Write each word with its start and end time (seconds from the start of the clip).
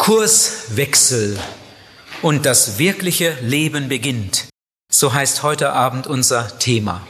Kurswechsel 0.00 1.38
und 2.22 2.46
das 2.46 2.78
wirkliche 2.78 3.36
Leben 3.42 3.90
beginnt. 3.90 4.46
So 4.90 5.12
heißt 5.12 5.42
heute 5.42 5.74
Abend 5.74 6.06
unser 6.06 6.58
Thema. 6.58 7.06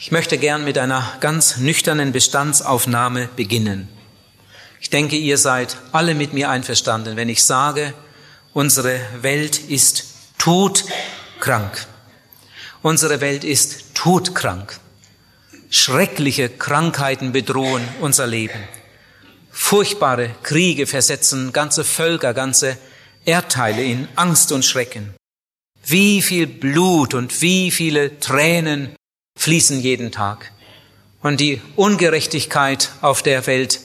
Ich 0.00 0.12
möchte 0.12 0.38
gern 0.38 0.64
mit 0.64 0.78
einer 0.78 1.06
ganz 1.20 1.58
nüchternen 1.58 2.12
Bestandsaufnahme 2.12 3.28
beginnen. 3.36 3.86
Ich 4.80 4.88
denke, 4.88 5.16
ihr 5.16 5.36
seid 5.36 5.76
alle 5.92 6.14
mit 6.14 6.32
mir 6.32 6.48
einverstanden, 6.48 7.16
wenn 7.16 7.28
ich 7.28 7.44
sage, 7.44 7.92
unsere 8.54 8.98
Welt 9.20 9.58
ist 9.58 10.06
todkrank. 10.38 11.86
Unsere 12.80 13.20
Welt 13.20 13.44
ist 13.44 13.94
todkrank. 13.94 14.80
Schreckliche 15.68 16.48
Krankheiten 16.48 17.32
bedrohen 17.32 17.86
unser 18.00 18.26
Leben. 18.26 18.58
Furchtbare 19.58 20.30
Kriege 20.44 20.86
versetzen 20.86 21.52
ganze 21.52 21.82
Völker, 21.82 22.34
ganze 22.34 22.76
Erdteile 23.24 23.82
in 23.82 24.06
Angst 24.14 24.52
und 24.52 24.64
Schrecken. 24.64 25.14
Wie 25.84 26.22
viel 26.22 26.46
Blut 26.46 27.14
und 27.14 27.40
wie 27.40 27.72
viele 27.72 28.20
Tränen 28.20 28.94
fließen 29.36 29.80
jeden 29.80 30.12
Tag. 30.12 30.52
Und 31.20 31.40
die 31.40 31.60
Ungerechtigkeit 31.74 32.90
auf 33.00 33.22
der 33.22 33.44
Welt 33.48 33.80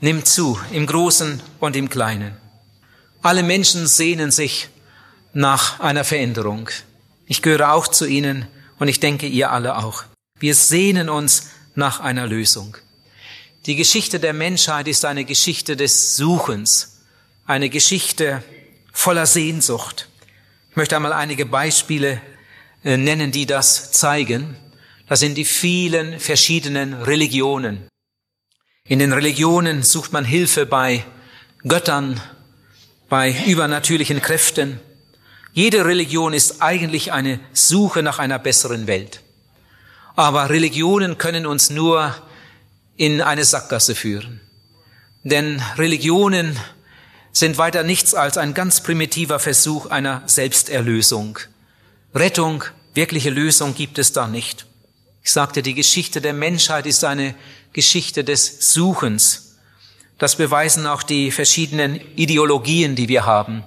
nimmt 0.00 0.26
zu, 0.26 0.58
im 0.72 0.86
Großen 0.86 1.40
und 1.60 1.76
im 1.76 1.88
Kleinen. 1.88 2.36
Alle 3.22 3.42
Menschen 3.42 3.86
sehnen 3.86 4.30
sich 4.30 4.68
nach 5.32 5.80
einer 5.80 6.04
Veränderung. 6.04 6.68
Ich 7.26 7.40
gehöre 7.40 7.72
auch 7.72 7.88
zu 7.88 8.06
ihnen 8.06 8.48
und 8.78 8.88
ich 8.88 9.00
denke 9.00 9.28
ihr 9.28 9.50
alle 9.50 9.78
auch. 9.78 10.02
Wir 10.38 10.54
sehnen 10.54 11.08
uns 11.08 11.48
nach 11.74 12.00
einer 12.00 12.26
Lösung. 12.26 12.76
Die 13.66 13.76
Geschichte 13.76 14.18
der 14.18 14.32
Menschheit 14.32 14.88
ist 14.88 15.04
eine 15.04 15.26
Geschichte 15.26 15.76
des 15.76 16.16
Suchens, 16.16 17.02
eine 17.44 17.68
Geschichte 17.68 18.42
voller 18.90 19.26
Sehnsucht. 19.26 20.08
Ich 20.70 20.76
möchte 20.76 20.96
einmal 20.96 21.12
einige 21.12 21.44
Beispiele 21.44 22.22
äh, 22.84 22.96
nennen, 22.96 23.32
die 23.32 23.44
das 23.44 23.92
zeigen. 23.92 24.56
Das 25.06 25.20
sind 25.20 25.34
die 25.34 25.44
vielen 25.44 26.18
verschiedenen 26.20 26.94
Religionen. 26.94 27.86
In 28.84 28.98
den 28.98 29.12
Religionen 29.12 29.82
sucht 29.82 30.10
man 30.14 30.24
Hilfe 30.24 30.64
bei 30.64 31.04
Göttern, 31.62 32.18
bei 33.10 33.34
übernatürlichen 33.46 34.22
Kräften. 34.22 34.80
Jede 35.52 35.84
Religion 35.84 36.32
ist 36.32 36.62
eigentlich 36.62 37.12
eine 37.12 37.40
Suche 37.52 38.02
nach 38.02 38.20
einer 38.20 38.38
besseren 38.38 38.86
Welt. 38.86 39.20
Aber 40.16 40.48
Religionen 40.48 41.18
können 41.18 41.44
uns 41.44 41.68
nur 41.68 42.14
in 43.00 43.22
eine 43.22 43.44
Sackgasse 43.44 43.94
führen. 43.94 44.42
Denn 45.24 45.62
Religionen 45.78 46.54
sind 47.32 47.56
weiter 47.56 47.82
nichts 47.82 48.12
als 48.12 48.36
ein 48.36 48.52
ganz 48.52 48.82
primitiver 48.82 49.38
Versuch 49.38 49.86
einer 49.86 50.22
Selbsterlösung. 50.26 51.38
Rettung, 52.14 52.62
wirkliche 52.92 53.30
Lösung 53.30 53.74
gibt 53.74 53.98
es 53.98 54.12
da 54.12 54.26
nicht. 54.26 54.66
Ich 55.22 55.32
sagte, 55.32 55.62
die 55.62 55.72
Geschichte 55.72 56.20
der 56.20 56.34
Menschheit 56.34 56.84
ist 56.84 57.02
eine 57.02 57.34
Geschichte 57.72 58.22
des 58.22 58.70
Suchens. 58.70 59.56
Das 60.18 60.36
beweisen 60.36 60.86
auch 60.86 61.02
die 61.02 61.30
verschiedenen 61.30 61.98
Ideologien, 62.16 62.96
die 62.96 63.08
wir 63.08 63.24
haben. 63.24 63.64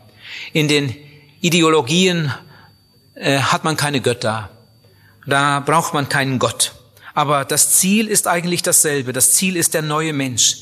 In 0.52 0.67
den 0.67 0.95
Ideologien 1.42 2.31
äh, 3.16 3.39
hat 3.39 3.64
man 3.64 3.78
keine 3.78 4.00
Götter. 4.00 4.52
Da 5.26 5.59
braucht 5.59 5.95
man 5.95 6.08
keinen 6.08 6.38
Gott. 6.38 6.73
Aber 7.14 7.45
das 7.45 7.73
Ziel 7.73 8.08
ist 8.08 8.28
eigentlich 8.28 8.64
dasselbe. 8.64 9.14
Das 9.14 9.33
Ziel 9.33 9.56
ist 9.56 9.73
der 9.73 9.81
neue 9.81 10.14
Mensch, 10.14 10.58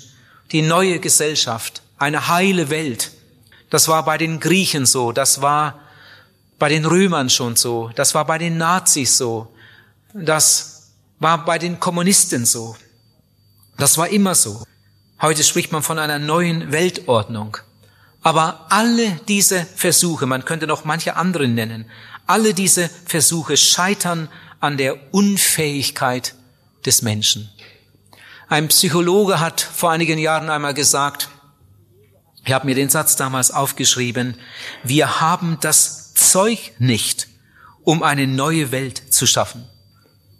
die 0.51 0.61
neue 0.61 0.99
Gesellschaft, 0.99 1.81
eine 1.97 2.27
heile 2.27 2.69
Welt. 2.69 3.11
Das 3.69 3.87
war 3.87 4.03
bei 4.03 4.17
den 4.17 4.39
Griechen 4.39 4.85
so, 4.85 5.11
das 5.11 5.41
war 5.41 5.79
bei 6.59 6.69
den 6.69 6.85
Römern 6.85 7.29
schon 7.29 7.55
so, 7.55 7.89
das 7.95 8.13
war 8.13 8.25
bei 8.25 8.37
den 8.37 8.57
Nazis 8.57 9.17
so, 9.17 9.53
das 10.13 10.91
war 11.19 11.45
bei 11.45 11.57
den 11.57 11.79
Kommunisten 11.79 12.45
so. 12.45 12.75
Das 13.77 13.97
war 13.97 14.09
immer 14.09 14.35
so. 14.35 14.63
Heute 15.21 15.43
spricht 15.43 15.71
man 15.71 15.83
von 15.83 15.99
einer 15.99 16.19
neuen 16.19 16.71
Weltordnung. 16.71 17.57
Aber 18.21 18.67
alle 18.69 19.19
diese 19.27 19.65
Versuche, 19.75 20.25
man 20.25 20.45
könnte 20.45 20.67
noch 20.67 20.83
manche 20.83 21.15
andere 21.15 21.47
nennen, 21.47 21.85
alle 22.27 22.53
diese 22.53 22.89
Versuche 23.05 23.57
scheitern 23.57 24.29
an 24.59 24.77
der 24.77 25.13
Unfähigkeit 25.13 26.35
des 26.85 27.01
Menschen. 27.01 27.49
Ein 28.47 28.67
Psychologe 28.67 29.39
hat 29.39 29.61
vor 29.61 29.91
einigen 29.91 30.19
Jahren 30.19 30.49
einmal 30.49 30.73
gesagt, 30.73 31.29
ich 32.43 32.51
habe 32.51 32.65
mir 32.65 32.75
den 32.75 32.89
Satz 32.89 33.15
damals 33.15 33.51
aufgeschrieben, 33.51 34.35
wir 34.83 35.21
haben 35.21 35.57
das 35.61 36.13
Zeug 36.13 36.73
nicht, 36.79 37.27
um 37.83 38.03
eine 38.03 38.27
neue 38.27 38.71
Welt 38.71 39.01
zu 39.13 39.27
schaffen. 39.27 39.67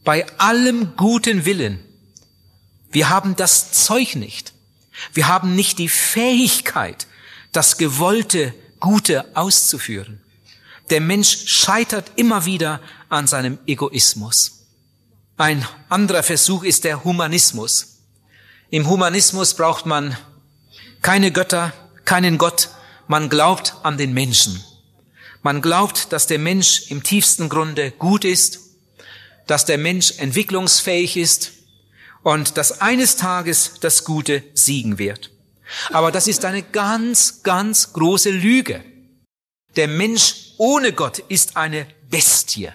Bei 0.03 0.25
allem 0.40 0.96
guten 0.97 1.46
Willen, 1.46 1.80
wir 2.91 3.09
haben 3.09 3.35
das 3.35 3.72
Zeug 3.72 4.16
nicht. 4.16 4.53
Wir 5.13 5.28
haben 5.28 5.56
nicht 5.56 5.80
die 5.80 5.90
Fähigkeit, 5.90 7.07
das 7.51 7.78
gewollte 7.78 8.53
Gute 8.80 9.25
auszuführen. 9.35 10.22
Der 10.90 11.01
Mensch 11.01 11.47
scheitert 11.47 12.12
immer 12.16 12.46
wieder 12.46 12.81
an 13.09 13.28
seinem 13.28 13.57
Egoismus. 13.66 14.61
Ein 15.41 15.68
anderer 15.90 16.22
Versuch 16.22 16.63
ist 16.63 16.84
der 16.84 17.03
Humanismus. 17.03 18.03
Im 18.69 18.88
Humanismus 18.88 19.56
braucht 19.56 19.88
man 19.88 20.16
keine 21.02 21.31
Götter, 21.31 21.74
keinen 22.06 22.38
Gott. 22.38 22.69
Man 23.07 23.28
glaubt 23.28 23.74
an 23.81 23.97
den 23.97 24.13
Menschen. 24.13 24.63
Man 25.41 25.63
glaubt, 25.63 26.13
dass 26.13 26.28
der 26.28 26.38
Mensch 26.38 26.91
im 26.91 27.01
tiefsten 27.01 27.50
Grunde 27.50 27.90
gut 27.90 28.24
ist, 28.24 28.59
dass 29.47 29.66
der 29.66 29.80
Mensch 29.80 30.19
entwicklungsfähig 30.19 31.18
ist 31.18 31.53
und 32.22 32.56
dass 32.57 32.80
eines 32.80 33.16
Tages 33.16 33.80
das 33.81 34.03
Gute 34.03 34.44
siegen 34.53 35.00
wird. 35.00 35.31
Aber 35.91 36.12
das 36.12 36.28
ist 36.28 36.46
eine 36.46 36.62
ganz, 36.62 37.41
ganz 37.41 37.94
große 37.94 38.30
Lüge. 38.30 38.84
Der 39.75 39.88
Mensch 39.88 40.53
ohne 40.59 40.94
Gott 40.94 41.18
ist 41.18 41.57
eine 41.57 41.88
Bestie. 42.12 42.69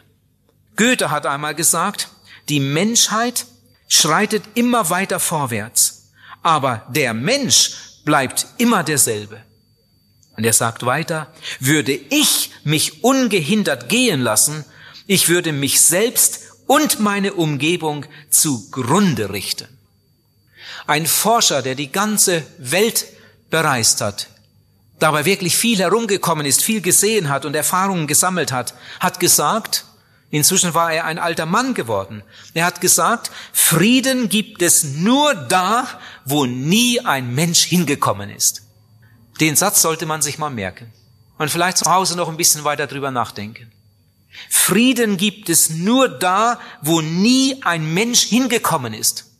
Goethe 0.74 1.12
hat 1.12 1.26
einmal 1.26 1.54
gesagt, 1.54 2.08
die 2.48 2.60
Menschheit 2.60 3.46
schreitet 3.88 4.44
immer 4.54 4.90
weiter 4.90 5.20
vorwärts, 5.20 6.10
aber 6.42 6.86
der 6.88 7.14
Mensch 7.14 7.72
bleibt 8.04 8.46
immer 8.58 8.84
derselbe. 8.84 9.42
Und 10.36 10.44
er 10.44 10.52
sagt 10.52 10.84
weiter, 10.84 11.32
würde 11.60 11.92
ich 11.92 12.50
mich 12.62 13.02
ungehindert 13.02 13.88
gehen 13.88 14.20
lassen, 14.20 14.64
ich 15.06 15.28
würde 15.28 15.52
mich 15.52 15.80
selbst 15.80 16.40
und 16.66 17.00
meine 17.00 17.34
Umgebung 17.34 18.04
zugrunde 18.28 19.32
richten. 19.32 19.68
Ein 20.86 21.06
Forscher, 21.06 21.62
der 21.62 21.74
die 21.74 21.90
ganze 21.90 22.42
Welt 22.58 23.06
bereist 23.50 24.00
hat, 24.00 24.28
dabei 24.98 25.24
wirklich 25.24 25.56
viel 25.56 25.78
herumgekommen 25.78 26.44
ist, 26.44 26.62
viel 26.62 26.80
gesehen 26.80 27.28
hat 27.28 27.44
und 27.44 27.54
Erfahrungen 27.54 28.06
gesammelt 28.06 28.52
hat, 28.52 28.74
hat 29.00 29.20
gesagt, 29.20 29.85
Inzwischen 30.36 30.74
war 30.74 30.92
er 30.92 31.06
ein 31.06 31.18
alter 31.18 31.46
Mann 31.46 31.72
geworden. 31.72 32.22
Er 32.52 32.66
hat 32.66 32.82
gesagt, 32.82 33.30
Frieden 33.54 34.28
gibt 34.28 34.60
es 34.60 34.84
nur 34.84 35.34
da, 35.34 35.88
wo 36.26 36.44
nie 36.44 37.00
ein 37.00 37.34
Mensch 37.34 37.64
hingekommen 37.64 38.28
ist. 38.28 38.60
Den 39.40 39.56
Satz 39.56 39.80
sollte 39.80 40.04
man 40.04 40.20
sich 40.20 40.36
mal 40.36 40.50
merken 40.50 40.92
und 41.38 41.50
vielleicht 41.50 41.78
zu 41.78 41.90
Hause 41.90 42.18
noch 42.18 42.28
ein 42.28 42.36
bisschen 42.36 42.64
weiter 42.64 42.86
drüber 42.86 43.10
nachdenken. 43.10 43.72
Frieden 44.50 45.16
gibt 45.16 45.48
es 45.48 45.70
nur 45.70 46.06
da, 46.06 46.60
wo 46.82 47.00
nie 47.00 47.62
ein 47.62 47.94
Mensch 47.94 48.24
hingekommen 48.24 48.92
ist. 48.92 49.30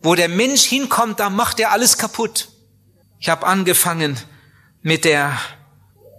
Wo 0.00 0.14
der 0.14 0.30
Mensch 0.30 0.62
hinkommt, 0.62 1.20
da 1.20 1.28
macht 1.28 1.60
er 1.60 1.72
alles 1.72 1.98
kaputt. 1.98 2.48
Ich 3.20 3.28
habe 3.28 3.46
angefangen 3.46 4.16
mit 4.80 5.04
der 5.04 5.38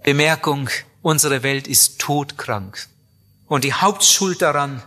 Bemerkung, 0.04 0.70
unsere 1.02 1.42
Welt 1.42 1.68
ist 1.68 2.00
todkrank. 2.00 2.90
Und 3.50 3.66
die 3.66 3.74
Hauptschuld 3.74 4.42
daran 4.42 4.81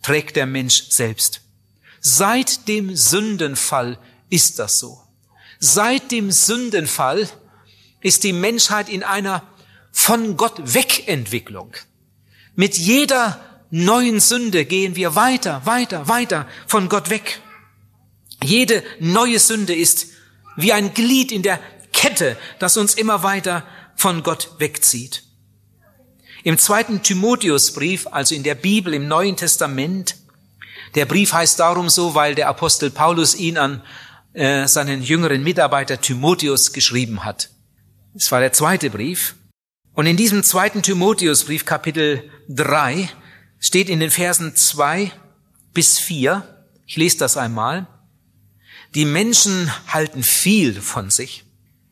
trägt 0.00 0.36
der 0.36 0.46
Mensch 0.46 0.88
selbst. 0.88 1.42
Seit 2.00 2.68
dem 2.68 2.96
Sündenfall 2.96 3.98
ist 4.30 4.58
das 4.58 4.78
so. 4.78 5.02
Seit 5.58 6.12
dem 6.12 6.30
Sündenfall 6.30 7.28
ist 8.00 8.24
die 8.24 8.32
Menschheit 8.32 8.88
in 8.88 9.02
einer 9.02 9.42
von 9.90 10.36
Gott 10.36 10.74
Wegentwicklung. 10.74 11.74
Mit 12.54 12.78
jeder 12.78 13.40
neuen 13.70 14.20
Sünde 14.20 14.64
gehen 14.64 14.94
wir 14.94 15.16
weiter, 15.16 15.66
weiter, 15.66 16.06
weiter 16.06 16.46
von 16.66 16.88
Gott 16.88 17.10
weg. 17.10 17.40
Jede 18.42 18.84
neue 19.00 19.40
Sünde 19.40 19.74
ist 19.74 20.06
wie 20.56 20.72
ein 20.72 20.94
Glied 20.94 21.32
in 21.32 21.42
der 21.42 21.58
Kette, 21.92 22.36
das 22.60 22.76
uns 22.76 22.94
immer 22.94 23.24
weiter 23.24 23.66
von 23.96 24.22
Gott 24.22 24.50
wegzieht. 24.58 25.23
Im 26.44 26.58
zweiten 26.58 27.02
Timotheusbrief, 27.02 28.06
also 28.10 28.34
in 28.34 28.42
der 28.42 28.54
Bibel 28.54 28.92
im 28.92 29.08
Neuen 29.08 29.34
Testament, 29.34 30.16
der 30.94 31.06
Brief 31.06 31.32
heißt 31.32 31.58
darum 31.58 31.88
so, 31.88 32.14
weil 32.14 32.34
der 32.34 32.48
Apostel 32.48 32.90
Paulus 32.90 33.34
ihn 33.34 33.56
an 33.56 33.82
äh, 34.34 34.68
seinen 34.68 35.02
jüngeren 35.02 35.42
Mitarbeiter 35.42 36.02
Timotheus 36.02 36.74
geschrieben 36.74 37.24
hat. 37.24 37.48
Es 38.14 38.30
war 38.30 38.40
der 38.40 38.52
zweite 38.52 38.90
Brief. 38.90 39.36
Und 39.94 40.04
in 40.04 40.18
diesem 40.18 40.42
zweiten 40.42 40.82
Timotheusbrief, 40.82 41.64
Kapitel 41.64 42.30
3, 42.50 43.08
steht 43.58 43.88
in 43.88 44.00
den 44.00 44.10
Versen 44.10 44.54
2 44.54 45.12
bis 45.72 45.98
4, 45.98 46.46
ich 46.84 46.96
lese 46.96 47.16
das 47.16 47.38
einmal, 47.38 47.86
die 48.94 49.06
Menschen 49.06 49.72
halten 49.88 50.22
viel 50.22 50.78
von 50.82 51.08
sich. 51.08 51.44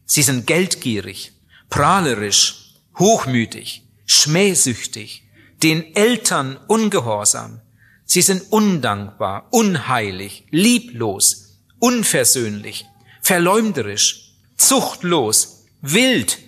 Sie 0.05 0.23
sind 0.23 0.47
geldgierig, 0.47 1.33
prahlerisch, 1.71 2.75
hochmütig, 2.99 3.83
schmähsüchtig, 4.13 5.25
den 5.63 5.95
Eltern 5.95 6.59
ungehorsam. 6.69 7.61
Sie 8.05 8.23
sind 8.23 8.43
undankbar, 8.51 9.49
unheilig, 9.51 10.47
lieblos, 10.51 11.59
unversöhnlich, 11.79 12.85
verleumderisch, 13.23 14.35
zuchtlos, 14.57 15.65
wild, 15.81 16.39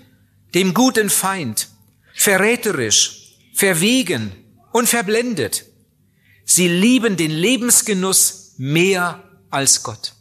dem 0.54 0.74
guten 0.74 1.10
Feind, 1.10 1.68
verräterisch, 2.14 3.36
verwegen 3.54 4.32
und 4.72 4.88
verblendet. 4.88 5.64
Sie 6.44 6.68
lieben 6.68 7.16
den 7.16 7.30
Lebensgenuss 7.30 8.54
mehr 8.58 9.22
als 9.50 9.82
Gott. 9.82 10.14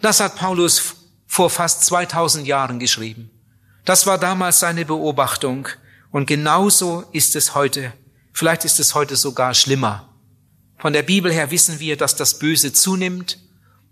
Das 0.00 0.20
hat 0.20 0.36
Paulus 0.36 0.96
vor 1.26 1.50
fast 1.50 1.84
2000 1.84 2.46
Jahren 2.46 2.78
geschrieben. 2.78 3.30
Das 3.84 4.06
war 4.06 4.18
damals 4.18 4.60
seine 4.60 4.84
Beobachtung 4.84 5.68
und 6.10 6.26
genauso 6.26 7.04
ist 7.12 7.36
es 7.36 7.54
heute. 7.54 7.92
Vielleicht 8.32 8.64
ist 8.64 8.80
es 8.80 8.94
heute 8.94 9.16
sogar 9.16 9.54
schlimmer. 9.54 10.14
Von 10.78 10.92
der 10.92 11.02
Bibel 11.02 11.32
her 11.32 11.50
wissen 11.50 11.78
wir, 11.78 11.96
dass 11.96 12.16
das 12.16 12.38
Böse 12.38 12.72
zunimmt, 12.72 13.38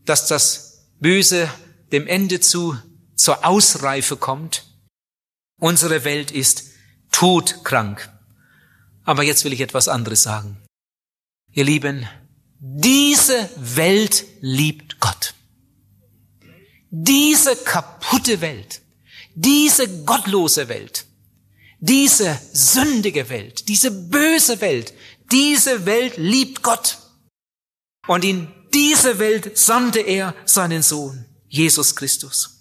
dass 0.04 0.26
das 0.26 0.86
Böse 1.00 1.50
dem 1.92 2.06
Ende 2.06 2.40
zu 2.40 2.76
zur 3.14 3.44
Ausreife 3.44 4.16
kommt. 4.16 4.64
Unsere 5.60 6.04
Welt 6.04 6.30
ist 6.30 6.64
todkrank. 7.10 8.10
Aber 9.04 9.22
jetzt 9.22 9.44
will 9.44 9.52
ich 9.52 9.60
etwas 9.60 9.88
anderes 9.88 10.22
sagen. 10.22 10.56
Ihr 11.52 11.64
Lieben, 11.64 12.08
diese 12.60 13.48
Welt 13.56 14.24
liebt 14.40 15.00
Gott. 15.00 15.34
Diese 16.90 17.56
kaputte 17.56 18.40
Welt, 18.40 18.80
diese 19.34 20.04
gottlose 20.04 20.68
Welt, 20.68 21.07
diese 21.80 22.38
sündige 22.52 23.28
Welt, 23.28 23.68
diese 23.68 23.90
böse 23.90 24.60
Welt, 24.60 24.92
diese 25.30 25.86
Welt 25.86 26.16
liebt 26.16 26.62
Gott. 26.62 26.98
Und 28.06 28.24
in 28.24 28.48
diese 28.74 29.18
Welt 29.18 29.56
sandte 29.58 30.00
er 30.00 30.34
seinen 30.44 30.82
Sohn, 30.82 31.26
Jesus 31.48 31.94
Christus. 31.94 32.58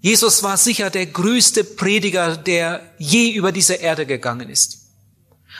Jesus 0.00 0.42
war 0.42 0.56
sicher 0.56 0.90
der 0.90 1.06
größte 1.06 1.64
Prediger, 1.64 2.36
der 2.36 2.94
je 2.98 3.30
über 3.32 3.52
diese 3.52 3.74
Erde 3.74 4.04
gegangen 4.04 4.50
ist. 4.50 4.78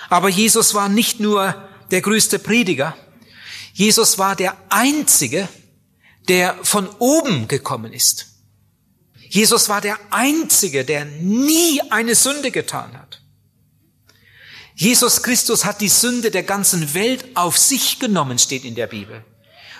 Aber 0.08 0.28
Jesus 0.28 0.74
war 0.74 0.88
nicht 0.88 1.20
nur 1.20 1.68
der 1.90 2.00
größte 2.00 2.38
Prediger, 2.38 2.96
Jesus 3.72 4.18
war 4.18 4.36
der 4.36 4.56
Einzige, 4.68 5.48
der 6.28 6.58
von 6.62 6.88
oben 6.98 7.48
gekommen 7.48 7.92
ist. 7.92 8.31
Jesus 9.32 9.70
war 9.70 9.80
der 9.80 9.98
Einzige, 10.10 10.84
der 10.84 11.06
nie 11.06 11.80
eine 11.88 12.14
Sünde 12.14 12.50
getan 12.50 12.92
hat. 12.92 13.22
Jesus 14.74 15.22
Christus 15.22 15.64
hat 15.64 15.80
die 15.80 15.88
Sünde 15.88 16.30
der 16.30 16.42
ganzen 16.42 16.92
Welt 16.92 17.24
auf 17.32 17.56
sich 17.56 17.98
genommen, 17.98 18.38
steht 18.38 18.66
in 18.66 18.74
der 18.74 18.88
Bibel. 18.88 19.24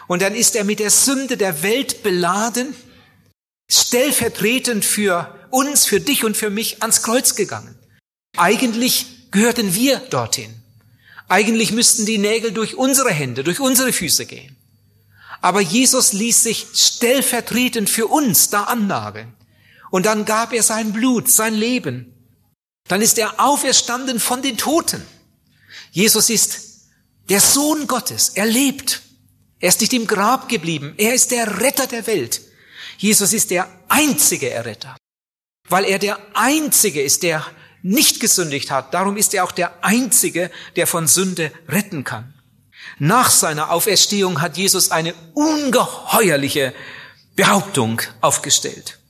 Und 0.09 0.23
dann 0.23 0.35
ist 0.35 0.57
er 0.57 0.65
mit 0.65 0.79
der 0.79 0.89
Sünde 0.89 1.37
der 1.37 1.63
Welt 1.63 2.03
beladen, 2.03 2.75
stellvertretend 3.71 4.87
für 4.87 5.39
uns, 5.51 5.85
für 5.85 6.01
dich 6.01 6.25
und 6.25 6.35
für 6.35 6.49
mich 6.49 6.81
ans 6.81 7.03
Kreuz 7.03 7.35
gegangen. 7.35 7.79
Eigentlich 8.39 9.05
gehörten 9.33 9.75
wir 9.75 9.99
dorthin. 9.99 10.55
Eigentlich 11.29 11.73
müssten 11.73 12.07
die 12.07 12.17
Nägel 12.17 12.53
durch 12.53 12.77
unsere 12.77 13.11
Hände, 13.11 13.45
durch 13.45 13.61
unsere 13.61 13.93
Füße 13.93 14.25
gehen. 14.25 14.57
Aber 15.43 15.61
Jesus 15.61 16.15
ließ 16.15 16.43
sich 16.43 16.69
stellvertretend 16.73 17.91
für 17.91 18.07
uns 18.07 18.49
da 18.49 18.63
annageln. 18.63 19.35
Und 19.93 20.07
dann 20.07 20.25
gab 20.25 20.55
er 20.55 20.63
sein 20.63 20.95
Blut, 20.95 21.31
sein 21.31 21.53
Leben. 21.53 22.15
Dann 22.89 23.03
ist 23.03 23.19
er 23.19 23.39
auferstanden 23.39 24.21
von 24.21 24.41
den 24.41 24.57
Toten. 24.57 25.07
Jesus 25.91 26.31
ist 26.31 26.89
der 27.29 27.43
Sohn 27.43 27.87
Gottes. 27.87 28.31
Er 28.31 28.47
lebt. 28.47 29.03
Er 29.61 29.69
ist 29.69 29.83
nicht 29.83 29.93
im 29.93 30.07
Grab 30.07 30.49
geblieben. 30.49 30.95
Er 30.97 31.13
ist 31.13 31.31
der 31.31 31.61
Retter 31.61 31.87
der 31.87 32.07
Welt. 32.07 32.41
Jesus 32.97 33.35
ist 33.35 33.51
der 33.51 33.69
einzige 33.89 34.49
Erretter. 34.49 34.97
Weil 35.69 35.85
er 35.85 35.99
der 35.99 36.19
einzige 36.33 37.03
ist, 37.03 37.23
der 37.23 37.47
nicht 37.83 38.19
gesündigt 38.19 38.71
hat. 38.71 38.95
Darum 38.95 39.19
ist 39.19 39.35
er 39.35 39.45
auch 39.45 39.53
der 39.53 39.85
einzige, 39.85 40.51
der 40.75 40.87
von 40.87 41.07
Sünde 41.07 41.53
retten 41.69 42.03
kann. 42.03 42.33
Nach 42.99 43.31
seiner 43.31 43.71
Auferstehung 43.71 44.41
hat 44.41 44.57
Jesus 44.57 44.91
eine 44.91 45.13
ungeheuerliche 45.35 46.73
Behauptung 47.37 48.01
aufgestellt. 48.23 49.02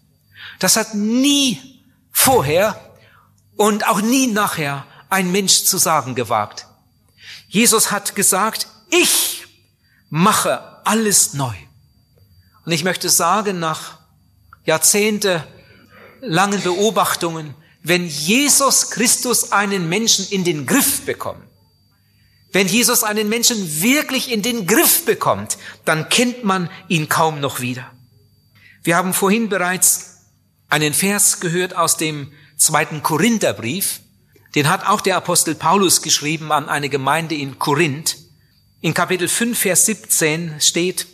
Das 0.58 0.76
hat 0.76 0.94
nie 0.94 1.60
vorher 2.10 2.78
und 3.56 3.86
auch 3.86 4.00
nie 4.00 4.26
nachher 4.26 4.86
ein 5.08 5.30
Mensch 5.32 5.64
zu 5.64 5.78
sagen 5.78 6.14
gewagt. 6.14 6.66
Jesus 7.48 7.90
hat 7.90 8.14
gesagt, 8.14 8.66
ich 8.90 9.46
mache 10.08 10.80
alles 10.84 11.34
neu. 11.34 11.54
Und 12.64 12.72
ich 12.72 12.84
möchte 12.84 13.08
sagen, 13.08 13.58
nach 13.58 13.98
Jahrzehnte 14.64 15.46
langen 16.20 16.62
Beobachtungen, 16.62 17.54
wenn 17.82 18.06
Jesus 18.06 18.90
Christus 18.90 19.52
einen 19.52 19.88
Menschen 19.88 20.26
in 20.28 20.44
den 20.44 20.66
Griff 20.66 21.04
bekommt, 21.04 21.42
wenn 22.52 22.68
Jesus 22.68 23.02
einen 23.02 23.28
Menschen 23.28 23.82
wirklich 23.82 24.30
in 24.30 24.42
den 24.42 24.66
Griff 24.66 25.04
bekommt, 25.04 25.56
dann 25.84 26.08
kennt 26.10 26.44
man 26.44 26.70
ihn 26.88 27.08
kaum 27.08 27.40
noch 27.40 27.60
wieder. 27.60 27.90
Wir 28.82 28.96
haben 28.96 29.14
vorhin 29.14 29.48
bereits 29.48 30.11
einen 30.72 30.94
Vers 30.94 31.38
gehört 31.40 31.76
aus 31.76 31.98
dem 31.98 32.32
zweiten 32.56 33.02
Korintherbrief. 33.02 34.00
Den 34.54 34.70
hat 34.70 34.88
auch 34.88 35.02
der 35.02 35.18
Apostel 35.18 35.54
Paulus 35.54 36.00
geschrieben 36.00 36.50
an 36.50 36.70
eine 36.70 36.88
Gemeinde 36.88 37.34
in 37.34 37.58
Korinth. 37.58 38.16
In 38.80 38.94
Kapitel 38.94 39.28
5, 39.28 39.58
Vers 39.58 39.84
17 39.84 40.62
steht, 40.62 41.06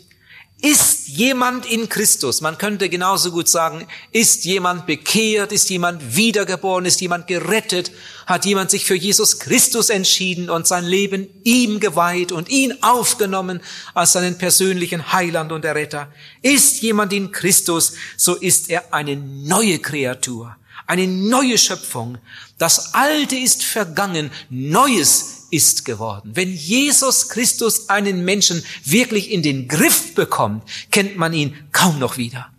ist 0.60 1.08
jemand 1.08 1.66
in 1.66 1.88
Christus, 1.88 2.40
man 2.40 2.58
könnte 2.58 2.88
genauso 2.88 3.30
gut 3.30 3.48
sagen, 3.48 3.86
ist 4.12 4.44
jemand 4.44 4.86
bekehrt, 4.86 5.52
ist 5.52 5.70
jemand 5.70 6.16
wiedergeboren, 6.16 6.84
ist 6.84 7.00
jemand 7.00 7.26
gerettet, 7.26 7.90
hat 8.28 8.44
jemand 8.44 8.70
sich 8.70 8.84
für 8.84 8.94
Jesus 8.94 9.38
Christus 9.38 9.88
entschieden 9.88 10.50
und 10.50 10.66
sein 10.66 10.84
Leben 10.84 11.28
ihm 11.44 11.80
geweiht 11.80 12.30
und 12.30 12.50
ihn 12.50 12.74
aufgenommen 12.82 13.60
als 13.94 14.12
seinen 14.12 14.36
persönlichen 14.36 15.14
Heiland 15.14 15.50
und 15.50 15.64
Erretter. 15.64 16.12
Ist 16.42 16.82
jemand 16.82 17.14
in 17.14 17.32
Christus, 17.32 17.94
so 18.18 18.34
ist 18.34 18.68
er 18.68 18.92
eine 18.92 19.16
neue 19.16 19.78
Kreatur, 19.78 20.54
eine 20.86 21.06
neue 21.06 21.56
Schöpfung. 21.56 22.18
Das 22.58 22.92
Alte 22.92 23.34
ist 23.34 23.64
vergangen, 23.64 24.30
Neues 24.50 25.46
ist 25.50 25.86
geworden. 25.86 26.32
Wenn 26.34 26.52
Jesus 26.52 27.30
Christus 27.30 27.88
einen 27.88 28.26
Menschen 28.26 28.62
wirklich 28.84 29.30
in 29.30 29.42
den 29.42 29.68
Griff 29.68 30.14
bekommt, 30.14 30.68
kennt 30.90 31.16
man 31.16 31.32
ihn 31.32 31.56
kaum 31.72 31.98
noch 31.98 32.18
wieder. 32.18 32.52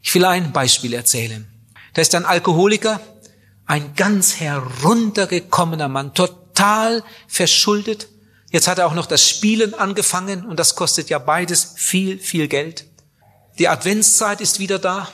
Ich 0.00 0.14
will 0.14 0.24
ein 0.24 0.50
Beispiel 0.50 0.94
erzählen. 0.94 1.46
Da 1.92 2.00
ist 2.00 2.14
ein 2.14 2.24
Alkoholiker, 2.24 3.02
ein 3.70 3.94
ganz 3.94 4.40
heruntergekommener 4.40 5.86
Mann, 5.86 6.12
total 6.12 7.04
verschuldet. 7.28 8.08
Jetzt 8.50 8.66
hat 8.66 8.80
er 8.80 8.88
auch 8.88 8.94
noch 8.94 9.06
das 9.06 9.28
Spielen 9.28 9.74
angefangen 9.74 10.44
und 10.44 10.58
das 10.58 10.74
kostet 10.74 11.08
ja 11.08 11.20
beides 11.20 11.74
viel, 11.76 12.18
viel 12.18 12.48
Geld. 12.48 12.86
Die 13.60 13.68
Adventszeit 13.68 14.40
ist 14.40 14.58
wieder 14.58 14.80
da. 14.80 15.08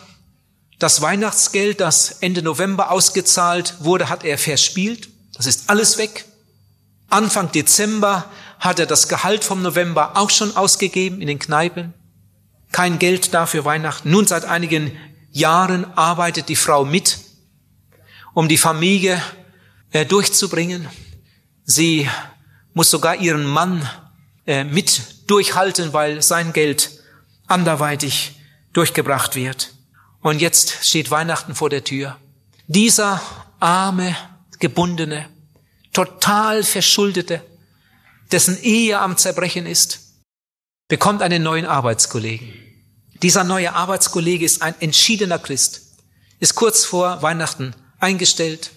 Das 0.78 1.02
Weihnachtsgeld, 1.02 1.82
das 1.82 2.16
Ende 2.20 2.40
November 2.40 2.90
ausgezahlt 2.90 3.74
wurde, 3.80 4.08
hat 4.08 4.24
er 4.24 4.38
verspielt. 4.38 5.10
Das 5.34 5.44
ist 5.44 5.68
alles 5.68 5.98
weg. 5.98 6.24
Anfang 7.10 7.52
Dezember 7.52 8.24
hat 8.58 8.78
er 8.78 8.86
das 8.86 9.08
Gehalt 9.08 9.44
vom 9.44 9.60
November 9.60 10.16
auch 10.16 10.30
schon 10.30 10.56
ausgegeben 10.56 11.20
in 11.20 11.26
den 11.26 11.38
Kneipen. 11.38 11.92
Kein 12.72 12.98
Geld 12.98 13.34
da 13.34 13.44
für 13.44 13.66
Weihnachten. 13.66 14.10
Nun 14.10 14.26
seit 14.26 14.46
einigen 14.46 14.96
Jahren 15.30 15.84
arbeitet 15.94 16.48
die 16.48 16.56
Frau 16.56 16.86
mit, 16.86 17.18
um 18.36 18.48
die 18.48 18.58
Familie 18.58 19.22
äh, 19.92 20.04
durchzubringen. 20.04 20.86
Sie 21.64 22.06
muss 22.74 22.90
sogar 22.90 23.16
ihren 23.16 23.46
Mann 23.46 23.88
äh, 24.46 24.62
mit 24.62 25.30
durchhalten, 25.30 25.94
weil 25.94 26.20
sein 26.20 26.52
Geld 26.52 27.02
anderweitig 27.46 28.38
durchgebracht 28.74 29.36
wird. 29.36 29.72
Und 30.20 30.42
jetzt 30.42 30.86
steht 30.86 31.10
Weihnachten 31.10 31.54
vor 31.54 31.70
der 31.70 31.82
Tür. 31.82 32.18
Dieser 32.66 33.22
arme, 33.58 34.14
gebundene, 34.58 35.30
total 35.94 36.62
verschuldete, 36.62 37.40
dessen 38.32 38.62
Ehe 38.62 38.98
am 38.98 39.16
Zerbrechen 39.16 39.64
ist, 39.64 40.00
bekommt 40.88 41.22
einen 41.22 41.42
neuen 41.42 41.64
Arbeitskollegen. 41.64 42.52
Dieser 43.22 43.44
neue 43.44 43.72
Arbeitskollege 43.72 44.44
ist 44.44 44.60
ein 44.60 44.74
entschiedener 44.78 45.38
Christ. 45.38 45.80
ist 46.38 46.54
kurz 46.54 46.84
vor 46.84 47.22
Weihnachten 47.22 47.74
eingestellt. 48.06 48.70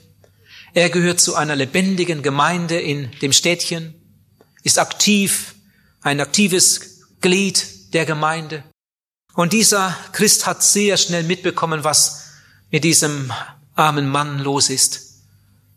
Er 0.73 0.89
gehört 0.89 1.19
zu 1.19 1.35
einer 1.35 1.55
lebendigen 1.55 2.23
Gemeinde 2.23 2.79
in 2.79 3.11
dem 3.21 3.31
Städtchen, 3.31 3.93
ist 4.63 4.79
aktiv, 4.79 5.55
ein 6.01 6.19
aktives 6.19 7.01
Glied 7.21 7.93
der 7.93 8.05
Gemeinde. 8.05 8.63
Und 9.35 9.53
dieser 9.53 9.95
Christ 10.13 10.47
hat 10.47 10.63
sehr 10.63 10.97
schnell 10.97 11.23
mitbekommen, 11.23 11.83
was 11.83 12.25
mit 12.71 12.83
diesem 12.83 13.31
armen 13.75 14.09
Mann 14.09 14.39
los 14.39 14.69
ist. 14.69 15.23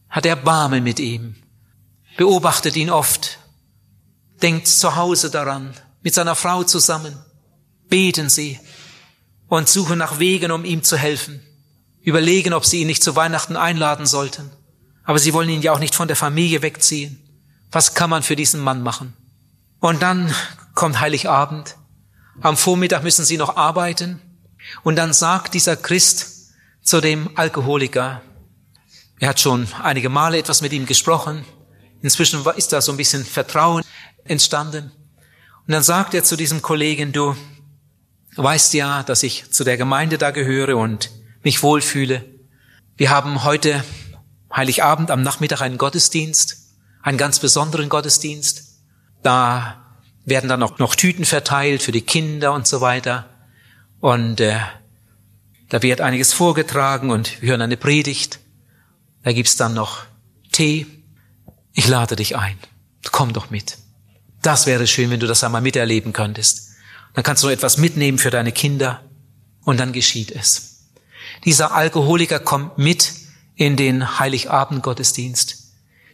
Hat 0.09 0.27
Erbarmen 0.27 0.83
mit 0.83 0.99
ihm, 0.99 1.37
beobachtet 2.17 2.77
ihn 2.77 2.91
oft, 2.91 3.39
denkt 4.43 4.67
zu 4.67 4.97
Hause 4.97 5.31
daran, 5.31 5.75
mit 6.03 6.15
seiner 6.15 6.35
Frau 6.35 6.65
zusammen, 6.65 7.19
beten 7.89 8.29
sie 8.31 8.59
und 9.49 9.69
suchen 9.69 9.99
nach 9.99 10.19
Wegen, 10.19 10.51
um 10.53 10.65
ihm 10.65 10.83
zu 10.83 10.97
helfen, 10.97 11.43
überlegen, 12.03 12.53
ob 12.53 12.65
sie 12.65 12.81
ihn 12.81 12.87
nicht 12.87 13.03
zu 13.03 13.17
Weihnachten 13.17 13.57
einladen 13.57 14.07
sollten. 14.07 14.51
Aber 15.05 15.19
sie 15.19 15.33
wollen 15.33 15.49
ihn 15.49 15.63
ja 15.63 15.73
auch 15.73 15.79
nicht 15.79 15.95
von 15.95 16.09
der 16.09 16.17
Familie 16.17 16.63
wegziehen. 16.63 17.19
Was 17.71 17.95
kann 17.95 18.11
man 18.11 18.23
für 18.23 18.37
diesen 18.37 18.61
Mann 18.61 18.83
machen? 18.83 19.15
Und 19.81 20.03
dann 20.03 20.33
kommt 20.75 21.01
Heiligabend. 21.01 21.77
Am 22.41 22.57
Vormittag 22.57 23.03
müssen 23.03 23.25
sie 23.25 23.37
noch 23.37 23.57
arbeiten. 23.57 24.21
Und 24.83 24.97
dann 24.97 25.13
sagt 25.13 25.55
dieser 25.55 25.77
Christ 25.77 26.53
zu 26.83 27.01
dem 27.01 27.31
Alkoholiker, 27.37 28.23
er 29.19 29.29
hat 29.29 29.41
schon 29.41 29.69
einige 29.83 30.09
Male 30.09 30.39
etwas 30.39 30.63
mit 30.63 30.73
ihm 30.73 30.87
gesprochen. 30.87 31.45
Inzwischen 32.01 32.45
ist 32.57 32.73
da 32.73 32.81
so 32.81 32.93
ein 32.93 32.97
bisschen 32.97 33.25
Vertrauen 33.25 33.85
entstanden. 34.25 34.91
Und 35.67 35.73
dann 35.73 35.83
sagt 35.83 36.15
er 36.15 36.25
zu 36.25 36.37
diesem 36.37 36.61
Kollegen, 36.63 37.13
du 37.13 37.37
weißt 38.37 38.75
ja, 38.75 39.03
dass 39.05 39.23
ich 39.23 39.51
zu 39.51 39.63
der 39.63 39.77
Gemeinde 39.77 40.19
da 40.19 40.33
gehöre 40.33 40.77
und 40.77 41.11
mich 41.45 41.63
wohlfühle. 41.63 42.25
Wir 42.97 43.11
haben 43.11 43.45
heute 43.45 43.85
Heiligabend 44.55 45.11
am 45.11 45.23
Nachmittag 45.23 45.61
einen 45.63 45.79
Gottesdienst, 45.79 46.59
einen 47.03 47.19
ganz 47.19 47.39
besonderen 47.39 47.89
Gottesdienst. 47.89 48.79
Da 49.23 49.83
werden 50.25 50.49
dann 50.49 50.63
auch 50.63 50.79
noch 50.79 50.95
Tüten 50.95 51.25
verteilt 51.25 51.83
für 51.83 51.93
die 51.93 52.03
Kinder 52.03 52.53
und 52.53 52.67
so 52.67 52.81
weiter. 52.81 53.29
Und 54.01 54.41
äh, 54.41 54.59
da 55.69 55.83
wird 55.83 56.01
einiges 56.01 56.33
vorgetragen 56.33 57.11
und 57.11 57.41
wir 57.41 57.51
hören 57.51 57.63
eine 57.63 57.77
Predigt. 57.77 58.41
Da 59.23 59.33
gibt's 59.33 59.57
dann 59.57 59.75
noch 59.75 60.05
Tee. 60.53 60.87
Ich 61.73 61.89
lade 61.89 62.17
dich 62.17 62.37
ein. 62.37 62.59
Komm 63.11 63.33
doch 63.33 63.51
mit. 63.51 63.79
Das 64.43 64.67
wäre 64.67 64.87
schön, 64.87 65.11
wenn 65.11 65.21
du 65.21 65.27
das 65.27 65.43
einmal 65.45 65.63
miterleben 65.63 66.13
könntest. 66.13 66.73
Dann 67.15 67.25
kannst 67.25 67.43
du 67.43 67.47
noch 67.47 67.55
etwas 67.55 67.79
mitnehmen 67.79 68.19
für 68.19 68.31
deine 68.31 68.53
Kinder 68.53 69.03
und 69.65 69.79
dann 69.79 69.93
geschieht 69.93 70.31
es. 70.31 70.72
Dieser 71.45 71.73
Alkoholiker 71.73 72.39
kommt 72.39 72.79
mit 72.79 73.13
in 73.57 73.77
den 73.77 74.19
Heiligabend-Gottesdienst. 74.19 75.59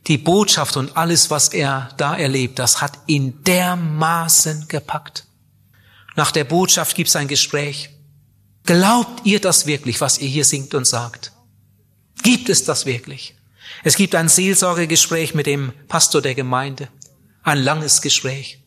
Die 0.06 0.16
Botschaft 0.16 0.76
und 0.76 0.97
alles, 0.97 1.30
was 1.30 1.49
er 1.49 1.90
da 1.99 2.16
erlebt, 2.16 2.58
das 2.58 2.80
hat 2.80 2.92
ihn 3.06 3.42
dermaßen 3.44 4.68
gepackt. 4.68 5.26
Nach 6.16 6.30
der 6.30 6.44
Botschaft 6.44 6.97
gibt 6.97 7.11
es 7.11 7.16
ein 7.16 7.28
Gespräch. 7.28 7.90
Glaubt 8.64 9.25
ihr 9.25 9.40
das 9.40 9.66
wirklich, 9.66 10.00
was 10.00 10.18
ihr 10.18 10.28
hier 10.28 10.44
singt 10.44 10.75
und 10.75 10.87
sagt? 10.87 11.32
Gibt 12.23 12.49
es 12.49 12.64
das 12.64 12.87
wirklich? 12.87 13.35
Es 13.85 13.97
gibt 13.97 14.14
ein 14.14 14.28
Seelsorgegespräch 14.28 15.35
mit 15.35 15.47
dem 15.47 15.73
Pastor 15.88 16.23
der 16.23 16.35
Gemeinde. 16.35 16.88
Ein 17.42 17.58
langes 17.58 18.00
Gespräch. 18.00 18.64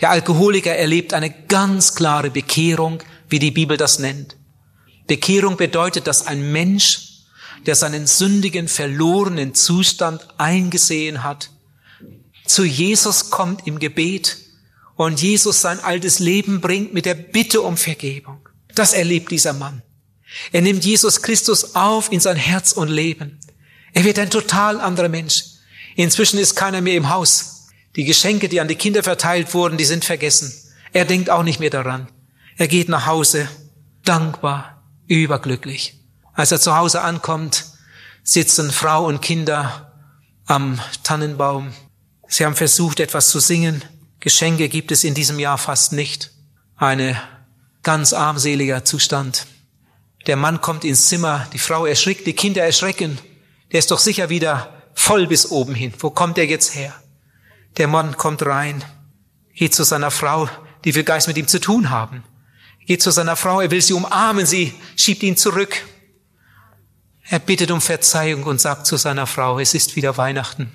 Der 0.00 0.10
Alkoholiker 0.10 0.74
erlebt 0.74 1.12
eine 1.12 1.30
ganz 1.30 1.94
klare 1.94 2.30
Bekehrung, 2.30 3.02
wie 3.28 3.38
die 3.38 3.50
Bibel 3.50 3.76
das 3.76 3.98
nennt. 3.98 4.37
Bekehrung 5.08 5.56
bedeutet, 5.56 6.06
dass 6.06 6.26
ein 6.26 6.52
Mensch 6.52 7.08
der 7.66 7.74
seinen 7.74 8.06
sündigen, 8.06 8.68
verlorenen 8.68 9.54
Zustand 9.54 10.26
eingesehen 10.38 11.24
hat, 11.24 11.50
zu 12.46 12.64
Jesus 12.64 13.30
kommt 13.30 13.66
im 13.66 13.78
Gebet 13.78 14.38
und 14.96 15.20
Jesus 15.20 15.60
sein 15.60 15.80
altes 15.80 16.18
Leben 16.18 16.60
bringt 16.60 16.94
mit 16.94 17.04
der 17.04 17.14
Bitte 17.14 17.60
um 17.60 17.76
Vergebung. 17.76 18.48
Das 18.74 18.92
erlebt 18.92 19.30
dieser 19.30 19.52
Mann. 19.52 19.82
Er 20.52 20.62
nimmt 20.62 20.84
Jesus 20.84 21.22
Christus 21.22 21.74
auf 21.74 22.10
in 22.12 22.20
sein 22.20 22.36
Herz 22.36 22.72
und 22.72 22.88
Leben. 22.88 23.38
Er 23.92 24.04
wird 24.04 24.18
ein 24.18 24.30
total 24.30 24.80
anderer 24.80 25.08
Mensch. 25.08 25.44
Inzwischen 25.96 26.38
ist 26.38 26.54
keiner 26.54 26.80
mehr 26.80 26.94
im 26.94 27.10
Haus. 27.10 27.68
Die 27.96 28.04
Geschenke, 28.04 28.48
die 28.48 28.60
an 28.60 28.68
die 28.68 28.76
Kinder 28.76 29.02
verteilt 29.02 29.52
wurden, 29.54 29.78
die 29.78 29.84
sind 29.84 30.04
vergessen. 30.04 30.52
Er 30.92 31.04
denkt 31.04 31.30
auch 31.30 31.42
nicht 31.42 31.60
mehr 31.60 31.70
daran. 31.70 32.08
Er 32.56 32.68
geht 32.68 32.88
nach 32.88 33.06
Hause, 33.06 33.48
dankbar, 34.04 34.77
überglücklich. 35.08 35.94
Als 36.34 36.52
er 36.52 36.60
zu 36.60 36.76
Hause 36.76 37.02
ankommt, 37.02 37.64
sitzen 38.22 38.70
Frau 38.70 39.06
und 39.06 39.22
Kinder 39.22 39.92
am 40.46 40.78
Tannenbaum. 41.02 41.72
Sie 42.28 42.44
haben 42.44 42.54
versucht, 42.54 43.00
etwas 43.00 43.28
zu 43.28 43.40
singen. 43.40 43.82
Geschenke 44.20 44.68
gibt 44.68 44.92
es 44.92 45.04
in 45.04 45.14
diesem 45.14 45.38
Jahr 45.38 45.58
fast 45.58 45.92
nicht. 45.92 46.30
Eine 46.76 47.20
ganz 47.82 48.12
armseliger 48.12 48.84
Zustand. 48.84 49.46
Der 50.26 50.36
Mann 50.36 50.60
kommt 50.60 50.84
ins 50.84 51.08
Zimmer, 51.08 51.46
die 51.52 51.58
Frau 51.58 51.86
erschrickt, 51.86 52.26
die 52.26 52.34
Kinder 52.34 52.62
erschrecken. 52.62 53.18
Der 53.72 53.78
ist 53.78 53.90
doch 53.90 53.98
sicher 53.98 54.28
wieder 54.28 54.82
voll 54.94 55.26
bis 55.26 55.50
oben 55.50 55.74
hin. 55.74 55.94
Wo 55.98 56.10
kommt 56.10 56.38
er 56.38 56.46
jetzt 56.46 56.74
her? 56.74 56.94
Der 57.76 57.88
Mann 57.88 58.16
kommt 58.16 58.44
rein, 58.44 58.84
geht 59.54 59.74
zu 59.74 59.84
seiner 59.84 60.10
Frau, 60.10 60.48
die 60.84 60.94
will 60.94 61.04
Geist 61.04 61.28
mit 61.28 61.38
ihm 61.38 61.48
zu 61.48 61.60
tun 61.60 61.90
haben. 61.90 62.24
Geht 62.88 63.02
zu 63.02 63.10
seiner 63.10 63.36
Frau, 63.36 63.60
er 63.60 63.70
will 63.70 63.82
sie 63.82 63.92
umarmen, 63.92 64.46
sie 64.46 64.72
schiebt 64.96 65.22
ihn 65.22 65.36
zurück. 65.36 65.84
Er 67.28 67.38
bittet 67.38 67.70
um 67.70 67.82
Verzeihung 67.82 68.44
und 68.44 68.62
sagt 68.62 68.86
zu 68.86 68.96
seiner 68.96 69.26
Frau, 69.26 69.58
es 69.58 69.74
ist 69.74 69.94
wieder 69.94 70.16
Weihnachten. 70.16 70.72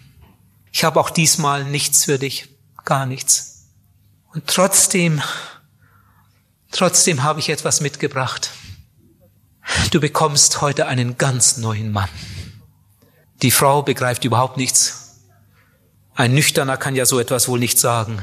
Ich 0.71 0.83
habe 0.83 0.99
auch 0.99 1.09
diesmal 1.09 1.63
nichts 1.63 2.05
für 2.05 2.19
dich, 2.19 2.49
gar 2.85 3.07
nichts. 3.07 3.65
Und 4.31 4.45
trotzdem, 4.45 5.23
trotzdem 6.71 7.23
habe 7.23 7.39
ich 7.39 7.49
etwas 7.49 7.81
mitgebracht. 7.81 8.51
Du 9.89 9.99
bekommst 9.99 10.61
heute 10.61 10.85
einen 10.85 11.17
ganz 11.17 11.57
neuen 11.57 11.91
Mann. 11.91 12.09
Die 13.41 13.49
Frau 13.49 13.81
begreift 13.81 14.23
überhaupt 14.23 14.57
nichts. 14.57 15.17
Ein 16.13 16.35
Nüchterner 16.35 16.77
kann 16.77 16.95
ja 16.95 17.07
so 17.07 17.19
etwas 17.19 17.47
wohl 17.47 17.57
nicht 17.57 17.79
sagen. 17.79 18.21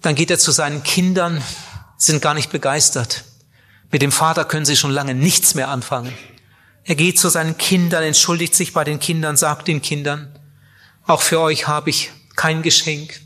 Dann 0.00 0.14
geht 0.14 0.30
er 0.30 0.38
zu 0.38 0.52
seinen 0.52 0.82
Kindern, 0.82 1.42
sind 2.06 2.22
gar 2.22 2.34
nicht 2.34 2.50
begeistert. 2.50 3.24
Mit 3.90 4.02
dem 4.02 4.12
Vater 4.12 4.44
können 4.44 4.64
sie 4.64 4.76
schon 4.76 4.90
lange 4.90 5.14
nichts 5.14 5.54
mehr 5.54 5.68
anfangen. 5.68 6.12
Er 6.84 6.96
geht 6.96 7.18
zu 7.18 7.28
seinen 7.28 7.58
Kindern, 7.58 8.02
entschuldigt 8.02 8.54
sich 8.54 8.72
bei 8.72 8.84
den 8.84 8.98
Kindern, 8.98 9.36
sagt 9.36 9.68
den 9.68 9.82
Kindern, 9.82 10.38
auch 11.06 11.22
für 11.22 11.40
euch 11.40 11.68
habe 11.68 11.90
ich 11.90 12.10
kein 12.36 12.62
Geschenk. 12.62 13.20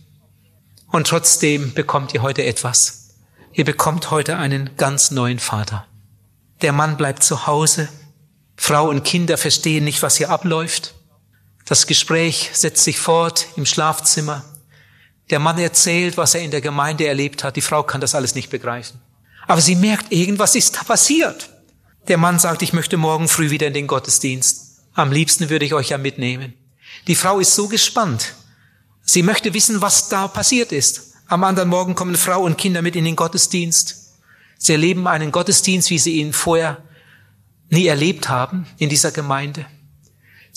Und 0.88 1.06
trotzdem 1.06 1.72
bekommt 1.74 2.14
ihr 2.14 2.22
heute 2.22 2.44
etwas. 2.44 3.14
Ihr 3.52 3.64
bekommt 3.64 4.10
heute 4.10 4.36
einen 4.36 4.76
ganz 4.76 5.10
neuen 5.10 5.38
Vater. 5.38 5.86
Der 6.62 6.72
Mann 6.72 6.96
bleibt 6.96 7.22
zu 7.22 7.46
Hause. 7.46 7.88
Frau 8.56 8.88
und 8.88 9.04
Kinder 9.04 9.38
verstehen 9.38 9.84
nicht, 9.84 10.02
was 10.02 10.16
hier 10.16 10.30
abläuft. 10.30 10.94
Das 11.64 11.86
Gespräch 11.86 12.50
setzt 12.52 12.84
sich 12.84 12.98
fort 12.98 13.46
im 13.56 13.66
Schlafzimmer. 13.66 14.44
Der 15.30 15.38
Mann 15.40 15.58
erzählt, 15.58 16.16
was 16.16 16.34
er 16.34 16.42
in 16.42 16.50
der 16.50 16.60
Gemeinde 16.60 17.06
erlebt 17.06 17.42
hat. 17.42 17.56
Die 17.56 17.60
Frau 17.60 17.82
kann 17.82 18.00
das 18.00 18.14
alles 18.14 18.34
nicht 18.34 18.50
begreifen. 18.50 19.00
Aber 19.46 19.60
sie 19.60 19.74
merkt, 19.74 20.12
irgendwas 20.12 20.54
ist 20.54 20.76
da 20.76 20.84
passiert. 20.84 21.50
Der 22.08 22.18
Mann 22.18 22.38
sagt, 22.38 22.62
ich 22.62 22.72
möchte 22.72 22.96
morgen 22.96 23.28
früh 23.28 23.50
wieder 23.50 23.66
in 23.66 23.74
den 23.74 23.86
Gottesdienst. 23.86 24.82
Am 24.94 25.12
liebsten 25.12 25.50
würde 25.50 25.64
ich 25.64 25.74
euch 25.74 25.90
ja 25.90 25.98
mitnehmen. 25.98 26.54
Die 27.06 27.16
Frau 27.16 27.40
ist 27.40 27.54
so 27.54 27.68
gespannt. 27.68 28.34
Sie 29.02 29.22
möchte 29.22 29.54
wissen, 29.54 29.82
was 29.82 30.08
da 30.08 30.28
passiert 30.28 30.72
ist. 30.72 31.14
Am 31.28 31.44
anderen 31.44 31.68
Morgen 31.68 31.94
kommen 31.94 32.16
Frau 32.16 32.42
und 32.42 32.58
Kinder 32.58 32.82
mit 32.82 32.96
in 32.96 33.04
den 33.04 33.16
Gottesdienst. 33.16 34.14
Sie 34.58 34.72
erleben 34.72 35.06
einen 35.06 35.32
Gottesdienst, 35.32 35.90
wie 35.90 35.98
sie 35.98 36.20
ihn 36.20 36.32
vorher 36.32 36.82
nie 37.68 37.86
erlebt 37.86 38.28
haben 38.28 38.66
in 38.78 38.88
dieser 38.88 39.10
Gemeinde. 39.10 39.66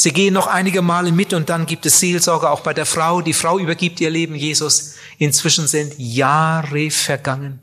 Sie 0.02 0.14
gehen 0.14 0.34
noch 0.34 0.48
einige 0.48 0.82
Male 0.82 1.12
mit 1.12 1.34
und 1.34 1.50
dann 1.50 1.66
gibt 1.66 1.86
es 1.86 2.00
Seelsorge 2.00 2.50
auch 2.50 2.62
bei 2.62 2.74
der 2.74 2.86
Frau. 2.86 3.20
Die 3.20 3.34
Frau 3.34 3.60
übergibt 3.60 4.00
ihr 4.00 4.10
Leben 4.10 4.34
Jesus. 4.34 4.96
Inzwischen 5.18 5.68
sind 5.68 5.94
Jahre 5.98 6.90
vergangen. 6.90 7.60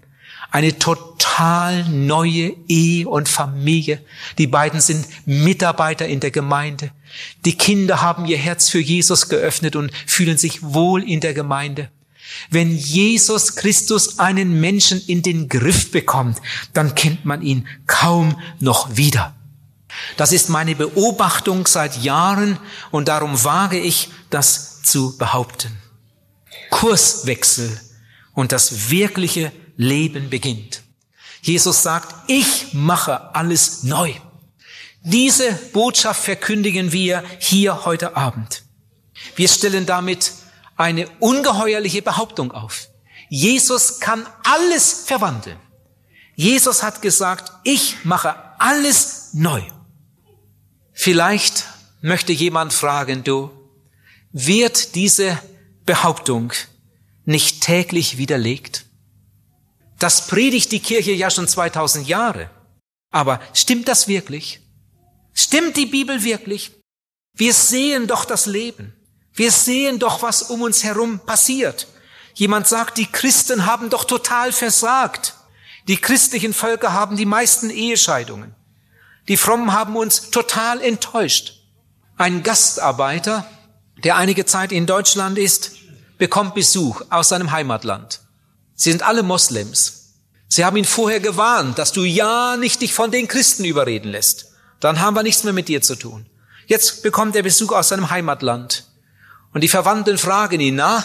Eine 0.50 0.78
total 0.78 1.84
neue 1.88 2.52
Ehe 2.68 3.08
und 3.08 3.30
Familie. 3.30 4.02
Die 4.36 4.46
beiden 4.46 4.82
sind 4.82 5.06
Mitarbeiter 5.24 6.06
in 6.06 6.20
der 6.20 6.30
Gemeinde. 6.30 6.90
Die 7.46 7.56
Kinder 7.56 8.02
haben 8.02 8.26
ihr 8.26 8.36
Herz 8.36 8.68
für 8.68 8.80
Jesus 8.80 9.30
geöffnet 9.30 9.74
und 9.74 9.90
fühlen 10.04 10.36
sich 10.36 10.62
wohl 10.62 11.08
in 11.08 11.20
der 11.20 11.32
Gemeinde. 11.32 11.88
Wenn 12.50 12.76
Jesus 12.76 13.56
Christus 13.56 14.18
einen 14.18 14.60
Menschen 14.60 15.02
in 15.06 15.22
den 15.22 15.48
Griff 15.48 15.90
bekommt, 15.90 16.42
dann 16.74 16.94
kennt 16.94 17.24
man 17.24 17.40
ihn 17.40 17.66
kaum 17.86 18.36
noch 18.60 18.94
wieder. 18.94 19.34
Das 20.16 20.32
ist 20.32 20.48
meine 20.48 20.74
Beobachtung 20.74 21.66
seit 21.66 21.96
Jahren 22.02 22.58
und 22.90 23.08
darum 23.08 23.42
wage 23.44 23.78
ich, 23.78 24.10
das 24.30 24.82
zu 24.82 25.16
behaupten. 25.18 25.76
Kurswechsel 26.70 27.80
und 28.34 28.52
das 28.52 28.90
wirkliche 28.90 29.52
Leben 29.76 30.30
beginnt. 30.30 30.82
Jesus 31.42 31.82
sagt, 31.82 32.14
ich 32.28 32.72
mache 32.72 33.34
alles 33.34 33.82
neu. 33.82 34.12
Diese 35.02 35.52
Botschaft 35.72 36.24
verkündigen 36.24 36.92
wir 36.92 37.22
hier 37.38 37.84
heute 37.84 38.16
Abend. 38.16 38.64
Wir 39.36 39.48
stellen 39.48 39.86
damit 39.86 40.32
eine 40.76 41.08
ungeheuerliche 41.20 42.02
Behauptung 42.02 42.52
auf. 42.52 42.88
Jesus 43.28 44.00
kann 44.00 44.26
alles 44.42 45.04
verwandeln. 45.06 45.58
Jesus 46.34 46.82
hat 46.82 47.02
gesagt, 47.02 47.52
ich 47.64 48.04
mache 48.04 48.34
alles 48.58 49.30
neu. 49.32 49.62
Vielleicht 50.98 51.66
möchte 52.00 52.32
jemand 52.32 52.72
fragen, 52.72 53.22
du, 53.22 53.50
wird 54.32 54.94
diese 54.94 55.38
Behauptung 55.84 56.54
nicht 57.26 57.60
täglich 57.60 58.16
widerlegt? 58.16 58.86
Das 59.98 60.26
predigt 60.26 60.72
die 60.72 60.80
Kirche 60.80 61.12
ja 61.12 61.30
schon 61.30 61.46
2000 61.46 62.08
Jahre. 62.08 62.50
Aber 63.10 63.40
stimmt 63.52 63.88
das 63.88 64.08
wirklich? 64.08 64.60
Stimmt 65.34 65.76
die 65.76 65.86
Bibel 65.86 66.24
wirklich? 66.24 66.72
Wir 67.34 67.52
sehen 67.52 68.06
doch 68.06 68.24
das 68.24 68.46
Leben. 68.46 68.94
Wir 69.34 69.52
sehen 69.52 69.98
doch, 69.98 70.22
was 70.22 70.44
um 70.44 70.62
uns 70.62 70.82
herum 70.82 71.20
passiert. 71.20 71.88
Jemand 72.34 72.66
sagt, 72.66 72.96
die 72.96 73.06
Christen 73.06 73.66
haben 73.66 73.90
doch 73.90 74.04
total 74.04 74.50
versagt. 74.50 75.34
Die 75.88 75.98
christlichen 75.98 76.54
Völker 76.54 76.94
haben 76.94 77.16
die 77.18 77.26
meisten 77.26 77.68
Ehescheidungen. 77.68 78.54
Die 79.28 79.36
Frommen 79.36 79.72
haben 79.72 79.96
uns 79.96 80.30
total 80.30 80.80
enttäuscht. 80.80 81.54
Ein 82.16 82.42
Gastarbeiter, 82.42 83.46
der 84.04 84.16
einige 84.16 84.46
Zeit 84.46 84.72
in 84.72 84.86
Deutschland 84.86 85.36
ist, 85.36 85.72
bekommt 86.18 86.54
Besuch 86.54 87.02
aus 87.10 87.28
seinem 87.28 87.50
Heimatland. 87.50 88.20
Sie 88.74 88.90
sind 88.90 89.02
alle 89.02 89.22
Moslems. 89.22 90.14
Sie 90.48 90.64
haben 90.64 90.76
ihn 90.76 90.84
vorher 90.84 91.20
gewarnt, 91.20 91.78
dass 91.78 91.92
du 91.92 92.04
ja 92.04 92.56
nicht 92.56 92.80
dich 92.80 92.94
von 92.94 93.10
den 93.10 93.26
Christen 93.26 93.64
überreden 93.64 94.10
lässt. 94.10 94.52
Dann 94.80 95.00
haben 95.00 95.14
wir 95.16 95.22
nichts 95.22 95.44
mehr 95.44 95.52
mit 95.52 95.68
dir 95.68 95.82
zu 95.82 95.96
tun. 95.96 96.26
Jetzt 96.66 97.02
bekommt 97.02 97.34
er 97.36 97.42
Besuch 97.42 97.72
aus 97.72 97.88
seinem 97.88 98.10
Heimatland. 98.10 98.84
Und 99.52 99.62
die 99.62 99.68
Verwandten 99.68 100.18
fragen 100.18 100.60
ihn, 100.60 100.76
na, 100.76 101.04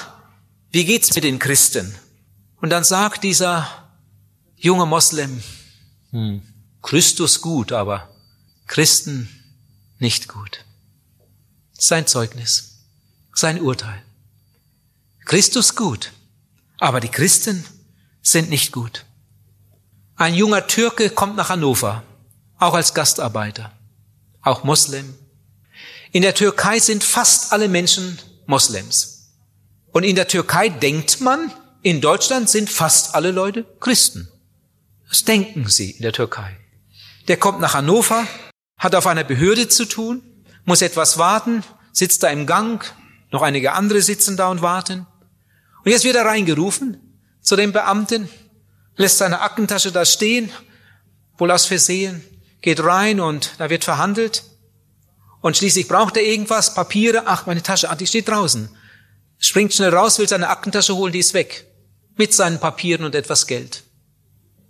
wie 0.71 0.85
geht's 0.85 1.15
mit 1.15 1.23
den 1.23 1.39
Christen? 1.39 1.95
Und 2.61 2.69
dann 2.69 2.83
sagt 2.83 3.23
dieser 3.23 3.67
junge 4.57 4.85
Moslem, 4.85 5.41
hm, 6.11 6.41
Christus 6.81 7.41
gut, 7.41 7.71
aber 7.71 8.10
Christen 8.71 9.27
nicht 9.99 10.29
gut. 10.29 10.63
Sein 11.73 12.07
Zeugnis, 12.07 12.85
sein 13.33 13.59
Urteil. 13.59 14.01
Christus 15.25 15.75
gut, 15.75 16.13
aber 16.77 17.01
die 17.01 17.09
Christen 17.09 17.65
sind 18.21 18.49
nicht 18.49 18.71
gut. 18.71 19.03
Ein 20.15 20.35
junger 20.35 20.67
Türke 20.67 21.09
kommt 21.09 21.35
nach 21.35 21.49
Hannover, 21.49 22.03
auch 22.59 22.73
als 22.73 22.93
Gastarbeiter, 22.93 23.73
auch 24.41 24.63
Moslem. 24.63 25.15
In 26.13 26.21
der 26.21 26.33
Türkei 26.33 26.79
sind 26.79 27.03
fast 27.03 27.51
alle 27.51 27.67
Menschen 27.67 28.19
Moslems. 28.45 29.33
Und 29.91 30.05
in 30.05 30.15
der 30.15 30.29
Türkei 30.29 30.69
denkt 30.69 31.19
man, 31.19 31.51
in 31.81 31.99
Deutschland 31.99 32.49
sind 32.49 32.69
fast 32.69 33.15
alle 33.15 33.31
Leute 33.31 33.65
Christen. 33.81 34.29
Das 35.09 35.25
denken 35.25 35.67
sie 35.67 35.91
in 35.91 36.03
der 36.03 36.13
Türkei. 36.13 36.55
Der 37.27 37.35
kommt 37.35 37.59
nach 37.59 37.73
Hannover, 37.73 38.25
hat 38.81 38.95
auf 38.95 39.05
einer 39.05 39.23
Behörde 39.23 39.69
zu 39.69 39.85
tun, 39.85 40.23
muss 40.65 40.81
etwas 40.81 41.19
warten, 41.19 41.63
sitzt 41.93 42.23
da 42.23 42.29
im 42.29 42.47
Gang, 42.47 42.83
noch 43.29 43.43
einige 43.43 43.73
andere 43.73 44.01
sitzen 44.01 44.35
da 44.35 44.49
und 44.49 44.63
warten. 44.63 45.05
Und 45.85 45.91
jetzt 45.91 46.03
wird 46.03 46.15
er 46.15 46.25
reingerufen 46.25 46.97
zu 47.41 47.55
dem 47.55 47.73
Beamten, 47.73 48.27
lässt 48.95 49.19
seine 49.19 49.41
Aktentasche 49.41 49.91
da 49.91 50.03
stehen, 50.03 50.51
wohl 51.37 51.51
aus 51.51 51.67
Versehen, 51.67 52.23
geht 52.61 52.83
rein 52.83 53.19
und 53.19 53.51
da 53.59 53.69
wird 53.69 53.83
verhandelt. 53.83 54.43
Und 55.41 55.57
schließlich 55.57 55.87
braucht 55.87 56.17
er 56.17 56.23
irgendwas, 56.23 56.73
Papiere, 56.73 57.23
ach, 57.27 57.45
meine 57.45 57.61
Tasche, 57.61 57.89
ah, 57.89 57.95
die 57.95 58.07
steht 58.07 58.29
draußen. 58.29 58.67
Springt 59.37 59.75
schnell 59.75 59.93
raus, 59.93 60.17
will 60.17 60.27
seine 60.27 60.49
Aktentasche 60.49 60.95
holen, 60.95 61.13
die 61.13 61.19
ist 61.19 61.35
weg. 61.35 61.67
Mit 62.15 62.33
seinen 62.33 62.59
Papieren 62.59 63.05
und 63.05 63.13
etwas 63.13 63.45
Geld. 63.45 63.83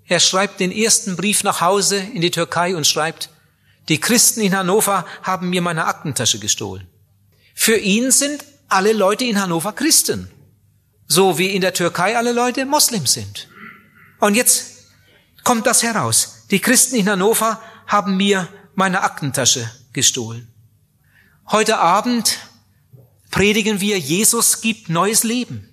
Er 0.06 0.20
schreibt 0.20 0.60
den 0.60 0.74
ersten 0.74 1.16
Brief 1.16 1.46
nach 1.46 1.62
Hause 1.62 1.96
in 1.98 2.20
die 2.20 2.32
Türkei 2.32 2.76
und 2.76 2.86
schreibt, 2.86 3.30
die 3.90 4.00
Christen 4.00 4.42
in 4.42 4.56
Hannover 4.56 5.06
haben 5.24 5.50
mir 5.50 5.62
meine 5.62 5.86
Aktentasche 5.86 6.40
gestohlen. 6.40 6.88
Für 7.56 7.78
ihn 7.78 8.12
sind 8.12 8.44
alle 8.68 8.94
Leute 8.94 9.26
in 9.26 9.42
Hannover 9.42 9.74
Christen. 9.74 10.30
So 11.08 11.38
wie 11.38 11.48
in 11.48 11.62
der 11.62 11.74
Türkei 11.74 12.18
alle 12.18 12.32
Leute 12.32 12.66
Moslems 12.66 13.14
sind. 13.14 13.50
Und 14.20 14.36
jetzt 14.36 14.86
kommt 15.44 15.66
das 15.66 15.84
heraus. 15.84 16.46
Die 16.52 16.60
Christen 16.60 16.96
in 16.96 17.10
Hannover 17.10 17.62
haben 17.88 18.16
mir 18.18 18.48
meine 18.76 19.02
Aktentasche 19.02 19.70
gestohlen. 19.92 20.48
Heute 21.48 21.80
Abend 21.80 22.40
predigen 23.30 23.82
wir, 23.82 24.00
Jesus 24.00 24.62
gibt 24.62 24.90
neues 24.90 25.24
Leben. 25.24 25.68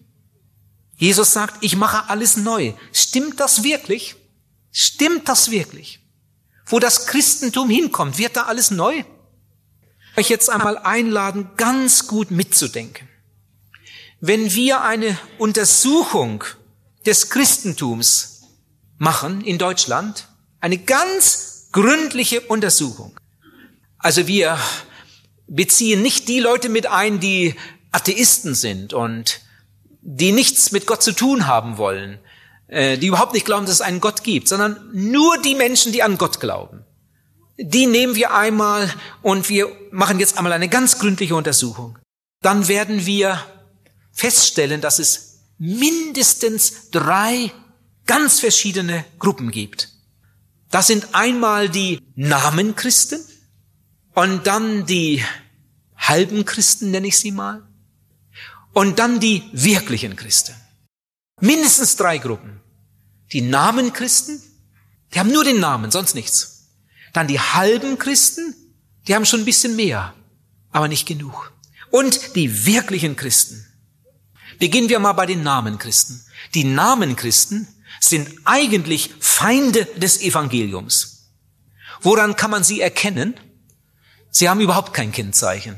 Jesus 0.97 1.33
sagt, 1.33 1.63
ich 1.63 1.77
mache 1.77 2.09
alles 2.09 2.37
neu. 2.37 2.73
Stimmt 2.93 3.39
das 3.39 3.63
wirklich? 3.63 4.17
Stimmt 4.73 5.29
das 5.29 5.51
wirklich? 5.51 6.01
Wo 6.69 6.79
das 6.79 7.07
Christentum 7.07 7.71
hinkommt, 7.71 8.19
wird 8.19 8.37
da 8.37 8.43
alles 8.43 8.71
neu? 8.71 9.05
Euch 10.17 10.29
jetzt 10.29 10.51
einmal 10.51 10.79
einladen, 10.79 11.51
ganz 11.57 12.07
gut 12.07 12.31
mitzudenken. 12.31 13.09
Wenn 14.21 14.53
wir 14.53 14.83
eine 14.83 15.17
Untersuchung 15.39 16.45
des 17.07 17.31
Christentums 17.31 18.43
machen 18.99 19.41
in 19.43 19.59
Deutschland, 19.59 20.29
eine 20.61 20.77
ganz 20.77 21.69
gründliche 21.73 22.41
Untersuchung. 22.43 23.19
Also 23.99 24.27
wir 24.27 24.59
beziehen 25.47 26.03
nicht 26.03 26.29
die 26.29 26.41
Leute 26.41 26.69
mit 26.69 26.87
ein, 26.87 27.21
die 27.21 27.55
Atheisten 27.93 28.55
sind 28.55 28.93
und 28.93 29.41
die 30.01 30.33
nichts 30.33 30.73
mit 30.73 30.87
Gott 30.87 31.03
zu 31.03 31.13
tun 31.13 31.47
haben 31.47 31.79
wollen, 31.79 32.19
die 32.71 33.07
überhaupt 33.07 33.33
nicht 33.33 33.47
glauben, 33.47 33.67
dass 33.67 33.77
es 33.77 33.81
einen 33.81 34.01
Gott 34.01 34.23
gibt, 34.25 34.49
sondern 34.49 34.91
nur 34.93 35.41
die 35.41 35.55
Menschen, 35.55 35.93
die 35.93 36.03
an 36.03 36.19
Gott 36.19 36.39
glauben. 36.41 36.85
Die 37.57 37.87
nehmen 37.87 38.15
wir 38.15 38.35
einmal 38.35 38.93
und 39.23 39.49
wir 39.49 39.69
machen 39.91 40.21
jetzt 40.21 40.37
einmal 40.37 40.53
eine 40.53 40.69
ganz 40.69 40.99
gründliche 40.99 41.35
Untersuchung. 41.35 41.99
Dann 42.43 42.69
werden 42.69 43.07
wir 43.07 43.43
feststellen, 44.13 44.81
dass 44.81 44.99
es 44.99 45.41
mindestens 45.59 46.91
drei 46.91 47.51
ganz 48.07 48.41
verschiedene 48.41 49.05
Gruppen 49.19 49.51
gibt. 49.51 49.89
Das 50.71 50.87
sind 50.87 51.15
einmal 51.15 51.69
die 51.69 52.01
Namenchristen, 52.15 53.21
und 54.19 54.49
dann 54.49 54.85
die 54.85 55.25
halben 55.97 56.45
Christen, 56.45 56.91
nenne 56.91 57.07
ich 57.07 57.17
sie 57.21 57.31
mal. 57.31 57.63
Und 58.73 58.99
dann 58.99 59.21
die 59.21 59.45
wirklichen 59.53 60.17
Christen. 60.17 60.57
Mindestens 61.41 61.95
drei 61.95 62.19
Gruppen. 62.19 62.58
Die 63.33 63.43
Namenchristen, 63.43 64.43
die 65.13 65.19
haben 65.19 65.33
nur 65.33 65.45
den 65.45 65.61
Namen, 65.61 65.91
sonst 65.91 66.15
nichts. 66.15 66.69
Dann 67.13 67.29
die 67.29 67.41
halben 67.41 67.99
Christen, 67.99 68.55
die 69.07 69.15
haben 69.15 69.27
schon 69.27 69.41
ein 69.41 69.47
bisschen 69.47 69.77
mehr, 69.77 70.15
aber 70.71 70.89
nicht 70.89 71.07
genug. 71.07 71.53
Und 71.91 72.37
die 72.37 72.67
wirklichen 72.67 73.17
Christen. 73.17 73.65
Beginnen 74.59 74.89
wir 74.89 74.99
mal 74.99 75.13
bei 75.13 75.27
den 75.27 75.43
Namenchristen. 75.43 76.25
Die 76.55 76.65
Namenchristen 76.65 77.69
sind 78.01 78.29
eigentlich 78.45 79.11
Feinde 79.21 79.85
des 79.97 80.21
Evangeliums. 80.21 81.31
Woran 82.01 82.37
kann 82.37 82.51
man 82.51 82.65
sie 82.65 82.81
erkennen? 82.81 83.35
Sie 84.31 84.49
haben 84.49 84.61
überhaupt 84.61 84.95
kein 84.95 85.13
Kennzeichen. 85.13 85.77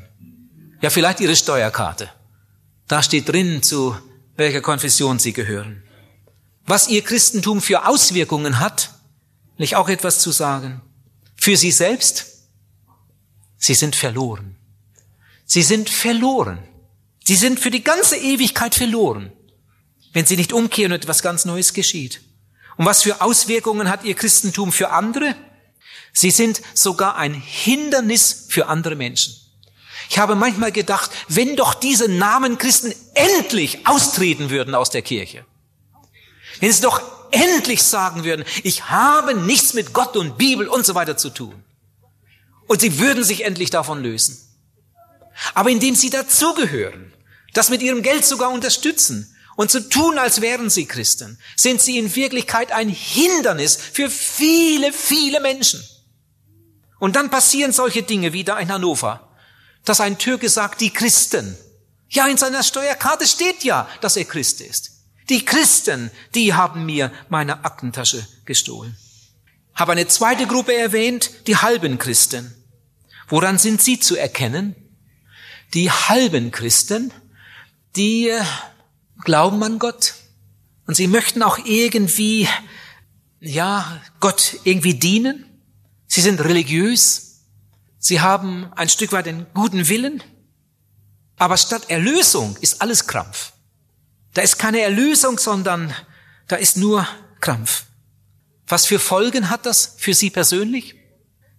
Ja, 0.81 0.91
vielleicht 0.91 1.21
Ihre 1.21 1.37
Steuerkarte. 1.37 2.11
Da 2.89 3.03
steht 3.03 3.29
drin, 3.29 3.63
zu 3.63 3.97
welcher 4.37 4.61
Konfession 4.61 5.19
Sie 5.19 5.33
gehören. 5.33 5.83
Was 6.67 6.89
Ihr 6.89 7.03
Christentum 7.03 7.61
für 7.61 7.87
Auswirkungen 7.87 8.61
hat, 8.61 8.91
will 9.57 9.65
ich 9.65 9.77
auch 9.77 9.89
etwas 9.89 10.21
zu 10.21 10.31
sagen. 10.31 10.81
Für 11.37 11.57
Sie 11.57 11.73
selbst, 11.73 12.27
Sie 13.57 13.75
sind 13.75 13.97
verloren. 13.97 14.57
Sie 15.45 15.63
sind 15.63 15.91
verloren. 15.91 16.63
Sie 17.25 17.37
sind 17.37 17.61
für 17.61 17.71
die 17.71 17.85
ganze 17.85 18.17
Ewigkeit 18.17 18.75
verloren, 18.75 19.33
wenn 20.13 20.27
Sie 20.27 20.37
nicht 20.37 20.53
umkehren 20.53 20.93
und 20.93 20.99
etwas 20.99 21.23
ganz 21.23 21.45
Neues 21.45 21.75
geschieht. 21.75 22.23
Und 22.77 22.87
was 22.87 23.03
für 23.03 23.21
Auswirkungen 23.21 23.91
hat 23.91 24.05
Ihr 24.05 24.15
Christentum 24.15 24.73
für 24.73 24.91
andere? 24.91 25.35
Sie 26.13 26.31
sind 26.31 26.61
sogar 26.75 27.17
ein 27.17 27.35
Hindernis 27.35 28.47
für 28.49 28.67
andere 28.67 28.97
Menschen. 28.97 29.35
Ich 30.09 30.19
habe 30.19 30.35
manchmal 30.35 30.73
gedacht, 30.73 31.11
wenn 31.29 31.57
doch 31.57 31.75
diese 31.75 32.09
Namen 32.09 32.59
Christen 32.59 32.93
endlich 33.15 33.87
austreten 33.87 34.51
würden 34.51 34.75
aus 34.75 34.91
der 34.91 35.03
Kirche. 35.03 35.45
Wenn 36.61 36.73
sie 36.73 36.83
doch 36.83 37.03
endlich 37.31 37.83
sagen 37.83 38.25
würden, 38.25 38.45
ich 38.63 38.91
habe 38.91 39.35
nichts 39.35 39.75
mit 39.75 39.93
Gott 39.93 40.17
und 40.17 40.39
Bibel 40.39 40.69
und 40.69 40.87
so 40.87 40.95
weiter 40.95 41.17
zu 41.17 41.31
tun. 41.31 41.65
Und 42.67 42.81
sie 42.81 42.99
würden 42.99 43.25
sich 43.25 43.45
endlich 43.45 43.71
davon 43.71 44.03
lösen. 44.03 44.39
Aber 45.55 45.71
indem 45.71 45.95
sie 45.95 46.11
dazugehören, 46.11 47.13
das 47.55 47.69
mit 47.69 47.83
ihrem 47.83 48.03
Geld 48.03 48.25
sogar 48.25 48.51
unterstützen 48.51 49.35
und 49.57 49.71
so 49.71 49.81
tun, 49.81 50.19
als 50.19 50.41
wären 50.41 50.71
sie 50.71 50.87
Christen, 50.87 51.39
sind 51.57 51.81
sie 51.83 51.99
in 51.99 52.15
Wirklichkeit 52.15 52.73
ein 52.73 52.89
Hindernis 52.89 53.77
für 53.77 54.09
viele, 54.09 54.93
viele 54.93 55.41
Menschen. 55.41 55.83
Und 56.99 57.17
dann 57.17 57.31
passieren 57.31 57.73
solche 57.73 58.03
Dinge 58.03 58.33
wie 58.33 58.45
da 58.45 58.59
in 58.59 58.71
Hannover, 58.71 59.37
dass 59.85 60.01
ein 60.01 60.19
Türke 60.19 60.49
sagt, 60.49 60.81
die 60.81 60.91
Christen. 60.91 61.57
Ja, 62.09 62.27
in 62.27 62.37
seiner 62.37 62.63
Steuerkarte 62.63 63.27
steht 63.27 63.65
ja, 63.65 63.89
dass 64.01 64.17
er 64.17 64.25
Christ 64.27 64.61
ist. 64.61 65.00
Die 65.31 65.45
Christen, 65.45 66.11
die 66.35 66.55
haben 66.55 66.85
mir 66.85 67.13
meine 67.29 67.65
Aktentasche 67.65 68.27
gestohlen. 68.45 68.97
Habe 69.75 69.93
eine 69.93 70.09
zweite 70.09 70.47
Gruppe 70.47 70.75
erwähnt, 70.75 71.31
die 71.47 71.57
halben 71.57 71.99
Christen. 71.99 72.53
Woran 73.29 73.57
sind 73.57 73.81
sie 73.81 74.01
zu 74.01 74.17
erkennen? 74.17 74.75
Die 75.73 75.89
halben 75.89 76.51
Christen, 76.51 77.13
die 77.95 78.29
äh, 78.29 78.43
glauben 79.23 79.63
an 79.63 79.79
Gott 79.79 80.15
und 80.87 80.97
sie 80.97 81.07
möchten 81.07 81.45
auch 81.45 81.65
irgendwie, 81.65 82.49
ja, 83.39 84.03
Gott 84.19 84.59
irgendwie 84.65 84.95
dienen. 84.95 85.47
Sie 86.09 86.23
sind 86.23 86.41
religiös. 86.41 87.45
Sie 88.01 88.21
haben 88.21 88.73
ein 88.75 88.89
Stück 88.89 89.13
weit 89.13 89.27
den 89.27 89.47
guten 89.55 89.89
Willen. 89.89 90.25
Aber 91.37 91.57
statt 91.57 91.89
Erlösung 91.89 92.57
ist 92.61 92.83
alles 92.83 93.07
Krampf. 93.07 93.53
Da 94.35 94.43
ist 94.43 94.59
keine 94.59 94.81
Erlösung, 94.81 95.39
sondern 95.39 95.95
da 96.49 96.57
ist 96.57 96.77
nur 96.77 97.07
Krampf. 97.41 97.85
Was 98.67 98.87
für 98.87 98.99
Folgen 98.99 99.51
hat 99.51 99.67
das 99.67 99.95
für 99.99 100.15
Sie 100.15 100.31
persönlich? 100.31 100.95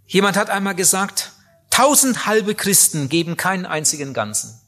Jemand 0.08 0.38
hat 0.38 0.50
einmal 0.50 0.76
gesagt, 0.76 1.32
tausend 1.70 2.26
halbe 2.26 2.56
Christen 2.56 3.10
geben 3.10 3.38
keinen 3.38 3.66
einzigen 3.66 4.14
Ganzen. 4.14 4.60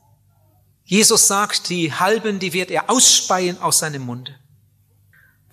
Jesus 0.86 1.28
sagt, 1.28 1.70
die 1.70 1.94
halben, 1.94 2.40
die 2.40 2.54
wird 2.54 2.70
er 2.70 2.90
ausspeien 2.90 3.62
aus 3.62 3.80
seinem 3.80 4.04
Munde. 4.04 4.36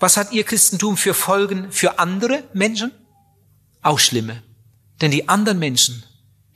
Was 0.01 0.17
hat 0.17 0.33
ihr 0.33 0.45
Christentum 0.45 0.97
für 0.97 1.15
Folgen 1.15 1.71
für 1.71 1.99
andere 1.99 2.43
Menschen? 2.53 2.91
Auch 3.83 3.99
schlimme. 3.99 4.43
Denn 5.01 5.11
die 5.11 5.29
anderen 5.29 5.59
Menschen, 5.59 6.05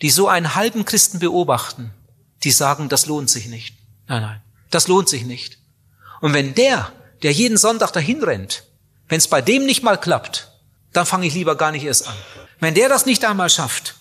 die 0.02 0.10
so 0.10 0.28
einen 0.28 0.54
halben 0.54 0.84
Christen 0.84 1.18
beobachten, 1.18 1.92
die 2.42 2.50
sagen, 2.50 2.88
das 2.88 3.06
lohnt 3.06 3.30
sich 3.30 3.46
nicht. 3.46 3.76
Nein, 4.08 4.22
nein, 4.22 4.42
das 4.70 4.88
lohnt 4.88 5.08
sich 5.08 5.24
nicht. 5.24 5.58
Und 6.24 6.32
wenn 6.32 6.54
der, 6.54 6.90
der 7.22 7.32
jeden 7.32 7.58
Sonntag 7.58 7.90
dahin 7.90 8.24
rennt, 8.24 8.64
wenn 9.08 9.18
es 9.18 9.28
bei 9.28 9.42
dem 9.42 9.66
nicht 9.66 9.82
mal 9.82 9.98
klappt, 9.98 10.50
dann 10.94 11.04
fange 11.04 11.26
ich 11.26 11.34
lieber 11.34 11.54
gar 11.54 11.70
nicht 11.70 11.84
erst 11.84 12.08
an. 12.08 12.14
Wenn 12.60 12.72
der 12.72 12.88
das 12.88 13.04
nicht 13.04 13.26
einmal 13.26 13.50
schafft, 13.50 13.96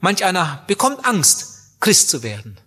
manch 0.00 0.24
einer 0.24 0.64
bekommt 0.66 1.04
Angst, 1.04 1.80
Christ 1.80 2.08
zu 2.08 2.22
werden. 2.22 2.58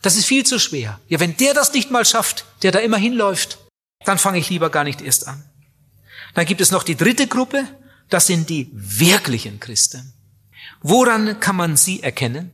Das 0.00 0.16
ist 0.16 0.24
viel 0.24 0.46
zu 0.46 0.58
schwer. 0.58 0.98
Ja, 1.08 1.20
wenn 1.20 1.36
der 1.36 1.52
das 1.52 1.74
nicht 1.74 1.90
mal 1.90 2.06
schafft, 2.06 2.46
der 2.62 2.72
da 2.72 2.78
immer 2.78 2.96
hinläuft, 2.96 3.58
dann 4.06 4.16
fange 4.16 4.38
ich 4.38 4.48
lieber 4.48 4.70
gar 4.70 4.84
nicht 4.84 5.02
erst 5.02 5.28
an. 5.28 5.44
Dann 6.32 6.46
gibt 6.46 6.62
es 6.62 6.70
noch 6.70 6.84
die 6.84 6.96
dritte 6.96 7.26
Gruppe, 7.26 7.68
das 8.08 8.28
sind 8.28 8.48
die 8.48 8.70
wirklichen 8.72 9.60
Christen. 9.60 10.14
Woran 10.80 11.38
kann 11.38 11.56
man 11.56 11.76
sie 11.76 12.02
erkennen? 12.02 12.50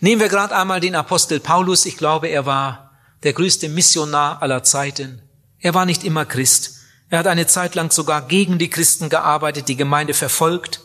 Nehmen 0.00 0.20
wir 0.20 0.28
gerade 0.28 0.54
einmal 0.54 0.80
den 0.80 0.94
Apostel 0.94 1.40
Paulus. 1.40 1.86
Ich 1.86 1.96
glaube, 1.96 2.28
er 2.28 2.44
war 2.44 2.87
der 3.22 3.32
größte 3.32 3.68
Missionar 3.68 4.42
aller 4.42 4.62
Zeiten. 4.62 5.22
Er 5.58 5.74
war 5.74 5.86
nicht 5.86 6.04
immer 6.04 6.24
Christ. 6.24 6.76
Er 7.10 7.18
hat 7.18 7.26
eine 7.26 7.46
Zeit 7.46 7.74
lang 7.74 7.90
sogar 7.90 8.26
gegen 8.28 8.58
die 8.58 8.70
Christen 8.70 9.08
gearbeitet, 9.08 9.68
die 9.68 9.76
Gemeinde 9.76 10.14
verfolgt. 10.14 10.80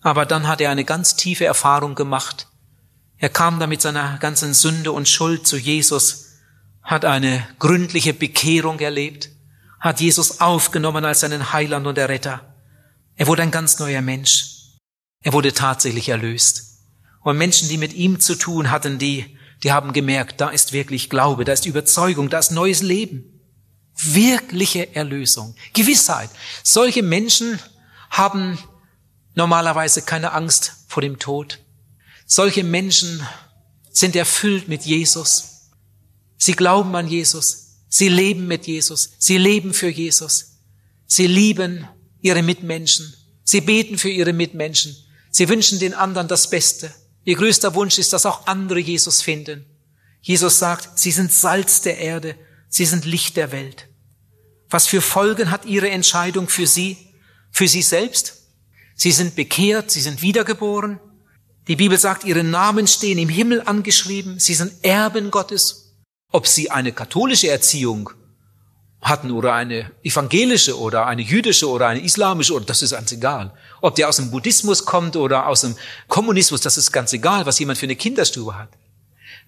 Aber 0.00 0.26
dann 0.26 0.46
hat 0.46 0.60
er 0.60 0.70
eine 0.70 0.84
ganz 0.84 1.16
tiefe 1.16 1.44
Erfahrung 1.44 1.94
gemacht. 1.94 2.46
Er 3.18 3.30
kam 3.30 3.58
da 3.58 3.66
mit 3.66 3.80
seiner 3.80 4.18
ganzen 4.18 4.54
Sünde 4.54 4.92
und 4.92 5.08
Schuld 5.08 5.46
zu 5.46 5.56
Jesus, 5.56 6.26
hat 6.82 7.04
eine 7.04 7.46
gründliche 7.58 8.12
Bekehrung 8.12 8.78
erlebt, 8.78 9.30
hat 9.80 10.00
Jesus 10.00 10.40
aufgenommen 10.40 11.04
als 11.04 11.20
seinen 11.20 11.52
Heiland 11.52 11.86
und 11.86 11.98
Erretter. 11.98 12.54
Er 13.16 13.26
wurde 13.26 13.42
ein 13.42 13.50
ganz 13.50 13.78
neuer 13.78 14.02
Mensch. 14.02 14.56
Er 15.22 15.32
wurde 15.32 15.52
tatsächlich 15.52 16.10
erlöst. 16.10 16.82
Und 17.22 17.38
Menschen, 17.38 17.68
die 17.68 17.78
mit 17.78 17.94
ihm 17.94 18.20
zu 18.20 18.36
tun 18.36 18.70
hatten, 18.70 18.98
die, 18.98 19.35
die 19.62 19.72
haben 19.72 19.92
gemerkt, 19.92 20.40
da 20.40 20.50
ist 20.50 20.72
wirklich 20.72 21.10
Glaube, 21.10 21.44
da 21.44 21.52
ist 21.52 21.66
Überzeugung, 21.66 22.28
da 22.30 22.38
ist 22.38 22.50
neues 22.50 22.82
Leben. 22.82 23.40
Wirkliche 23.98 24.94
Erlösung, 24.94 25.54
Gewissheit. 25.72 26.28
Solche 26.62 27.02
Menschen 27.02 27.58
haben 28.10 28.58
normalerweise 29.34 30.02
keine 30.02 30.32
Angst 30.32 30.72
vor 30.88 31.00
dem 31.00 31.18
Tod. 31.18 31.60
Solche 32.26 32.62
Menschen 32.62 33.26
sind 33.90 34.14
erfüllt 34.16 34.68
mit 34.68 34.82
Jesus. 34.82 35.70
Sie 36.36 36.52
glauben 36.52 36.94
an 36.94 37.08
Jesus. 37.08 37.84
Sie 37.88 38.08
leben 38.08 38.46
mit 38.46 38.66
Jesus. 38.66 39.14
Sie 39.18 39.38
leben 39.38 39.72
für 39.72 39.88
Jesus. 39.88 40.58
Sie 41.06 41.26
lieben 41.26 41.88
ihre 42.20 42.42
Mitmenschen. 42.42 43.14
Sie 43.44 43.60
beten 43.60 43.96
für 43.96 44.10
ihre 44.10 44.32
Mitmenschen. 44.32 44.94
Sie 45.30 45.48
wünschen 45.48 45.78
den 45.78 45.94
anderen 45.94 46.28
das 46.28 46.50
Beste. 46.50 46.92
Ihr 47.26 47.34
größter 47.34 47.74
Wunsch 47.74 47.98
ist, 47.98 48.12
dass 48.12 48.24
auch 48.24 48.46
andere 48.46 48.78
Jesus 48.78 49.20
finden. 49.20 49.66
Jesus 50.22 50.60
sagt, 50.60 50.96
sie 50.96 51.10
sind 51.10 51.32
Salz 51.32 51.80
der 51.80 51.98
Erde, 51.98 52.36
sie 52.68 52.86
sind 52.86 53.04
Licht 53.04 53.36
der 53.36 53.50
Welt. 53.50 53.88
Was 54.70 54.86
für 54.86 55.02
Folgen 55.02 55.50
hat 55.50 55.66
ihre 55.66 55.90
Entscheidung 55.90 56.48
für 56.48 56.68
sie, 56.68 56.96
für 57.50 57.66
sie 57.66 57.82
selbst? 57.82 58.44
Sie 58.94 59.10
sind 59.10 59.34
bekehrt, 59.34 59.90
sie 59.90 60.00
sind 60.00 60.22
wiedergeboren. 60.22 61.00
Die 61.66 61.74
Bibel 61.74 61.98
sagt, 61.98 62.22
ihre 62.22 62.44
Namen 62.44 62.86
stehen 62.86 63.18
im 63.18 63.28
Himmel 63.28 63.60
angeschrieben, 63.60 64.38
sie 64.38 64.54
sind 64.54 64.84
Erben 64.84 65.32
Gottes. 65.32 65.96
Ob 66.30 66.46
sie 66.46 66.70
eine 66.70 66.92
katholische 66.92 67.50
Erziehung 67.50 68.10
hatten 69.08 69.30
oder 69.30 69.54
eine 69.54 69.90
evangelische 70.02 70.78
oder 70.78 71.06
eine 71.06 71.22
jüdische 71.22 71.68
oder 71.68 71.88
eine 71.88 72.00
islamische, 72.00 72.54
oder 72.54 72.64
das 72.64 72.82
ist 72.82 72.92
ganz 72.92 73.12
egal. 73.12 73.52
Ob 73.80 73.94
der 73.94 74.08
aus 74.08 74.16
dem 74.16 74.30
Buddhismus 74.30 74.84
kommt 74.84 75.16
oder 75.16 75.46
aus 75.46 75.62
dem 75.62 75.76
Kommunismus, 76.08 76.60
das 76.60 76.76
ist 76.76 76.92
ganz 76.92 77.12
egal, 77.12 77.46
was 77.46 77.58
jemand 77.58 77.78
für 77.78 77.86
eine 77.86 77.96
Kinderstube 77.96 78.58
hat. 78.58 78.68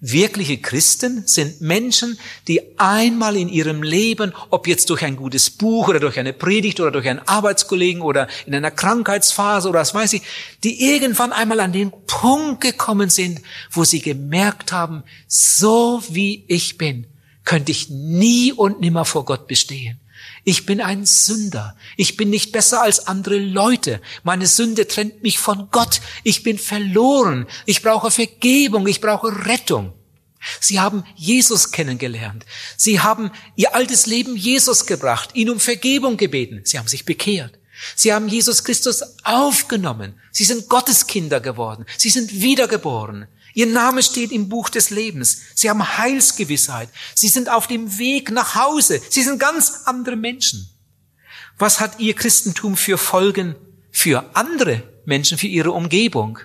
Wirkliche 0.01 0.59
Christen 0.59 1.27
sind 1.27 1.61
Menschen, 1.61 2.21
die 2.47 2.79
einmal 2.79 3.37
in 3.37 3.49
ihrem 3.49 3.83
Leben, 3.83 4.33
ob 4.51 4.68
jetzt 4.68 4.90
durch 4.90 5.03
ein 5.03 5.16
gutes 5.16 5.51
Buch 5.51 5.88
oder 5.88 5.99
durch 5.99 6.21
eine 6.21 6.33
Predigt 6.33 6.79
oder 6.79 6.92
durch 6.92 7.09
einen 7.09 7.27
Arbeitskollegen 7.27 8.01
oder 8.01 8.29
in 8.47 8.55
einer 8.55 8.71
Krankheitsphase 8.71 9.68
oder 9.68 9.81
was 9.81 9.94
weiß 9.94 10.12
ich, 10.12 10.23
die 10.62 10.92
irgendwann 10.92 11.33
einmal 11.33 11.59
an 11.59 11.73
den 11.73 11.90
Punkt 12.07 12.61
gekommen 12.61 13.11
sind, 13.11 13.40
wo 13.73 13.83
sie 13.83 14.01
gemerkt 14.01 14.71
haben, 14.71 15.03
so 15.27 16.01
wie 16.09 16.44
ich 16.47 16.79
bin, 16.79 17.09
könnte 17.48 17.72
ich 17.72 17.88
nie 17.88 18.52
und 18.52 18.82
nimmer 18.82 19.06
vor 19.06 19.24
Gott 19.24 19.46
bestehen. 19.46 19.98
Ich 20.44 20.66
bin 20.66 20.82
ein 20.82 21.06
Sünder. 21.06 21.74
Ich 21.96 22.18
bin 22.18 22.28
nicht 22.28 22.52
besser 22.52 22.82
als 22.82 23.06
andere 23.06 23.38
Leute. 23.38 24.02
Meine 24.22 24.46
Sünde 24.46 24.87
trennt 24.87 25.22
mich 25.22 25.38
von 25.38 25.70
Gott. 25.70 26.02
Ich 26.24 26.42
bin 26.42 26.58
verloren. 26.58 27.46
Ich 27.64 27.80
brauche 27.80 28.11
Vergebung. 28.11 28.87
Ich 28.87 29.00
brauche 29.00 29.46
Rettung. 29.46 29.94
Sie 30.61 30.78
haben 30.78 31.04
Jesus 31.16 31.72
kennengelernt. 31.72 32.44
Sie 32.76 33.00
haben 33.00 33.30
ihr 33.56 33.74
altes 33.74 34.04
Leben 34.04 34.37
Jesus 34.37 34.84
gebracht, 34.84 35.30
ihn 35.32 35.48
um 35.48 35.58
Vergebung 35.58 36.18
gebeten. 36.18 36.61
Sie 36.64 36.78
haben 36.78 36.87
sich 36.87 37.06
bekehrt. 37.06 37.58
Sie 37.96 38.12
haben 38.12 38.28
Jesus 38.28 38.62
Christus 38.62 39.02
aufgenommen. 39.24 40.20
Sie 40.32 40.44
sind 40.44 40.68
Gotteskinder 40.68 41.40
geworden. 41.40 41.87
Sie 41.96 42.11
sind 42.11 42.42
wiedergeboren. 42.42 43.26
Ihr 43.59 43.66
Name 43.66 44.05
steht 44.05 44.31
im 44.31 44.49
Buch 44.49 44.68
des 44.68 44.90
Lebens. 44.90 45.40
Sie 45.57 45.68
haben 45.68 45.99
Heilsgewissheit. 45.99 46.90
Sie 47.16 47.27
sind 47.27 47.49
auf 47.49 47.66
dem 47.66 47.99
Weg 47.99 48.31
nach 48.31 48.55
Hause. 48.55 49.01
Sie 49.11 49.25
sind 49.25 49.40
ganz 49.40 49.81
andere 49.87 50.14
Menschen. 50.14 50.71
Was 51.59 51.81
hat 51.81 51.99
ihr 51.99 52.14
Christentum 52.14 52.77
für 52.77 52.99
Folgen 52.99 53.57
für 53.90 54.37
andere 54.37 54.85
Menschen, 55.07 55.38
für 55.38 55.49
ihre 55.49 55.73
Umgebung? 55.73 56.38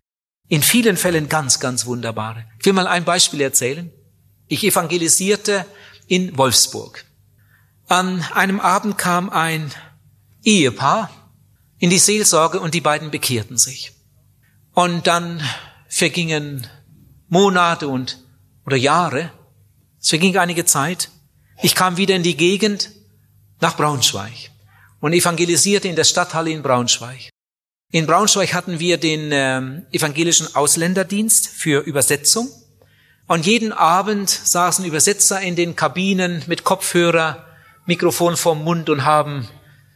In 0.47 0.63
vielen 0.63 0.97
Fällen 0.97 1.30
ganz, 1.30 1.60
ganz 1.60 1.86
wunderbare. 1.86 2.45
Ich 2.58 2.65
will 2.65 2.73
mal 2.73 2.88
ein 2.88 3.06
Beispiel 3.06 3.41
erzählen. 3.41 3.91
Ich 4.47 4.63
evangelisierte 4.63 5.67
in 6.08 6.36
Wolfsburg. 6.36 7.06
An 7.89 8.23
einem 8.34 8.60
Abend 8.60 8.97
kam 8.97 9.30
ein 9.30 9.71
Ehepaar 10.41 11.12
in 11.78 11.91
die 11.91 11.99
Seelsorge 11.99 12.60
und 12.60 12.73
die 12.73 12.82
beiden 12.82 13.12
bekehrten 13.12 13.60
sich. 13.60 13.91
Und 14.73 15.06
dann 15.06 15.43
vergingen 15.88 16.65
Monate 17.34 17.88
und 17.88 18.19
oder 18.63 18.78
Jahre. 18.78 19.32
Es 20.00 20.10
verging 20.10 20.38
einige 20.38 20.65
Zeit. 20.65 21.10
Ich 21.63 21.74
kam 21.74 21.98
wieder 21.98 22.15
in 22.15 22.22
die 22.22 22.38
Gegend 22.38 22.91
nach 23.60 23.76
Braunschweig 23.76 24.52
und 25.00 25.13
evangelisierte 25.13 25.88
in 25.88 25.96
der 25.96 26.04
Stadthalle 26.04 26.52
in 26.52 26.62
Braunschweig. 26.62 27.30
In 27.91 28.06
Braunschweig 28.06 28.54
hatten 28.54 28.80
wir 28.80 28.98
den 28.98 29.32
äh, 29.32 29.62
evangelischen 29.91 30.56
Ausländerdienst 30.56 31.48
für 31.48 31.82
Übersetzung. 31.82 32.50
Und 33.28 33.48
jeden 33.48 33.72
Abend 33.72 34.30
saßen 34.30 34.86
Übersetzer 34.86 35.41
in 35.41 35.56
den 35.56 35.76
Kabinen 35.76 36.43
mit 36.46 36.63
Kopfhörer, 36.63 37.48
Mikrofon 37.88 38.38
vorm 38.38 38.63
Mund 38.63 38.91
und 38.91 39.06
haben 39.06 39.48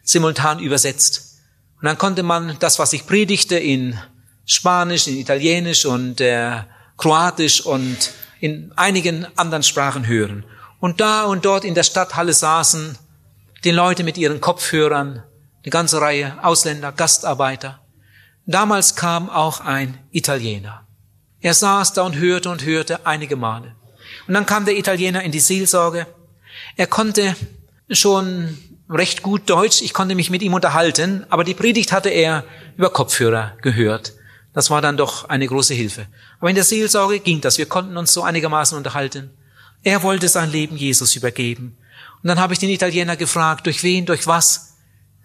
simultan 0.01 0.59
übersetzt. 0.59 1.37
Und 1.79 1.85
dann 1.85 1.99
konnte 1.99 2.23
man 2.23 2.57
das, 2.59 2.79
was 2.79 2.93
ich 2.93 3.05
predigte, 3.05 3.59
in 3.59 3.99
Spanisch, 4.45 5.07
in 5.07 5.17
Italienisch 5.17 5.85
und 5.85 6.19
äh, 6.19 6.61
Kroatisch 6.97 7.61
und 7.61 8.11
in 8.39 8.71
einigen 8.75 9.25
anderen 9.37 9.63
Sprachen 9.63 10.07
hören. 10.07 10.45
Und 10.79 10.99
da 11.01 11.23
und 11.23 11.45
dort 11.45 11.63
in 11.63 11.75
der 11.75 11.83
Stadthalle 11.83 12.33
saßen 12.33 12.97
die 13.63 13.71
Leute 13.71 14.03
mit 14.03 14.17
ihren 14.17 14.41
Kopfhörern, 14.41 15.23
eine 15.63 15.71
ganze 15.71 15.99
Reihe 16.01 16.37
Ausländer, 16.43 16.91
Gastarbeiter. 16.91 17.79
Damals 18.45 18.95
kam 18.95 19.29
auch 19.29 19.59
ein 19.59 19.97
Italiener. 20.11 20.87
Er 21.41 21.53
saß 21.53 21.93
da 21.93 22.03
und 22.03 22.15
hörte 22.15 22.49
und 22.49 22.65
hörte 22.65 23.05
einige 23.05 23.35
Male. 23.35 23.75
Und 24.27 24.33
dann 24.33 24.45
kam 24.45 24.65
der 24.65 24.77
Italiener 24.77 25.23
in 25.23 25.31
die 25.31 25.39
Seelsorge. 25.39 26.07
Er 26.75 26.87
konnte 26.87 27.35
schon 27.89 28.57
recht 28.89 29.21
gut 29.21 29.49
Deutsch. 29.49 29.81
Ich 29.81 29.93
konnte 29.93 30.15
mich 30.15 30.29
mit 30.29 30.41
ihm 30.41 30.53
unterhalten, 30.53 31.25
aber 31.29 31.43
die 31.43 31.53
Predigt 31.53 31.91
hatte 31.91 32.09
er 32.09 32.43
über 32.77 32.89
Kopfhörer 32.89 33.53
gehört. 33.61 34.13
Das 34.57 34.71
war 34.71 34.81
dann 34.81 34.97
doch 34.97 35.25
eine 35.29 35.45
große 35.45 35.75
Hilfe. 35.75 36.07
Aber 36.39 36.49
in 36.49 36.55
der 36.55 36.63
Seelsorge 36.63 37.19
ging 37.19 37.41
das. 37.41 37.59
Wir 37.59 37.67
konnten 37.67 37.95
uns 37.95 38.11
so 38.11 38.23
einigermaßen 38.23 38.75
unterhalten. 38.75 39.29
Er 39.83 40.01
wollte 40.01 40.27
sein 40.29 40.51
Leben 40.51 40.75
Jesus 40.75 41.15
übergeben. 41.15 41.77
Und 42.23 42.27
dann 42.27 42.39
habe 42.39 42.53
ich 42.53 42.59
den 42.59 42.71
Italiener 42.71 43.15
gefragt, 43.17 43.67
durch 43.67 43.83
wen, 43.83 44.07
durch 44.07 44.25
was 44.25 44.77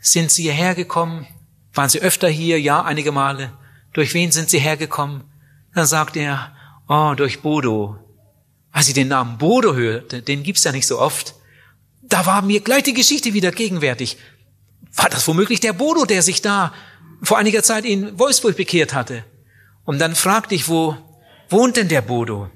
sind 0.02 0.30
Sie 0.30 0.42
hierher 0.42 0.74
gekommen? 0.74 1.26
Waren 1.72 1.88
Sie 1.88 2.02
öfter 2.02 2.28
hier? 2.28 2.60
Ja, 2.60 2.82
einige 2.82 3.10
Male. 3.10 3.54
Durch 3.94 4.12
wen 4.12 4.32
sind 4.32 4.50
Sie 4.50 4.58
hergekommen? 4.58 5.24
Dann 5.74 5.86
sagt 5.86 6.18
er, 6.18 6.54
oh, 6.86 7.14
durch 7.16 7.40
Bodo. 7.40 7.96
Als 8.70 8.88
ich 8.88 8.94
den 8.94 9.08
Namen 9.08 9.38
Bodo 9.38 9.74
hörte, 9.74 10.20
den 10.20 10.42
gibt's 10.42 10.64
ja 10.64 10.72
nicht 10.72 10.86
so 10.86 10.98
oft, 10.98 11.36
da 12.02 12.26
war 12.26 12.42
mir 12.42 12.60
gleich 12.60 12.82
die 12.82 12.92
Geschichte 12.92 13.32
wieder 13.32 13.50
gegenwärtig. 13.50 14.18
War 14.94 15.08
das 15.08 15.26
womöglich 15.26 15.60
der 15.60 15.72
Bodo, 15.72 16.04
der 16.04 16.20
sich 16.20 16.42
da 16.42 16.74
vor 17.22 17.38
einiger 17.38 17.62
Zeit 17.62 17.84
in 17.84 18.18
Wolfsburg 18.18 18.56
bekehrt 18.56 18.94
hatte? 18.94 19.24
Und 19.84 19.98
dann 19.98 20.14
fragte 20.14 20.54
ich, 20.54 20.68
wo 20.68 20.96
wohnt 21.48 21.76
denn 21.76 21.88
der 21.88 22.02
Bodo? 22.02 22.50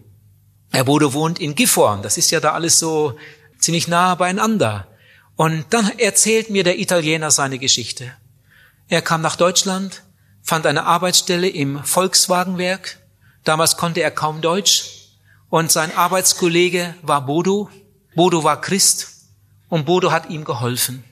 Der 0.73 0.85
Bodo 0.85 1.13
wohnt 1.13 1.39
in 1.39 1.55
Gifhorn. 1.55 2.03
Das 2.03 2.19
ist 2.19 2.31
ja 2.31 2.41
da 2.41 2.53
alles 2.53 2.79
so 2.79 3.17
ziemlich 3.59 3.89
nah 3.89 4.15
beieinander. 4.15 4.89
Und 5.37 5.67
dann 5.71 5.99
erzählt 5.99 6.51
mir 6.51 6.65
der 6.65 6.79
Italiener 6.79 7.31
seine 7.31 7.59
Geschichte. 7.59 8.13
Er 8.89 9.03
kam 9.03 9.21
nach 9.21 9.37
Deutschland, 9.37 10.03
fand 10.43 10.67
eine 10.67 10.85
Arbeitsstelle 10.85 11.49
im 11.49 11.83
Volkswagenwerk. 11.83 12.99
Damals 13.45 13.77
konnte 13.77 14.01
er 14.01 14.11
kaum 14.11 14.41
Deutsch. 14.41 15.11
Und 15.49 15.71
sein 15.71 15.95
Arbeitskollege 15.95 16.95
war 17.03 17.27
Bodo. 17.27 17.71
Bodo 18.15 18.45
war 18.45 18.61
Christ. 18.61 19.09
Und 19.69 19.87
Bodo 19.87 20.11
hat 20.11 20.31
ihm 20.31 20.45
geholfen. 20.45 21.05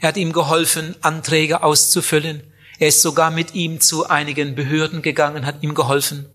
Er 0.00 0.08
hat 0.08 0.16
ihm 0.16 0.32
geholfen, 0.32 0.94
Anträge 1.00 1.62
auszufüllen. 1.62 2.42
Er 2.84 2.88
ist 2.88 3.00
sogar 3.00 3.30
mit 3.30 3.54
ihm 3.54 3.80
zu 3.80 4.10
einigen 4.10 4.54
Behörden 4.54 5.00
gegangen, 5.00 5.46
hat 5.46 5.62
ihm 5.62 5.72
geholfen. 5.72 6.26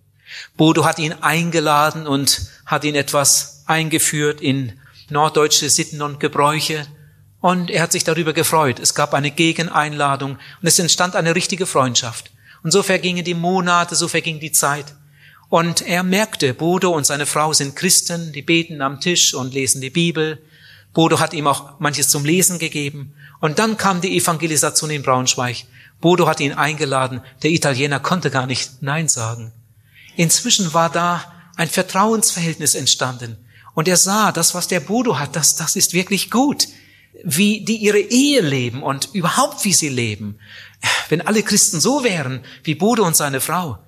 Bodo 0.58 0.84
hat 0.84 0.98
ihn 0.98 1.14
eingeladen 1.14 2.08
und 2.08 2.42
hat 2.66 2.84
ihn 2.86 2.96
etwas 2.96 3.62
eingeführt 3.68 4.42
in 4.42 4.74
norddeutsche 5.12 5.70
Sitten 5.70 6.02
und 6.02 6.20
Gebräuche. 6.20 6.88
Und 7.40 7.70
er 7.70 7.84
hat 7.84 7.92
sich 7.92 8.04
darüber 8.04 8.34
gefreut. 8.34 8.80
Es 8.80 8.96
gab 8.96 9.14
eine 9.14 9.30
Gegeneinladung 9.30 10.32
und 10.32 10.68
es 10.68 10.80
entstand 10.80 11.16
eine 11.16 11.36
richtige 11.36 11.68
Freundschaft. 11.68 12.32
Und 12.64 12.72
so 12.72 12.82
vergingen 12.82 13.24
die 13.24 13.36
Monate, 13.36 13.96
so 13.96 14.08
verging 14.08 14.40
die 14.40 14.52
Zeit. 14.52 14.96
Und 15.50 15.84
er 15.84 16.02
merkte, 16.02 16.56
Bodo 16.56 16.90
und 16.90 17.06
seine 17.06 17.28
Frau 17.28 17.54
sind 17.54 17.76
Christen, 17.76 18.34
die 18.34 18.42
beten 18.42 18.82
am 18.82 19.00
Tisch 19.00 19.36
und 19.36 19.54
lesen 19.54 19.82
die 19.82 19.92
Bibel. 19.92 20.42
Bodo 20.96 21.20
hat 21.20 21.36
ihm 21.36 21.46
auch 21.46 21.80
manches 21.80 22.10
zum 22.10 22.26
Lesen 22.26 22.58
gegeben. 22.58 23.14
Und 23.40 23.60
dann 23.60 23.78
kam 23.78 24.02
die 24.02 24.18
Evangelisation 24.18 24.90
in 24.90 25.04
Braunschweig. 25.04 25.68
Bodo 26.02 26.28
hat 26.28 26.40
ihn 26.40 26.54
eingeladen. 26.54 27.22
Der 27.44 27.52
Italiener 27.52 28.00
konnte 28.00 28.32
gar 28.32 28.46
nicht 28.46 28.82
Nein 28.82 29.08
sagen. 29.08 29.52
Inzwischen 30.16 30.74
war 30.74 30.90
da 30.90 31.24
ein 31.56 31.70
Vertrauensverhältnis 31.70 32.76
entstanden. 32.76 33.38
Und 33.74 33.88
er 33.88 33.98
sah, 33.98 34.32
das, 34.32 34.56
was 34.56 34.68
der 34.68 34.80
Bodo 34.80 35.20
hat, 35.20 35.36
das, 35.36 35.56
das 35.56 35.76
ist 35.76 35.94
wirklich 35.94 36.32
gut. 36.32 36.68
Wie 37.24 37.66
die 37.66 37.78
ihre 37.78 38.00
Ehe 38.00 38.42
leben 38.42 38.82
und 38.82 39.10
überhaupt 39.14 39.66
wie 39.66 39.74
sie 39.74 39.90
leben. 39.90 40.40
Wenn 41.10 41.22
alle 41.22 41.44
Christen 41.44 41.82
so 41.82 42.04
wären, 42.04 42.44
wie 42.64 42.76
Bodo 42.76 43.06
und 43.06 43.16
seine 43.16 43.42
Frau. 43.42 43.80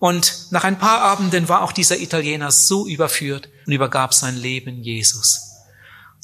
Und 0.00 0.46
nach 0.50 0.64
ein 0.64 0.78
paar 0.78 1.02
Abenden 1.02 1.48
war 1.48 1.62
auch 1.62 1.72
dieser 1.72 2.00
Italiener 2.00 2.50
so 2.50 2.86
überführt 2.86 3.48
und 3.66 3.72
übergab 3.72 4.14
sein 4.14 4.36
Leben 4.36 4.82
Jesus. 4.82 5.42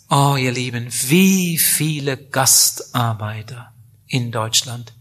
Oh, 0.09 0.37
ihr 0.39 0.53
Lieben, 0.53 0.89
wie 1.09 1.59
viele 1.59 2.17
Gastarbeiter 2.17 3.73
in 4.07 4.33
Deutschland 4.33 4.93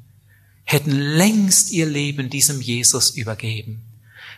hätten 0.66 0.92
längst 0.92 1.72
ihr 1.72 1.86
Leben 1.86 2.30
diesem 2.30 2.62
Jesus 2.62 3.12
übergeben, 3.12 3.84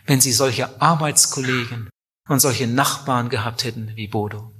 wenn 0.06 0.20
sie 0.20 0.32
solche 0.32 0.80
Arbeitskollegen 0.80 1.88
und 2.28 2.40
solche 2.40 2.66
Nachbarn 2.66 3.30
gehabt 3.30 3.64
hätten 3.64 3.92
wie 3.96 4.06
Bodo. 4.06 4.52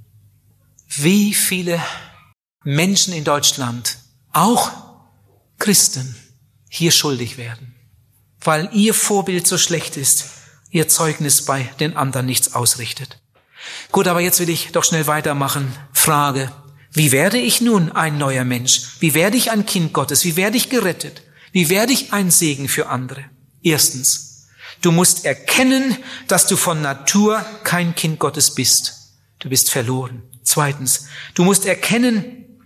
Wie 0.88 1.35
viele 1.35 1.81
Menschen 2.64 3.12
in 3.12 3.24
Deutschland, 3.24 3.98
auch 4.33 4.72
Christen, 5.59 6.16
hier 6.70 6.90
schuldig 6.90 7.37
werden, 7.37 7.74
weil 8.40 8.70
ihr 8.72 8.94
Vorbild 8.94 9.46
so 9.46 9.59
schlecht 9.59 9.96
ist, 9.96 10.31
ihr 10.70 10.88
Zeugnis 10.88 11.44
bei 11.44 11.62
den 11.81 11.96
anderen 11.96 12.26
nichts 12.26 12.54
ausrichtet. 12.54 13.20
Gut, 13.90 14.07
aber 14.07 14.20
jetzt 14.20 14.40
will 14.40 14.48
ich 14.48 14.72
doch 14.72 14.85
schnell 14.85 15.07
weitermachen. 15.07 15.74
Frage, 15.92 16.50
wie 16.92 17.12
werde 17.12 17.38
ich 17.38 17.61
nun 17.61 17.92
ein 17.92 18.18
neuer 18.18 18.44
Mensch? 18.44 19.00
Wie 19.00 19.14
werde 19.14 19.37
ich 19.37 19.50
ein 19.50 19.66
Kind 19.66 19.92
Gottes? 19.92 20.24
Wie 20.24 20.37
werde 20.37 20.57
ich 20.57 20.70
gerettet? 20.70 21.22
Wie 21.59 21.71
werde 21.71 21.92
ich 21.92 22.12
ein 22.12 22.31
Segen 22.31 22.68
für 22.68 22.88
andere? 22.88 23.25
Erstens, 23.64 24.47
du 24.81 24.92
musst 24.92 25.25
erkennen, 25.25 25.97
dass 26.29 26.47
du 26.47 26.57
von 26.57 26.81
Natur 26.83 27.44
kein 27.64 27.97
Kind 27.97 28.21
Gottes 28.21 28.55
bist. 28.55 28.94
Du 29.40 29.49
bist 29.49 29.68
verloren. 29.68 30.23
Zweitens, 30.44 31.07
du 31.35 31.42
musst 31.42 31.66
erkennen, 31.66 32.62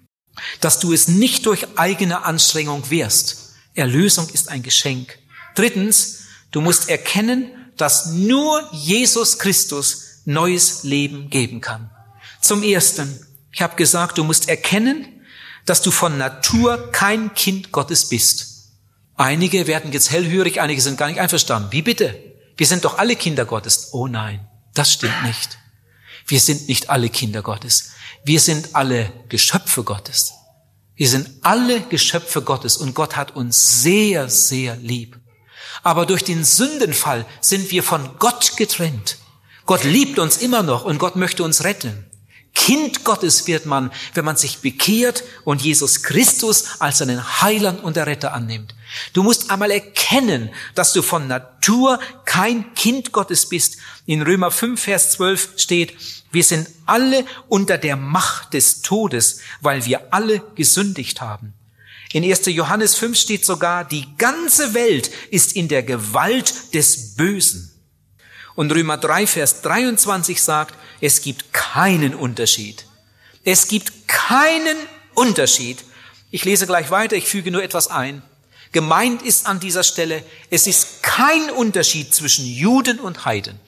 dass 0.61 0.79
du 0.79 0.93
es 0.93 1.09
nicht 1.09 1.47
durch 1.47 1.79
eigene 1.79 2.27
Anstrengung 2.27 2.91
wirst. 2.91 3.55
Erlösung 3.73 4.29
ist 4.29 4.51
ein 4.51 4.63
Geschenk. 4.63 5.19
Drittens, 5.55 6.25
du 6.51 6.61
musst 6.61 6.91
erkennen, 6.91 7.51
dass 7.79 8.09
nur 8.13 8.69
Jesus 8.75 9.39
Christus 9.39 10.21
neues 10.27 10.83
Leben 10.83 11.31
geben 11.31 11.63
kann. 11.63 11.91
Zum 12.43 12.63
Ersten, 12.63 13.27
ich 13.53 13.63
habe 13.63 13.75
gesagt, 13.77 14.19
du 14.19 14.25
musst 14.25 14.51
erkennen, 14.51 15.25
dass 15.65 15.81
du 15.81 15.91
von 15.91 16.19
Natur 16.19 16.93
kein 16.93 17.33
Kind 17.33 17.73
Gottes 17.73 18.11
bist. 18.11 18.52
Einige 19.23 19.69
werden 19.69 19.93
jetzt 19.93 20.11
hellhörig, 20.11 20.61
einige 20.61 20.81
sind 20.81 20.99
gar 20.99 21.07
nicht 21.07 21.21
einverstanden. 21.21 21.71
Wie 21.71 21.83
bitte? 21.83 22.13
Wir 22.57 22.67
sind 22.67 22.85
doch 22.85 22.99
alle 22.99 23.15
Kinder 23.15 23.45
Gottes. 23.45 23.91
Oh 23.93 24.09
nein, 24.09 24.49
das 24.75 24.93
stimmt 24.93 25.23
nicht. 25.23 25.59
Wir 26.27 26.41
sind 26.41 26.67
nicht 26.67 26.91
alle 26.91 27.09
Kinder 27.09 27.41
Gottes. 27.41 27.93
Wir 28.25 28.41
sind 28.41 28.75
alle 28.75 29.13
Geschöpfe 29.29 29.85
Gottes. 29.85 30.33
Wir 30.97 31.09
sind 31.09 31.31
alle 31.43 31.83
Geschöpfe 31.83 32.43
Gottes 32.43 32.77
und 32.77 32.97
Gott 32.97 33.15
hat 33.15 33.37
uns 33.37 33.85
sehr, 33.85 34.29
sehr 34.29 34.75
lieb. 34.75 35.21
Aber 35.85 36.05
durch 36.05 36.25
den 36.25 36.43
Sündenfall 36.43 37.25
sind 37.41 37.71
wir 37.71 37.85
von 37.85 38.19
Gott 38.19 38.57
getrennt. 38.57 39.19
Gott 39.67 39.85
liebt 39.85 40.19
uns 40.19 40.39
immer 40.39 40.65
noch 40.65 40.85
und 40.85 40.99
Gott 40.99 41.15
möchte 41.15 41.45
uns 41.45 41.63
retten. 41.63 42.11
Kind 42.55 43.05
Gottes 43.05 43.47
wird 43.47 43.67
man, 43.67 43.93
wenn 44.15 44.25
man 44.25 44.37
sich 44.37 44.59
bekehrt 44.59 45.23
und 45.45 45.63
Jesus 45.63 46.03
Christus 46.03 46.81
als 46.81 46.99
seinen 46.99 47.41
Heiland 47.41 47.85
und 47.85 47.97
Retter 47.97 48.35
annimmt. 48.35 48.75
Du 49.13 49.23
musst 49.23 49.51
einmal 49.51 49.71
erkennen, 49.71 50.51
dass 50.75 50.93
du 50.93 51.03
von 51.03 51.27
Natur 51.27 52.01
kein 52.25 52.75
Kind 52.75 53.13
Gottes 53.13 53.49
bist. 53.49 53.77
In 54.07 54.23
Römer 54.23 54.51
5, 54.51 54.81
Vers 54.81 55.13
12 55.13 55.55
steht, 55.57 55.97
wir 56.31 56.45
sind 56.45 56.69
alle 56.87 57.25
unter 57.49 57.79
der 57.79 57.97
Macht 57.97 58.55
des 58.55 58.83
Todes, 58.83 59.41
weil 59.61 59.85
wir 59.85 60.13
alle 60.13 60.41
gesündigt 60.55 61.21
haben. 61.21 61.55
In 62.13 62.25
1. 62.25 62.47
Johannes 62.47 62.95
5 62.97 63.19
steht 63.19 63.45
sogar, 63.45 63.85
die 63.85 64.07
ganze 64.19 64.75
Welt 64.75 65.11
ist 65.31 65.57
in 65.57 65.69
der 65.69 65.83
Gewalt 65.83 66.75
des 66.75 67.15
Bösen. 67.17 67.71
Und 68.55 68.71
Römer 68.73 68.99
3, 68.99 69.27
Vers 69.27 69.63
23 69.63 70.43
sagt, 70.43 70.75
es 71.01 71.23
gibt 71.23 71.53
keinen 71.53 72.15
Unterschied. 72.15 72.85
Es 73.45 73.67
gibt 73.67 74.09
keinen 74.09 74.77
Unterschied. 75.15 75.85
Ich 76.31 76.45
lese 76.45 76.67
gleich 76.67 76.91
weiter, 76.91 77.17
ich 77.17 77.27
füge 77.27 77.51
nur 77.51 77.63
etwas 77.63 77.89
ein. 77.89 78.23
Gemeint 78.73 79.21
ist 79.23 79.47
an 79.47 79.61
dieser 79.61 79.85
Stelle, 79.85 80.25
es 80.51 80.67
ist 80.67 81.03
kein 81.03 81.51
Unterschied 81.51 82.15
zwischen 82.15 82.47
Juden 82.47 82.99
und 82.99 83.27
Heiden. 83.27 83.61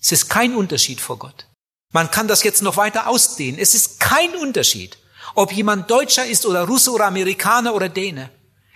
Es 0.00 0.12
ist 0.12 0.30
kein 0.30 0.54
Unterschied 0.54 1.00
vor 1.00 1.18
Gott. 1.18 1.46
Man 1.92 2.10
kann 2.10 2.26
das 2.26 2.42
jetzt 2.42 2.62
noch 2.62 2.78
weiter 2.78 3.06
ausdehnen. 3.06 3.60
Es 3.60 3.74
ist 3.74 4.00
kein 4.00 4.34
Unterschied, 4.36 4.96
ob 5.34 5.52
jemand 5.52 5.90
Deutscher 5.90 6.24
ist 6.24 6.46
oder 6.46 6.64
Russe 6.64 6.90
oder 6.90 7.06
Amerikaner 7.06 7.74
oder 7.74 7.88
Däne. 7.88 8.30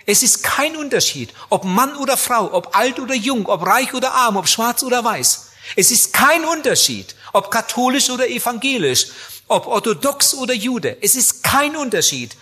Es 0.05 0.21
ist 0.21 0.43
kein 0.43 0.75
Unterschied, 0.75 1.33
ob 1.49 1.63
Mann 1.63 1.95
oder 1.95 2.15
Frau, 2.15 2.53
ob 2.53 2.75
alt 2.77 2.99
oder 2.99 3.15
jung, 3.15 3.47
ob 3.47 3.65
reich 3.65 3.93
oder 3.95 4.13
arm, 4.13 4.37
ob 4.37 4.47
schwarz 4.47 4.83
oder 4.83 5.03
weiß. 5.03 5.47
Es 5.75 5.89
ist 5.89 6.13
kein 6.13 6.45
Unterschied, 6.45 7.15
ob 7.33 7.49
katholisch 7.49 8.11
oder 8.11 8.29
evangelisch, 8.29 9.07
ob 9.47 9.65
orthodox 9.65 10.35
oder 10.35 10.53
Jude. 10.53 10.97
Es 11.01 11.15
ist 11.15 11.41
kein 11.41 11.75
Unterschied. 11.75 12.35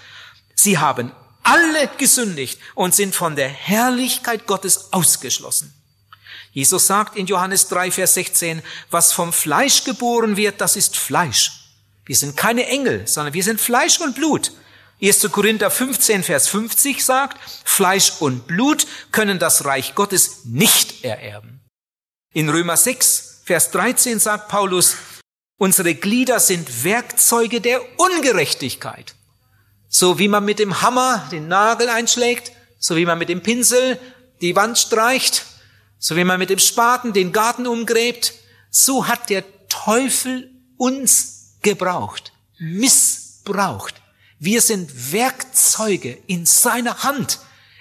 Sie 0.56 0.78
haben 0.78 1.14
alle 1.44 1.90
gesündigt 1.98 2.60
und 2.76 2.96
sind 2.96 3.16
von 3.16 3.36
der 3.36 3.50
Herrlichkeit 3.50 4.48
Gottes 4.48 4.92
ausgeschlossen. 4.92 5.74
Jesus 6.52 6.88
sagt 6.88 7.16
in 7.16 7.26
Johannes 7.26 7.68
3, 7.68 7.92
Vers 7.92 8.14
16, 8.14 8.62
was 8.92 9.12
vom 9.12 9.34
Fleisch 9.34 9.84
geboren 9.84 10.38
wird, 10.38 10.62
das 10.62 10.76
ist 10.76 10.96
Fleisch. 10.96 11.52
Wir 12.06 12.16
sind 12.16 12.38
keine 12.38 12.68
Engel, 12.68 13.08
sondern 13.08 13.34
wir 13.34 13.44
sind 13.44 13.60
Fleisch 13.60 14.00
und 14.00 14.16
Blut. 14.16 14.52
1. 15.02 15.32
Korinther 15.32 15.72
15, 15.72 16.24
Vers 16.24 16.48
50 16.50 17.04
sagt, 17.04 17.38
Fleisch 17.66 18.14
und 18.20 18.48
Blut 18.48 18.86
können 19.12 19.40
das 19.40 19.66
Reich 19.66 19.96
Gottes 19.96 20.46
nicht 20.46 21.04
ererben. 21.04 21.62
In 22.34 22.50
Römer 22.50 22.78
6, 22.78 23.42
Vers 23.44 23.72
13 23.72 24.20
sagt 24.20 24.48
Paulus, 24.48 24.96
unsere 25.58 25.96
Glieder 25.96 26.40
sind 26.40 26.84
Werkzeuge 26.84 27.62
der 27.62 27.82
Ungerechtigkeit. 28.00 29.16
So 29.96 30.18
wie 30.18 30.28
man 30.28 30.44
mit 30.44 30.58
dem 30.58 30.82
Hammer 30.82 31.24
den 31.32 31.48
Nagel 31.48 31.88
einschlägt, 31.88 32.52
so 32.80 32.96
wie 32.96 33.06
man 33.06 33.20
mit 33.20 33.30
dem 33.30 33.44
Pinsel 33.44 34.00
die 34.42 34.56
Wand 34.56 34.80
streicht, 34.80 35.46
so 36.00 36.16
wie 36.16 36.24
man 36.24 36.40
mit 36.40 36.50
dem 36.50 36.58
Spaten 36.58 37.14
den 37.14 37.32
Garten 37.32 37.68
umgräbt, 37.68 38.34
so 38.72 39.08
hat 39.08 39.30
der 39.30 39.44
Teufel 39.68 40.50
uns 40.78 41.60
gebraucht, 41.62 42.34
missbraucht. 42.58 44.02
Wir 44.40 44.62
sind 44.62 45.14
Werkzeuge 45.14 46.18
in 46.26 46.48
seiner 46.48 47.04
Hand. 47.04 47.38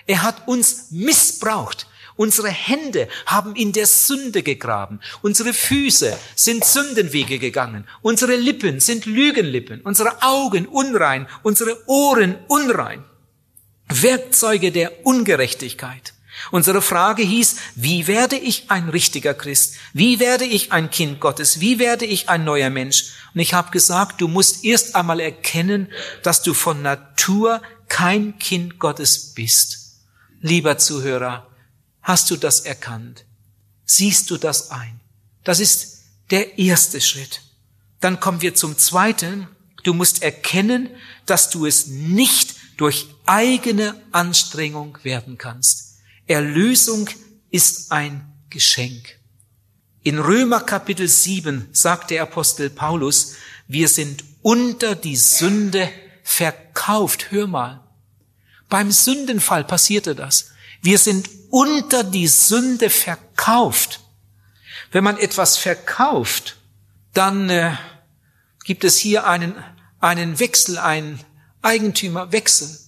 Er 0.06 0.22
hat 0.22 0.46
uns 0.46 0.90
missbraucht. 0.90 1.86
Unsere 2.16 2.48
Hände 2.48 3.08
haben 3.26 3.56
in 3.56 3.72
der 3.72 3.86
Sünde 3.86 4.42
gegraben. 4.42 5.00
Unsere 5.22 5.52
Füße 5.52 6.16
sind 6.34 6.64
Sündenwege 6.64 7.38
gegangen. 7.38 7.86
Unsere 8.02 8.36
Lippen 8.36 8.80
sind 8.80 9.06
Lügenlippen. 9.06 9.80
Unsere 9.82 10.22
Augen 10.22 10.66
unrein. 10.66 11.26
Unsere 11.42 11.88
Ohren 11.88 12.36
unrein. 12.48 13.04
Werkzeuge 13.88 14.72
der 14.72 15.06
Ungerechtigkeit. 15.06 16.14
Unsere 16.50 16.82
Frage 16.82 17.22
hieß, 17.22 17.56
wie 17.76 18.06
werde 18.06 18.36
ich 18.36 18.70
ein 18.70 18.88
richtiger 18.88 19.34
Christ? 19.34 19.76
Wie 19.92 20.18
werde 20.18 20.44
ich 20.44 20.72
ein 20.72 20.90
Kind 20.90 21.20
Gottes? 21.20 21.60
Wie 21.60 21.78
werde 21.78 22.04
ich 22.04 22.28
ein 22.28 22.44
neuer 22.44 22.70
Mensch? 22.70 23.12
Und 23.34 23.40
ich 23.40 23.54
habe 23.54 23.70
gesagt, 23.70 24.20
du 24.20 24.28
musst 24.28 24.64
erst 24.64 24.96
einmal 24.96 25.20
erkennen, 25.20 25.88
dass 26.22 26.42
du 26.42 26.54
von 26.54 26.82
Natur 26.82 27.62
kein 27.88 28.38
Kind 28.38 28.78
Gottes 28.78 29.34
bist. 29.34 30.00
Lieber 30.40 30.78
Zuhörer, 30.78 31.46
hast 32.02 32.30
du 32.30 32.36
das 32.36 32.60
erkannt? 32.60 33.24
Siehst 33.84 34.30
du 34.30 34.36
das 34.36 34.70
ein? 34.70 35.00
Das 35.44 35.60
ist 35.60 36.04
der 36.30 36.58
erste 36.58 37.00
Schritt. 37.00 37.42
Dann 38.00 38.20
kommen 38.20 38.42
wir 38.42 38.54
zum 38.54 38.78
zweiten. 38.78 39.48
Du 39.82 39.94
musst 39.94 40.22
erkennen, 40.22 40.88
dass 41.26 41.50
du 41.50 41.66
es 41.66 41.86
nicht 41.86 42.54
durch 42.76 43.06
eigene 43.26 44.00
Anstrengung 44.12 44.98
werden 45.02 45.38
kannst. 45.38 45.98
Erlösung 46.26 47.08
ist 47.50 47.92
ein 47.92 48.32
Geschenk. 48.50 49.18
In 50.02 50.18
Römer 50.18 50.60
Kapitel 50.60 51.06
7 51.06 51.68
sagt 51.72 52.10
der 52.10 52.22
Apostel 52.22 52.70
Paulus, 52.70 53.34
wir 53.68 53.88
sind 53.88 54.24
unter 54.42 54.96
die 54.96 55.16
Sünde 55.16 55.88
verkauft. 56.24 57.30
Hör 57.30 57.46
mal. 57.46 57.84
Beim 58.68 58.90
Sündenfall 58.90 59.64
passierte 59.64 60.14
das. 60.14 60.51
Wir 60.82 60.98
sind 60.98 61.30
unter 61.50 62.02
die 62.02 62.26
Sünde 62.26 62.90
verkauft. 62.90 64.00
Wenn 64.90 65.04
man 65.04 65.16
etwas 65.16 65.56
verkauft, 65.56 66.56
dann 67.14 67.48
äh, 67.48 67.76
gibt 68.64 68.84
es 68.84 68.96
hier 68.96 69.26
einen, 69.26 69.54
einen 70.00 70.40
Wechsel, 70.40 70.78
einen 70.78 71.20
Eigentümerwechsel. 71.62 72.78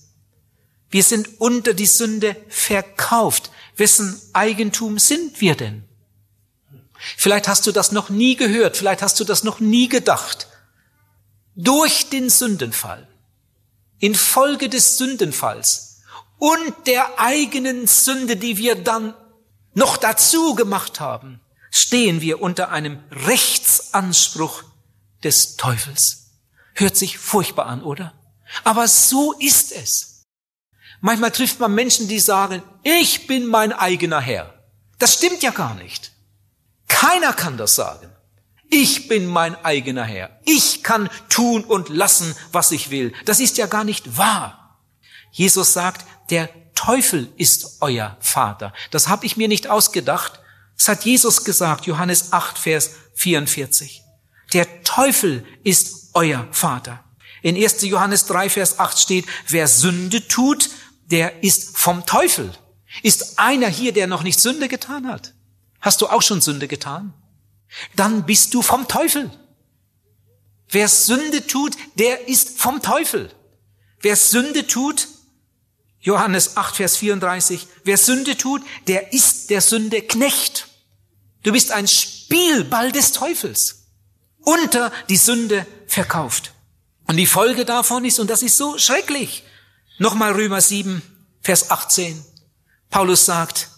Wir 0.90 1.04
sind 1.04 1.40
unter 1.40 1.72
die 1.72 1.86
Sünde 1.86 2.36
verkauft. 2.48 3.50
Wessen 3.76 4.20
Eigentum 4.32 4.98
sind 4.98 5.40
wir 5.40 5.54
denn? 5.54 5.84
Vielleicht 7.16 7.48
hast 7.48 7.66
du 7.66 7.72
das 7.72 7.92
noch 7.92 8.10
nie 8.10 8.34
gehört, 8.34 8.76
vielleicht 8.76 9.02
hast 9.02 9.20
du 9.20 9.24
das 9.24 9.44
noch 9.44 9.60
nie 9.60 9.88
gedacht. 9.88 10.48
Durch 11.54 12.08
den 12.10 12.30
Sündenfall, 12.30 13.06
infolge 13.98 14.68
des 14.68 14.98
Sündenfalls 14.98 15.93
und 16.38 16.74
der 16.86 17.18
eigenen 17.20 17.86
Sünde, 17.86 18.36
die 18.36 18.56
wir 18.56 18.74
dann 18.74 19.14
noch 19.74 19.96
dazu 19.96 20.54
gemacht 20.54 21.00
haben, 21.00 21.40
stehen 21.70 22.20
wir 22.20 22.40
unter 22.40 22.70
einem 22.70 23.02
Rechtsanspruch 23.10 24.62
des 25.22 25.56
Teufels. 25.56 26.30
Hört 26.74 26.96
sich 26.96 27.18
furchtbar 27.18 27.66
an, 27.66 27.82
oder? 27.82 28.12
Aber 28.62 28.86
so 28.88 29.32
ist 29.32 29.72
es. 29.72 30.22
Manchmal 31.00 31.32
trifft 31.32 31.60
man 31.60 31.74
Menschen, 31.74 32.08
die 32.08 32.20
sagen, 32.20 32.62
ich 32.82 33.26
bin 33.26 33.46
mein 33.46 33.72
eigener 33.72 34.20
Herr. 34.20 34.54
Das 34.98 35.14
stimmt 35.14 35.42
ja 35.42 35.50
gar 35.50 35.74
nicht. 35.74 36.12
Keiner 36.88 37.32
kann 37.32 37.56
das 37.56 37.74
sagen. 37.74 38.10
Ich 38.70 39.08
bin 39.08 39.26
mein 39.26 39.62
eigener 39.64 40.04
Herr. 40.04 40.40
Ich 40.44 40.82
kann 40.82 41.10
tun 41.28 41.64
und 41.64 41.88
lassen, 41.88 42.34
was 42.52 42.72
ich 42.72 42.90
will. 42.90 43.12
Das 43.24 43.40
ist 43.40 43.58
ja 43.58 43.66
gar 43.66 43.84
nicht 43.84 44.16
wahr. 44.16 44.80
Jesus 45.30 45.72
sagt, 45.72 46.06
der 46.30 46.48
Teufel 46.74 47.32
ist 47.36 47.78
euer 47.80 48.16
Vater. 48.20 48.72
Das 48.90 49.08
habe 49.08 49.26
ich 49.26 49.36
mir 49.36 49.48
nicht 49.48 49.68
ausgedacht. 49.68 50.40
Das 50.76 50.88
hat 50.88 51.04
Jesus 51.04 51.44
gesagt, 51.44 51.86
Johannes 51.86 52.32
8, 52.32 52.58
Vers 52.58 52.90
44. 53.14 54.02
Der 54.52 54.82
Teufel 54.82 55.44
ist 55.62 56.10
euer 56.14 56.46
Vater. 56.50 57.04
In 57.42 57.56
1. 57.56 57.82
Johannes 57.82 58.26
3, 58.26 58.50
Vers 58.50 58.78
8 58.78 58.98
steht, 58.98 59.26
wer 59.48 59.68
Sünde 59.68 60.26
tut, 60.26 60.70
der 61.10 61.42
ist 61.42 61.76
vom 61.76 62.06
Teufel. 62.06 62.52
Ist 63.02 63.38
einer 63.38 63.68
hier, 63.68 63.92
der 63.92 64.06
noch 64.06 64.22
nicht 64.22 64.40
Sünde 64.40 64.68
getan 64.68 65.08
hat? 65.08 65.34
Hast 65.80 66.00
du 66.00 66.06
auch 66.06 66.22
schon 66.22 66.40
Sünde 66.40 66.68
getan? 66.68 67.12
Dann 67.96 68.24
bist 68.24 68.54
du 68.54 68.62
vom 68.62 68.88
Teufel. 68.88 69.30
Wer 70.68 70.88
Sünde 70.88 71.46
tut, 71.46 71.76
der 71.96 72.28
ist 72.28 72.58
vom 72.58 72.80
Teufel. 72.82 73.30
Wer 74.00 74.16
Sünde 74.16 74.66
tut, 74.66 75.08
Johannes 76.04 76.56
8, 76.56 76.76
Vers 76.76 76.98
34, 76.98 77.66
wer 77.84 77.96
Sünde 77.96 78.36
tut, 78.36 78.62
der 78.86 79.12
ist 79.12 79.48
der 79.48 79.62
Sünde 79.62 80.02
Knecht. 80.02 80.68
Du 81.42 81.52
bist 81.52 81.72
ein 81.72 81.88
Spielball 81.88 82.92
des 82.92 83.12
Teufels. 83.12 83.86
Unter 84.40 84.92
die 85.08 85.16
Sünde 85.16 85.66
verkauft. 85.86 86.52
Und 87.06 87.16
die 87.16 87.26
Folge 87.26 87.64
davon 87.64 88.04
ist, 88.04 88.20
und 88.20 88.28
das 88.28 88.42
ist 88.42 88.58
so 88.58 88.76
schrecklich, 88.78 89.44
Nochmal 89.98 90.32
Römer 90.32 90.60
7, 90.60 91.02
Vers 91.40 91.70
18. 91.70 92.24
Paulus 92.90 93.24
sagt, 93.24 93.70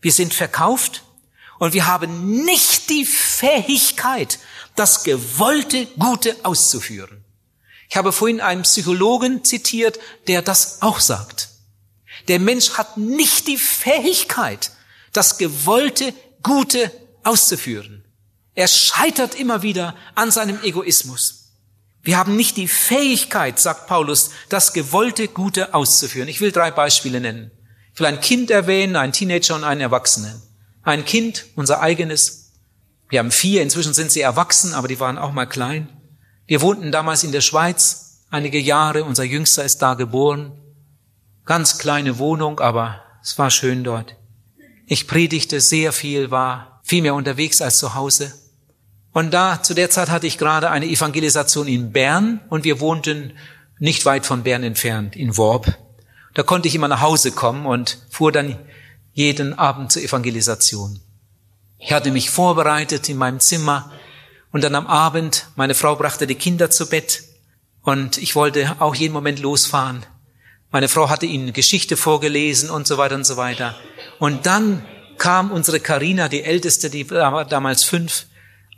wir 0.00 0.12
sind 0.12 0.32
verkauft 0.32 1.02
und 1.58 1.74
wir 1.74 1.86
haben 1.86 2.44
nicht 2.44 2.88
die 2.90 3.04
Fähigkeit, 3.04 4.38
das 4.76 5.02
gewollte 5.02 5.86
Gute 5.98 6.36
auszuführen. 6.44 7.24
Ich 7.90 7.96
habe 7.96 8.12
vorhin 8.12 8.40
einen 8.40 8.62
Psychologen 8.62 9.44
zitiert, 9.44 9.98
der 10.28 10.42
das 10.42 10.80
auch 10.80 11.00
sagt. 11.00 11.43
Der 12.28 12.38
Mensch 12.38 12.72
hat 12.72 12.96
nicht 12.96 13.46
die 13.46 13.58
Fähigkeit, 13.58 14.70
das 15.12 15.38
gewollte 15.38 16.12
Gute 16.42 16.90
auszuführen. 17.22 18.04
Er 18.54 18.68
scheitert 18.68 19.34
immer 19.34 19.62
wieder 19.62 19.96
an 20.14 20.30
seinem 20.30 20.62
Egoismus. 20.62 21.44
Wir 22.02 22.18
haben 22.18 22.36
nicht 22.36 22.56
die 22.56 22.68
Fähigkeit, 22.68 23.58
sagt 23.58 23.86
Paulus, 23.86 24.30
das 24.48 24.72
gewollte 24.72 25.26
Gute 25.26 25.74
auszuführen. 25.74 26.28
Ich 26.28 26.40
will 26.40 26.52
drei 26.52 26.70
Beispiele 26.70 27.20
nennen. 27.20 27.50
Ich 27.94 28.00
will 28.00 28.06
ein 28.06 28.20
Kind 28.20 28.50
erwähnen, 28.50 28.96
einen 28.96 29.12
Teenager 29.12 29.54
und 29.54 29.64
einen 29.64 29.80
Erwachsenen. 29.80 30.42
Ein 30.82 31.04
Kind, 31.04 31.46
unser 31.56 31.80
eigenes. 31.80 32.52
Wir 33.08 33.20
haben 33.20 33.30
vier, 33.30 33.62
inzwischen 33.62 33.94
sind 33.94 34.12
sie 34.12 34.20
erwachsen, 34.20 34.74
aber 34.74 34.86
die 34.86 35.00
waren 35.00 35.16
auch 35.16 35.32
mal 35.32 35.46
klein. 35.46 35.88
Wir 36.46 36.60
wohnten 36.60 36.92
damals 36.92 37.24
in 37.24 37.32
der 37.32 37.40
Schweiz 37.40 38.24
einige 38.30 38.58
Jahre, 38.58 39.04
unser 39.04 39.24
Jüngster 39.24 39.64
ist 39.64 39.78
da 39.78 39.94
geboren. 39.94 40.52
Ganz 41.44 41.78
kleine 41.78 42.18
Wohnung, 42.18 42.60
aber 42.60 43.02
es 43.22 43.38
war 43.38 43.50
schön 43.50 43.84
dort. 43.84 44.16
Ich 44.86 45.06
predigte 45.06 45.60
sehr 45.60 45.92
viel, 45.92 46.30
war 46.30 46.80
viel 46.82 47.02
mehr 47.02 47.14
unterwegs 47.14 47.60
als 47.60 47.78
zu 47.78 47.94
Hause. 47.94 48.32
Und 49.12 49.32
da, 49.32 49.62
zu 49.62 49.74
der 49.74 49.90
Zeit 49.90 50.10
hatte 50.10 50.26
ich 50.26 50.38
gerade 50.38 50.70
eine 50.70 50.86
Evangelisation 50.86 51.68
in 51.68 51.92
Bern 51.92 52.40
und 52.48 52.64
wir 52.64 52.80
wohnten 52.80 53.32
nicht 53.78 54.06
weit 54.06 54.26
von 54.26 54.42
Bern 54.42 54.62
entfernt, 54.62 55.16
in 55.16 55.36
Worb. 55.36 55.76
Da 56.34 56.42
konnte 56.42 56.68
ich 56.68 56.74
immer 56.74 56.88
nach 56.88 57.00
Hause 57.00 57.30
kommen 57.30 57.66
und 57.66 57.98
fuhr 58.10 58.32
dann 58.32 58.58
jeden 59.12 59.56
Abend 59.58 59.92
zur 59.92 60.02
Evangelisation. 60.02 61.00
Ich 61.78 61.92
hatte 61.92 62.10
mich 62.10 62.30
vorbereitet 62.30 63.08
in 63.08 63.18
meinem 63.18 63.40
Zimmer 63.40 63.92
und 64.50 64.64
dann 64.64 64.74
am 64.74 64.86
Abend, 64.86 65.48
meine 65.56 65.74
Frau 65.74 65.94
brachte 65.94 66.26
die 66.26 66.34
Kinder 66.34 66.70
zu 66.70 66.88
Bett 66.88 67.22
und 67.82 68.18
ich 68.18 68.34
wollte 68.34 68.76
auch 68.80 68.94
jeden 68.94 69.12
Moment 69.12 69.38
losfahren. 69.38 70.04
Meine 70.74 70.88
Frau 70.88 71.08
hatte 71.08 71.24
ihnen 71.24 71.52
Geschichte 71.52 71.96
vorgelesen 71.96 72.68
und 72.68 72.88
so 72.88 72.98
weiter 72.98 73.14
und 73.14 73.24
so 73.24 73.36
weiter. 73.36 73.76
Und 74.18 74.44
dann 74.44 74.84
kam 75.18 75.52
unsere 75.52 75.78
Karina, 75.78 76.28
die 76.28 76.42
Älteste, 76.42 76.90
die 76.90 77.08
war 77.12 77.44
damals 77.44 77.84
fünf, 77.84 78.26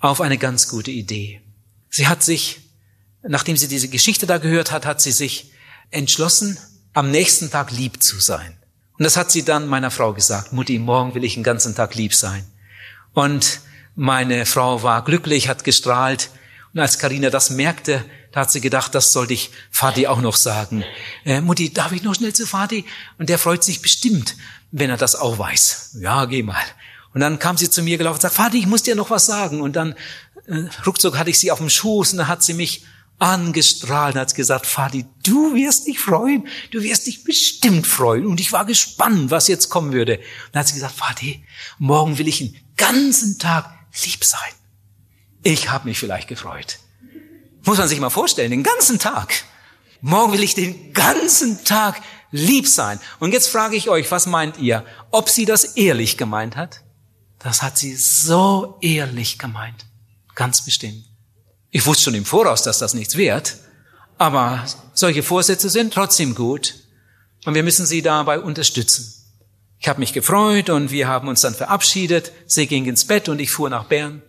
auf 0.00 0.20
eine 0.20 0.36
ganz 0.36 0.68
gute 0.68 0.90
Idee. 0.90 1.40
Sie 1.88 2.06
hat 2.06 2.22
sich, 2.22 2.60
nachdem 3.22 3.56
sie 3.56 3.66
diese 3.66 3.88
Geschichte 3.88 4.26
da 4.26 4.36
gehört 4.36 4.72
hat, 4.72 4.84
hat 4.84 5.00
sie 5.00 5.10
sich 5.10 5.52
entschlossen, 5.90 6.58
am 6.92 7.10
nächsten 7.10 7.50
Tag 7.50 7.70
lieb 7.70 8.02
zu 8.02 8.20
sein. 8.20 8.58
Und 8.98 9.04
das 9.04 9.16
hat 9.16 9.30
sie 9.30 9.42
dann 9.42 9.66
meiner 9.66 9.90
Frau 9.90 10.12
gesagt. 10.12 10.52
Mutti, 10.52 10.78
morgen 10.78 11.14
will 11.14 11.24
ich 11.24 11.32
den 11.32 11.44
ganzen 11.44 11.74
Tag 11.74 11.94
lieb 11.94 12.14
sein. 12.14 12.44
Und 13.14 13.60
meine 13.94 14.44
Frau 14.44 14.82
war 14.82 15.02
glücklich, 15.02 15.48
hat 15.48 15.64
gestrahlt. 15.64 16.28
Und 16.74 16.80
als 16.80 16.98
Karina 16.98 17.30
das 17.30 17.48
merkte, 17.48 18.04
Da 18.36 18.42
hat 18.42 18.50
sie 18.50 18.60
gedacht, 18.60 18.94
das 18.94 19.12
sollte 19.12 19.32
ich 19.32 19.48
Vati 19.72 20.06
auch 20.06 20.20
noch 20.20 20.36
sagen. 20.36 20.84
Äh, 21.24 21.40
Mutti, 21.40 21.72
darf 21.72 21.92
ich 21.92 22.02
noch 22.02 22.14
schnell 22.14 22.34
zu 22.34 22.44
Vati? 22.44 22.84
Und 23.16 23.30
der 23.30 23.38
freut 23.38 23.64
sich 23.64 23.80
bestimmt, 23.80 24.36
wenn 24.70 24.90
er 24.90 24.98
das 24.98 25.14
auch 25.14 25.38
weiß. 25.38 25.96
Ja, 26.02 26.26
geh 26.26 26.42
mal. 26.42 26.62
Und 27.14 27.22
dann 27.22 27.38
kam 27.38 27.56
sie 27.56 27.70
zu 27.70 27.82
mir 27.82 27.96
gelaufen 27.96 28.16
und 28.16 28.20
sagt, 28.20 28.38
Vati, 28.38 28.58
ich 28.58 28.66
muss 28.66 28.82
dir 28.82 28.94
noch 28.94 29.08
was 29.08 29.24
sagen. 29.24 29.62
Und 29.62 29.74
dann 29.74 29.94
äh, 30.48 30.64
ruckzuck 30.84 31.16
hatte 31.16 31.30
ich 31.30 31.40
sie 31.40 31.50
auf 31.50 31.60
dem 31.60 31.70
Schoß 31.70 32.12
und 32.12 32.18
dann 32.18 32.28
hat 32.28 32.42
sie 32.42 32.52
mich 32.52 32.84
angestrahlt 33.18 34.16
und 34.16 34.20
hat 34.20 34.34
gesagt, 34.34 34.66
Vati, 34.66 35.06
du 35.24 35.54
wirst 35.54 35.86
dich 35.86 35.98
freuen, 35.98 36.46
du 36.72 36.82
wirst 36.82 37.06
dich 37.06 37.24
bestimmt 37.24 37.86
freuen. 37.86 38.26
Und 38.26 38.38
ich 38.38 38.52
war 38.52 38.66
gespannt, 38.66 39.30
was 39.30 39.48
jetzt 39.48 39.70
kommen 39.70 39.94
würde. 39.94 40.18
Und 40.18 40.24
dann 40.52 40.60
hat 40.60 40.68
sie 40.68 40.74
gesagt, 40.74 41.00
Vati, 41.00 41.42
morgen 41.78 42.18
will 42.18 42.28
ich 42.28 42.40
den 42.40 42.54
ganzen 42.76 43.38
Tag 43.38 43.74
lieb 44.04 44.22
sein. 44.22 44.52
Ich 45.42 45.70
habe 45.70 45.88
mich 45.88 45.98
vielleicht 45.98 46.28
gefreut. 46.28 46.80
Muss 47.66 47.78
man 47.78 47.88
sich 47.88 48.00
mal 48.00 48.10
vorstellen, 48.10 48.50
den 48.50 48.62
ganzen 48.62 48.98
Tag. 48.98 49.44
Morgen 50.00 50.32
will 50.32 50.42
ich 50.42 50.54
den 50.54 50.92
ganzen 50.92 51.64
Tag 51.64 52.00
lieb 52.30 52.68
sein. 52.68 53.00
Und 53.18 53.32
jetzt 53.32 53.48
frage 53.48 53.76
ich 53.76 53.88
euch, 53.88 54.10
was 54.10 54.26
meint 54.26 54.58
ihr? 54.58 54.84
Ob 55.10 55.28
sie 55.28 55.44
das 55.44 55.76
ehrlich 55.76 56.16
gemeint 56.16 56.56
hat? 56.56 56.82
Das 57.40 57.62
hat 57.62 57.76
sie 57.76 57.94
so 57.96 58.78
ehrlich 58.80 59.38
gemeint. 59.38 59.86
Ganz 60.34 60.64
bestimmt. 60.64 61.04
Ich 61.70 61.84
wusste 61.86 62.04
schon 62.04 62.14
im 62.14 62.24
Voraus, 62.24 62.62
dass 62.62 62.78
das 62.78 62.94
nichts 62.94 63.16
wert, 63.16 63.56
aber 64.16 64.64
solche 64.94 65.22
Vorsätze 65.22 65.68
sind 65.68 65.92
trotzdem 65.92 66.34
gut 66.34 66.74
und 67.44 67.54
wir 67.54 67.62
müssen 67.62 67.84
sie 67.84 68.00
dabei 68.00 68.38
unterstützen. 68.40 69.12
Ich 69.78 69.88
habe 69.88 70.00
mich 70.00 70.12
gefreut 70.12 70.70
und 70.70 70.90
wir 70.90 71.08
haben 71.08 71.28
uns 71.28 71.42
dann 71.42 71.54
verabschiedet. 71.54 72.32
Sie 72.46 72.66
ging 72.66 72.86
ins 72.86 73.06
Bett 73.06 73.28
und 73.28 73.40
ich 73.40 73.50
fuhr 73.50 73.68
nach 73.68 73.84
Bern. 73.84 74.22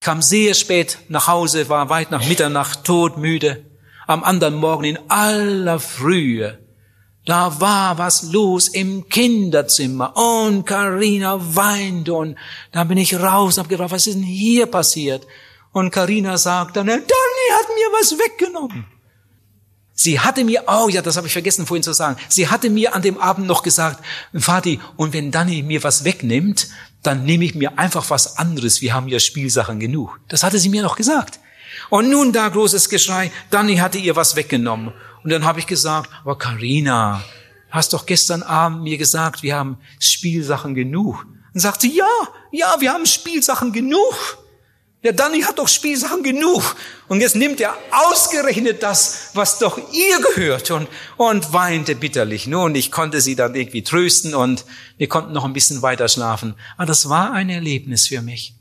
Kam 0.00 0.22
sehr 0.22 0.54
spät 0.54 0.98
nach 1.08 1.28
Hause, 1.28 1.68
war 1.68 1.88
weit 1.90 2.10
nach 2.10 2.26
Mitternacht, 2.26 2.84
todmüde. 2.84 3.64
Am 4.06 4.24
anderen 4.24 4.54
Morgen 4.54 4.84
in 4.84 4.98
aller 5.08 5.78
Frühe 5.78 6.58
da 7.26 7.60
war 7.60 7.98
was 7.98 8.24
los 8.24 8.68
im 8.68 9.08
Kinderzimmer 9.08 10.16
und 10.16 10.64
Karina 10.64 11.38
weinte 11.54 12.14
und 12.14 12.36
da 12.72 12.84
bin 12.84 12.98
ich 12.98 13.14
raus 13.14 13.56
und 13.56 13.62
hab 13.62 13.68
gefragt, 13.68 13.92
was 13.92 14.06
ist 14.06 14.14
denn 14.14 14.22
hier 14.22 14.66
passiert? 14.66 15.26
Und 15.72 15.90
Karina 15.90 16.38
sagt 16.38 16.76
dann, 16.76 16.86
Danny 16.86 17.00
hat 17.02 17.68
mir 17.68 17.98
was 17.98 18.18
weggenommen. 18.18 18.86
Sie 19.92 20.18
hatte 20.18 20.44
mir, 20.44 20.64
oh 20.66 20.88
ja, 20.88 21.02
das 21.02 21.18
habe 21.18 21.26
ich 21.26 21.32
vergessen 21.34 21.66
vorhin 21.66 21.82
zu 21.82 21.92
sagen, 21.92 22.16
sie 22.28 22.48
hatte 22.48 22.70
mir 22.70 22.94
an 22.94 23.02
dem 23.02 23.18
Abend 23.18 23.46
noch 23.46 23.62
gesagt, 23.62 24.02
Vati, 24.32 24.80
und 24.96 25.12
wenn 25.12 25.30
Danny 25.30 25.62
mir 25.62 25.84
was 25.84 26.04
wegnimmt, 26.04 26.68
dann 27.02 27.24
nehme 27.24 27.44
ich 27.44 27.54
mir 27.54 27.78
einfach 27.78 28.10
was 28.10 28.36
anderes, 28.36 28.80
wir 28.82 28.94
haben 28.94 29.08
ja 29.08 29.18
Spielsachen 29.18 29.80
genug. 29.80 30.20
Das 30.28 30.42
hatte 30.42 30.58
sie 30.58 30.68
mir 30.68 30.82
noch 30.82 30.96
gesagt. 30.96 31.40
Und 31.88 32.10
nun 32.10 32.32
da 32.32 32.48
großes 32.48 32.88
Geschrei, 32.88 33.30
Danny 33.50 33.76
hatte 33.76 33.98
ihr 33.98 34.16
was 34.16 34.36
weggenommen. 34.36 34.92
Und 35.22 35.30
dann 35.30 35.44
habe 35.44 35.60
ich 35.60 35.66
gesagt, 35.66 36.10
aber 36.22 36.36
Karina, 36.36 37.22
hast 37.70 37.92
doch 37.92 38.06
gestern 38.06 38.42
Abend 38.42 38.82
mir 38.82 38.98
gesagt, 38.98 39.42
wir 39.42 39.56
haben 39.56 39.78
Spielsachen 39.98 40.74
genug. 40.74 41.26
Und 41.52 41.60
sagte, 41.60 41.86
ja, 41.86 42.06
ja, 42.52 42.76
wir 42.80 42.92
haben 42.92 43.06
Spielsachen 43.06 43.72
genug. 43.72 44.38
Ja, 45.02 45.12
Danny 45.12 45.40
hat 45.40 45.58
doch 45.58 45.68
Spielsachen 45.68 46.22
genug. 46.22 46.76
Und 47.08 47.20
jetzt 47.20 47.34
nimmt 47.34 47.58
er 47.60 47.74
ausgerechnet 47.90 48.82
das, 48.82 49.30
was 49.32 49.58
doch 49.58 49.78
ihr 49.92 50.20
gehört 50.20 50.70
und, 50.70 50.88
und 51.16 51.54
weinte 51.54 51.94
bitterlich. 51.94 52.46
Nun, 52.46 52.74
ich 52.74 52.92
konnte 52.92 53.22
sie 53.22 53.34
dann 53.34 53.54
irgendwie 53.54 53.82
trösten 53.82 54.34
und 54.34 54.66
wir 54.98 55.08
konnten 55.08 55.32
noch 55.32 55.46
ein 55.46 55.54
bisschen 55.54 55.80
weiter 55.80 56.06
schlafen. 56.08 56.54
Aber 56.76 56.84
das 56.84 57.08
war 57.08 57.32
ein 57.32 57.48
Erlebnis 57.48 58.08
für 58.08 58.20
mich. 58.20 58.54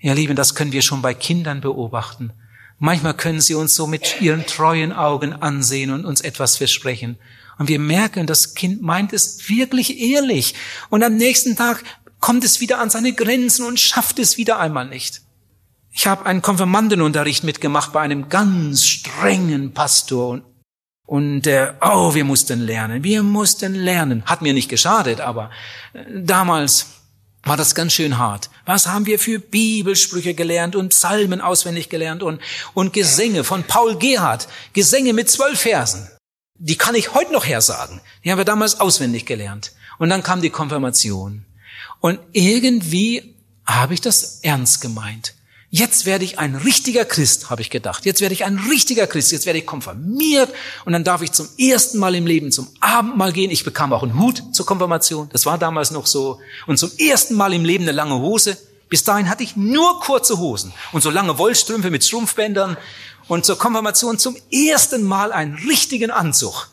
Ihr 0.00 0.14
Lieben, 0.14 0.36
das 0.36 0.54
können 0.54 0.72
wir 0.72 0.80
schon 0.80 1.02
bei 1.02 1.12
Kindern 1.12 1.60
beobachten. 1.60 2.32
Manchmal 2.78 3.14
können 3.14 3.42
sie 3.42 3.54
uns 3.54 3.74
so 3.74 3.86
mit 3.86 4.22
ihren 4.22 4.46
treuen 4.46 4.92
Augen 4.92 5.34
ansehen 5.34 5.90
und 5.90 6.06
uns 6.06 6.22
etwas 6.22 6.56
versprechen. 6.56 7.18
Und 7.58 7.68
wir 7.68 7.78
merken, 7.78 8.26
das 8.26 8.54
Kind 8.54 8.80
meint 8.80 9.12
es 9.12 9.50
wirklich 9.50 10.00
ehrlich. 10.00 10.54
Und 10.88 11.02
am 11.02 11.16
nächsten 11.16 11.56
Tag 11.56 11.84
kommt 12.20 12.42
es 12.42 12.60
wieder 12.60 12.80
an 12.80 12.88
seine 12.88 13.12
Grenzen 13.12 13.66
und 13.66 13.78
schafft 13.78 14.18
es 14.18 14.38
wieder 14.38 14.58
einmal 14.58 14.88
nicht. 14.88 15.23
Ich 15.96 16.08
habe 16.08 16.26
einen 16.26 16.42
Konfirmandenunterricht 16.42 17.44
mitgemacht 17.44 17.92
bei 17.92 18.00
einem 18.00 18.28
ganz 18.28 18.84
strengen 18.84 19.72
Pastor 19.72 20.28
und 20.30 20.44
und 21.06 21.46
äh, 21.46 21.70
oh, 21.82 22.14
wir 22.14 22.24
mussten 22.24 22.62
lernen, 22.62 23.04
wir 23.04 23.22
mussten 23.22 23.74
lernen. 23.74 24.24
Hat 24.24 24.40
mir 24.40 24.54
nicht 24.54 24.70
geschadet, 24.70 25.20
aber 25.20 25.50
äh, 25.92 25.98
damals 26.08 26.86
war 27.42 27.58
das 27.58 27.74
ganz 27.74 27.92
schön 27.92 28.16
hart. 28.16 28.48
Was 28.64 28.86
haben 28.86 29.04
wir 29.04 29.18
für 29.18 29.38
Bibelsprüche 29.38 30.32
gelernt 30.32 30.74
und 30.74 30.88
Psalmen 30.88 31.42
auswendig 31.42 31.90
gelernt 31.90 32.22
und, 32.22 32.40
und 32.72 32.94
Gesänge 32.94 33.44
von 33.44 33.64
Paul 33.64 33.96
Gerhard, 33.98 34.48
Gesänge 34.72 35.12
mit 35.12 35.28
zwölf 35.28 35.60
Versen. 35.60 36.08
Die 36.58 36.76
kann 36.76 36.94
ich 36.94 37.12
heute 37.12 37.32
noch 37.32 37.44
her 37.44 37.60
sagen. 37.60 38.00
Die 38.24 38.30
haben 38.30 38.38
wir 38.38 38.46
damals 38.46 38.80
auswendig 38.80 39.26
gelernt. 39.26 39.72
Und 39.98 40.08
dann 40.08 40.22
kam 40.22 40.40
die 40.40 40.48
Konfirmation. 40.48 41.44
Und 42.00 42.18
irgendwie 42.32 43.36
habe 43.66 43.92
ich 43.92 44.00
das 44.00 44.40
ernst 44.40 44.80
gemeint. 44.80 45.34
Jetzt 45.76 46.06
werde 46.06 46.24
ich 46.24 46.38
ein 46.38 46.54
richtiger 46.54 47.04
Christ, 47.04 47.50
habe 47.50 47.60
ich 47.60 47.68
gedacht. 47.68 48.04
Jetzt 48.04 48.20
werde 48.20 48.32
ich 48.32 48.44
ein 48.44 48.60
richtiger 48.70 49.08
Christ. 49.08 49.32
Jetzt 49.32 49.44
werde 49.44 49.58
ich 49.58 49.66
konfirmiert 49.66 50.48
und 50.84 50.92
dann 50.92 51.02
darf 51.02 51.20
ich 51.20 51.32
zum 51.32 51.48
ersten 51.58 51.98
Mal 51.98 52.14
im 52.14 52.28
Leben 52.28 52.52
zum 52.52 52.68
Abendmahl 52.78 53.32
gehen. 53.32 53.50
Ich 53.50 53.64
bekam 53.64 53.92
auch 53.92 54.04
einen 54.04 54.16
Hut 54.16 54.40
zur 54.52 54.66
Konfirmation. 54.66 55.28
Das 55.32 55.46
war 55.46 55.58
damals 55.58 55.90
noch 55.90 56.06
so. 56.06 56.38
Und 56.68 56.78
zum 56.78 56.92
ersten 56.96 57.34
Mal 57.34 57.52
im 57.54 57.64
Leben 57.64 57.82
eine 57.82 57.90
lange 57.90 58.14
Hose. 58.14 58.56
Bis 58.88 59.02
dahin 59.02 59.28
hatte 59.28 59.42
ich 59.42 59.56
nur 59.56 59.98
kurze 59.98 60.38
Hosen 60.38 60.72
und 60.92 61.02
so 61.02 61.10
lange 61.10 61.38
Wollstrümpfe 61.38 61.90
mit 61.90 62.04
Strumpfbändern. 62.04 62.76
Und 63.26 63.44
zur 63.44 63.58
Konfirmation 63.58 64.16
zum 64.16 64.36
ersten 64.52 65.02
Mal 65.02 65.32
einen 65.32 65.54
richtigen 65.54 66.12
Anzug 66.12 66.68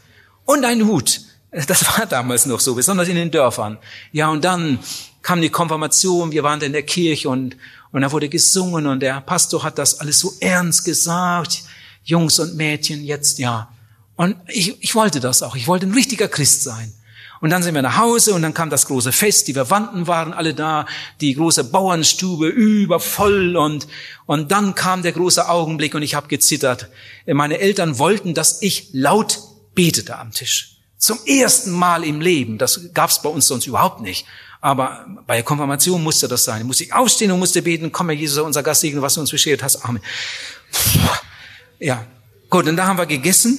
und 0.45 0.63
einen 0.63 0.85
Hut. 0.85 1.21
Das 1.49 1.87
war 1.87 2.05
damals 2.05 2.45
noch 2.45 2.59
so, 2.59 2.75
besonders 2.75 3.07
in 3.07 3.15
den 3.15 3.31
Dörfern. 3.31 3.79
Ja, 4.11 4.29
und 4.29 4.45
dann 4.45 4.77
kam 5.21 5.41
die 5.41 5.49
Konfirmation, 5.49 6.31
wir 6.31 6.43
waren 6.43 6.61
in 6.61 6.73
der 6.73 6.83
Kirche 6.83 7.29
und, 7.29 7.55
und 7.91 8.01
da 8.01 8.11
wurde 8.11 8.29
gesungen 8.29 8.87
und 8.87 9.01
der 9.01 9.19
Pastor 9.21 9.63
hat 9.63 9.77
das 9.77 9.99
alles 9.99 10.19
so 10.19 10.33
ernst 10.39 10.85
gesagt. 10.85 11.63
Jungs 12.03 12.39
und 12.39 12.55
Mädchen, 12.55 13.03
jetzt 13.03 13.37
ja. 13.37 13.69
Und 14.15 14.35
ich, 14.47 14.81
ich 14.81 14.95
wollte 14.95 15.19
das 15.19 15.43
auch. 15.43 15.55
Ich 15.55 15.67
wollte 15.67 15.85
ein 15.85 15.93
richtiger 15.93 16.27
Christ 16.27 16.63
sein. 16.63 16.93
Und 17.41 17.49
dann 17.49 17.63
sind 17.63 17.73
wir 17.73 17.81
nach 17.81 17.97
Hause 17.97 18.35
und 18.35 18.43
dann 18.43 18.53
kam 18.53 18.69
das 18.69 18.85
große 18.85 19.11
Fest. 19.11 19.47
Die 19.47 19.53
Verwandten 19.53 20.05
waren 20.05 20.31
alle 20.31 20.53
da, 20.53 20.85
die 21.21 21.33
große 21.33 21.63
Bauernstube 21.65 22.47
übervoll 22.47 23.57
und, 23.57 23.87
und 24.27 24.51
dann 24.51 24.75
kam 24.75 25.01
der 25.01 25.11
große 25.11 25.49
Augenblick 25.49 25.95
und 25.95 26.03
ich 26.03 26.13
habe 26.13 26.27
gezittert. 26.27 26.89
Meine 27.25 27.57
Eltern 27.57 27.97
wollten, 27.97 28.35
dass 28.35 28.61
ich 28.61 28.89
laut 28.93 29.39
betete 29.73 30.19
am 30.19 30.31
Tisch. 30.31 30.77
Zum 30.97 31.17
ersten 31.25 31.71
Mal 31.71 32.03
im 32.03 32.21
Leben. 32.21 32.59
Das 32.59 32.93
gab 32.93 33.09
es 33.09 33.23
bei 33.23 33.29
uns 33.29 33.47
sonst 33.47 33.65
überhaupt 33.65 34.01
nicht. 34.01 34.27
Aber 34.61 35.07
bei 35.25 35.35
der 35.35 35.43
Konfirmation 35.43 36.03
musste 36.03 36.27
das 36.27 36.43
sein. 36.43 36.65
Musste 36.67 36.83
ich 36.83 36.93
aufstehen 36.93 37.31
und 37.31 37.39
musste 37.39 37.63
beten, 37.63 37.91
komm 37.91 38.09
Herr 38.09 38.17
Jesus, 38.17 38.37
unser 38.37 38.61
Gast 38.61 38.81
segnen, 38.81 39.01
was 39.01 39.15
du 39.15 39.21
uns 39.21 39.31
beschert 39.31 39.63
hast. 39.63 39.83
Amen. 39.83 40.01
Ja, 41.79 42.05
gut, 42.49 42.67
und 42.67 42.77
da 42.77 42.85
haben 42.85 42.99
wir 42.99 43.07
gegessen. 43.07 43.57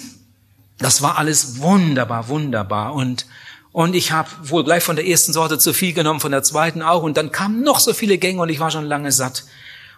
Das 0.79 1.03
war 1.03 1.19
alles 1.19 1.59
wunderbar, 1.59 2.29
wunderbar. 2.29 2.95
Und, 2.95 3.27
und 3.73 3.95
ich 3.95 4.13
habe 4.13 4.29
wohl 4.45 4.63
gleich 4.63 4.85
von 4.85 4.95
der 4.95 5.07
ersten 5.07 5.33
Sorte 5.33 5.59
zu 5.59 5.75
viel 5.75 5.93
genommen, 5.93 6.21
von 6.21 6.31
der 6.31 6.45
zweiten 6.45 6.83
auch. 6.83 7.03
Und 7.03 7.17
dann 7.17 7.33
kamen 7.33 7.63
noch 7.63 7.81
so 7.81 7.93
viele 7.95 8.17
Gänge 8.17 8.41
und 8.41 8.49
ich 8.49 8.61
war 8.61 8.71
schon 8.71 8.85
lange 8.85 9.11
satt. 9.11 9.45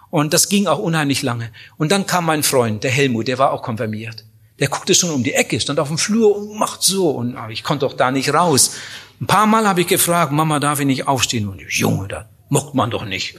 Und 0.09 0.33
das 0.33 0.49
ging 0.49 0.67
auch 0.67 0.79
unheimlich 0.79 1.23
lange. 1.23 1.51
Und 1.77 1.93
dann 1.93 2.07
kam 2.07 2.25
mein 2.25 2.43
Freund, 2.43 2.83
der 2.83 2.91
Helmut, 2.91 3.29
der 3.29 3.37
war 3.39 3.53
auch 3.53 3.63
konfirmiert. 3.63 4.25
Der 4.59 4.69
guckte 4.69 4.95
schon 4.95 5.11
um 5.11 5.23
die 5.23 5.35
Ecke, 5.35 5.61
stand 5.61 5.81
auf 5.81 5.89
dem 5.89 5.99
Flur 5.99 6.37
und 6.37 6.57
macht 6.57 6.83
so. 6.83 7.11
Und 7.11 7.37
ich 7.51 7.63
konnte 7.63 7.85
doch 7.85 7.95
da 7.95 8.11
nicht 8.11 8.33
raus. 8.33 8.77
Ein 9.21 9.27
paar 9.27 9.47
Mal 9.47 9.67
habe 9.67 9.81
ich 9.81 9.87
gefragt, 9.87 10.33
Mama, 10.33 10.61
darf 10.61 10.81
ich 10.81 10.87
nicht 10.87 11.07
aufstehen? 11.07 11.49
Und 11.49 11.61
ich, 11.61 11.79
Junge, 11.79 12.09
da 12.09 12.29
mocht 12.49 12.75
man 12.75 12.91
doch 12.91 13.05
nicht. 13.05 13.39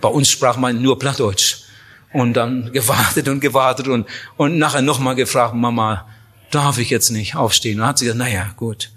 Bei 0.00 0.08
uns 0.08 0.30
sprach 0.30 0.56
man 0.56 0.80
nur 0.80 0.98
Plattdeutsch. 0.98 1.62
Und 2.12 2.34
dann 2.34 2.72
gewartet 2.72 3.28
und 3.28 3.40
gewartet 3.40 3.88
und, 3.88 4.06
und 4.36 4.58
nachher 4.58 4.82
nochmal 4.82 5.16
gefragt, 5.16 5.54
Mama, 5.54 6.06
darf 6.50 6.78
ich 6.78 6.88
jetzt 6.90 7.10
nicht 7.10 7.34
aufstehen? 7.34 7.74
Und 7.74 7.80
dann 7.80 7.88
hat 7.88 7.98
sie 7.98 8.06
gesagt, 8.06 8.18
naja, 8.18 8.50
gut, 8.56 8.90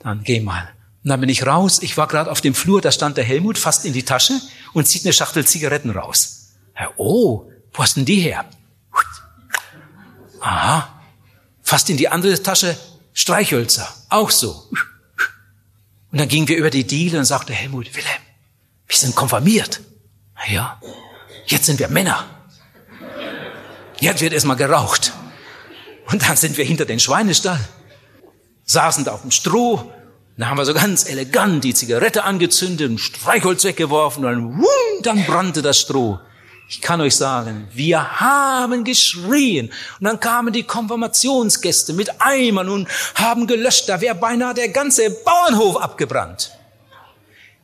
dann 0.00 0.22
geh 0.24 0.40
mal. 0.40 0.68
Und 1.04 1.10
dann 1.10 1.20
bin 1.20 1.28
ich 1.28 1.46
raus. 1.46 1.80
Ich 1.82 1.96
war 1.96 2.08
gerade 2.08 2.30
auf 2.30 2.40
dem 2.40 2.54
Flur, 2.54 2.80
da 2.80 2.90
stand 2.90 3.16
der 3.16 3.24
Helmut 3.24 3.58
fast 3.58 3.84
in 3.84 3.92
die 3.92 4.02
Tasche 4.02 4.40
und 4.72 4.88
zieht 4.88 5.04
eine 5.04 5.12
Schachtel 5.12 5.46
Zigaretten 5.46 5.90
raus. 5.90 6.54
Oh, 6.96 7.50
wo 7.72 7.82
hast 7.82 7.96
denn 7.96 8.04
die 8.04 8.20
her? 8.20 8.44
Aha. 10.40 10.88
Fast 11.62 11.90
in 11.90 11.96
die 11.96 12.08
andere 12.08 12.42
Tasche 12.42 12.76
Streichhölzer. 13.12 13.88
Auch 14.08 14.30
so. 14.30 14.68
Und 16.12 16.18
dann 16.18 16.28
gingen 16.28 16.48
wir 16.48 16.56
über 16.56 16.70
die 16.70 16.84
Diele 16.84 17.18
und 17.18 17.24
sagte 17.24 17.52
Helmut, 17.52 17.94
Wilhelm, 17.94 18.22
wir 18.86 18.96
sind 18.96 19.14
konfirmiert. 19.14 19.80
Na 20.34 20.52
ja, 20.52 20.80
jetzt 21.46 21.66
sind 21.66 21.78
wir 21.78 21.88
Männer. 21.88 22.24
Jetzt 24.00 24.20
wird 24.22 24.32
erstmal 24.32 24.56
geraucht. 24.56 25.12
Und 26.10 26.22
dann 26.28 26.36
sind 26.36 26.56
wir 26.56 26.64
hinter 26.64 26.86
den 26.86 26.98
Schweinestall, 26.98 27.60
saßen 28.64 29.04
da 29.04 29.12
auf 29.12 29.22
dem 29.22 29.30
Stroh, 29.30 29.92
dann 30.36 30.48
haben 30.48 30.56
wir 30.56 30.64
so 30.64 30.72
ganz 30.72 31.06
elegant 31.06 31.62
die 31.64 31.74
Zigarette 31.74 32.24
angezündet, 32.24 32.90
ein 32.90 32.98
Streichholz 32.98 33.62
weggeworfen 33.64 34.24
und 34.24 34.32
dann, 34.32 34.58
wumm, 34.58 35.02
dann 35.02 35.24
brannte 35.26 35.60
das 35.60 35.78
Stroh. 35.78 36.18
Ich 36.70 36.80
kann 36.80 37.00
euch 37.00 37.16
sagen, 37.16 37.66
wir 37.72 38.20
haben 38.20 38.84
geschrien. 38.84 39.72
Und 39.98 40.04
dann 40.04 40.20
kamen 40.20 40.52
die 40.52 40.62
Konfirmationsgäste 40.62 41.92
mit 41.94 42.20
Eimern 42.20 42.68
und 42.68 42.88
haben 43.16 43.48
gelöscht. 43.48 43.88
Da 43.88 44.00
wäre 44.00 44.14
beinahe 44.14 44.54
der 44.54 44.68
ganze 44.68 45.10
Bauernhof 45.10 45.78
abgebrannt. 45.78 46.52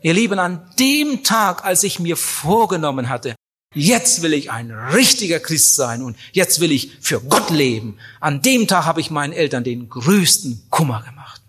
Ihr 0.02 0.12
Lieben, 0.12 0.40
an 0.40 0.68
dem 0.80 1.22
Tag, 1.22 1.64
als 1.64 1.84
ich 1.84 2.00
mir 2.00 2.16
vorgenommen 2.16 3.08
hatte, 3.08 3.36
jetzt 3.72 4.22
will 4.22 4.34
ich 4.34 4.50
ein 4.50 4.72
richtiger 4.72 5.38
Christ 5.38 5.76
sein 5.76 6.02
und 6.02 6.16
jetzt 6.32 6.58
will 6.58 6.72
ich 6.72 6.98
für 7.00 7.20
Gott 7.20 7.50
leben, 7.50 7.98
an 8.18 8.42
dem 8.42 8.66
Tag 8.66 8.86
habe 8.86 9.00
ich 9.00 9.12
meinen 9.12 9.32
Eltern 9.32 9.62
den 9.62 9.88
größten 9.88 10.66
Kummer 10.68 11.04
gemacht. 11.04 11.42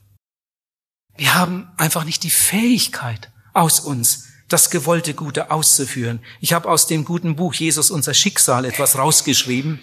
Wir 1.16 1.34
haben 1.34 1.72
einfach 1.78 2.04
nicht 2.04 2.22
die 2.22 2.30
Fähigkeit 2.30 3.32
aus 3.54 3.80
uns, 3.80 4.27
das 4.48 4.70
gewollte 4.70 5.14
Gute 5.14 5.52
auszuführen. 5.52 6.20
Ich 6.40 6.54
habe 6.54 6.70
aus 6.70 6.88
dem 6.88 7.06
guten 7.06 7.36
Buch 7.36 7.54
Jesus 7.54 7.92
unser 7.92 8.14
Schicksal 8.14 8.66
etwas 8.66 8.98
rausgeschrieben. 8.98 9.80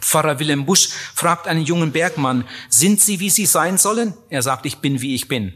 Pfarrer 0.00 0.38
Willem 0.38 0.66
Busch 0.66 0.88
fragt 1.14 1.46
einen 1.46 1.64
jungen 1.64 1.92
Bergmann, 1.92 2.44
sind 2.68 3.00
Sie, 3.00 3.20
wie 3.20 3.30
Sie 3.30 3.46
sein 3.46 3.78
sollen? 3.78 4.14
Er 4.28 4.42
sagt, 4.42 4.66
ich 4.66 4.78
bin, 4.78 5.00
wie 5.00 5.14
ich 5.14 5.28
bin. 5.28 5.54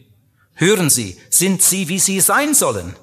Hören 0.54 0.90
Sie, 0.90 1.18
sind 1.30 1.62
Sie, 1.62 1.88
wie 1.88 1.98
Sie 1.98 2.20
sein 2.20 2.54
sollen? 2.54 2.96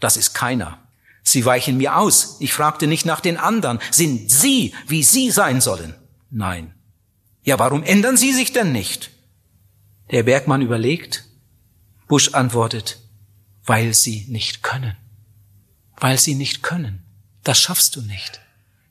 Das 0.00 0.16
ist 0.16 0.34
keiner. 0.34 0.82
Sie 1.22 1.44
weichen 1.44 1.76
mir 1.76 1.96
aus. 1.96 2.36
Ich 2.40 2.52
fragte 2.52 2.86
nicht 2.86 3.04
nach 3.04 3.20
den 3.20 3.36
anderen. 3.36 3.80
Sind 3.90 4.30
Sie, 4.30 4.74
wie 4.86 5.02
Sie 5.02 5.30
sein 5.30 5.60
sollen? 5.60 5.94
Nein. 6.30 6.74
Ja, 7.42 7.58
warum 7.58 7.82
ändern 7.82 8.16
Sie 8.16 8.32
sich 8.32 8.52
denn 8.52 8.72
nicht? 8.72 9.10
Der 10.10 10.22
Bergmann 10.22 10.62
überlegt. 10.62 11.24
Busch 12.06 12.32
antwortet, 12.32 12.98
weil 13.68 13.92
sie 13.92 14.24
nicht 14.28 14.62
können. 14.62 14.96
Weil 15.98 16.18
sie 16.18 16.34
nicht 16.34 16.62
können. 16.62 17.02
Das 17.44 17.60
schaffst 17.60 17.96
du 17.96 18.00
nicht. 18.00 18.40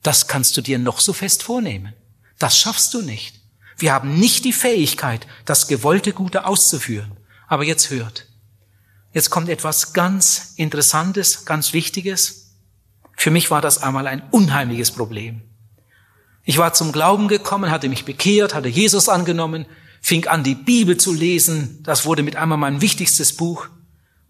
Das 0.03 0.27
kannst 0.27 0.55
du 0.55 0.61
dir 0.61 0.77
noch 0.77 0.99
so 0.99 1.13
fest 1.13 1.41
vornehmen. 1.41 1.93
Das 2.37 2.59
schaffst 2.59 2.93
du 2.93 3.01
nicht. 3.01 3.41
Wir 3.77 3.91
haben 3.91 4.19
nicht 4.19 4.45
die 4.45 4.53
Fähigkeit, 4.53 5.25
das 5.45 5.67
gewollte 5.67 6.13
Gute 6.13 6.45
auszuführen. 6.45 7.11
Aber 7.47 7.63
jetzt 7.63 7.89
hört. 7.89 8.27
Jetzt 9.13 9.31
kommt 9.31 9.49
etwas 9.49 9.93
ganz 9.93 10.53
Interessantes, 10.57 11.45
ganz 11.45 11.73
Wichtiges. 11.73 12.51
Für 13.15 13.31
mich 13.31 13.49
war 13.49 13.61
das 13.61 13.81
einmal 13.81 14.05
ein 14.05 14.29
unheimliches 14.29 14.91
Problem. 14.91 15.41
Ich 16.43 16.59
war 16.59 16.73
zum 16.73 16.91
Glauben 16.91 17.27
gekommen, 17.27 17.71
hatte 17.71 17.89
mich 17.89 18.05
bekehrt, 18.05 18.53
hatte 18.53 18.69
Jesus 18.69 19.09
angenommen, 19.09 19.65
fing 20.01 20.27
an, 20.27 20.43
die 20.43 20.55
Bibel 20.55 20.97
zu 20.97 21.13
lesen. 21.13 21.81
Das 21.81 22.05
wurde 22.05 22.21
mit 22.21 22.35
einmal 22.35 22.59
mein 22.59 22.79
wichtigstes 22.81 23.35
Buch. 23.35 23.69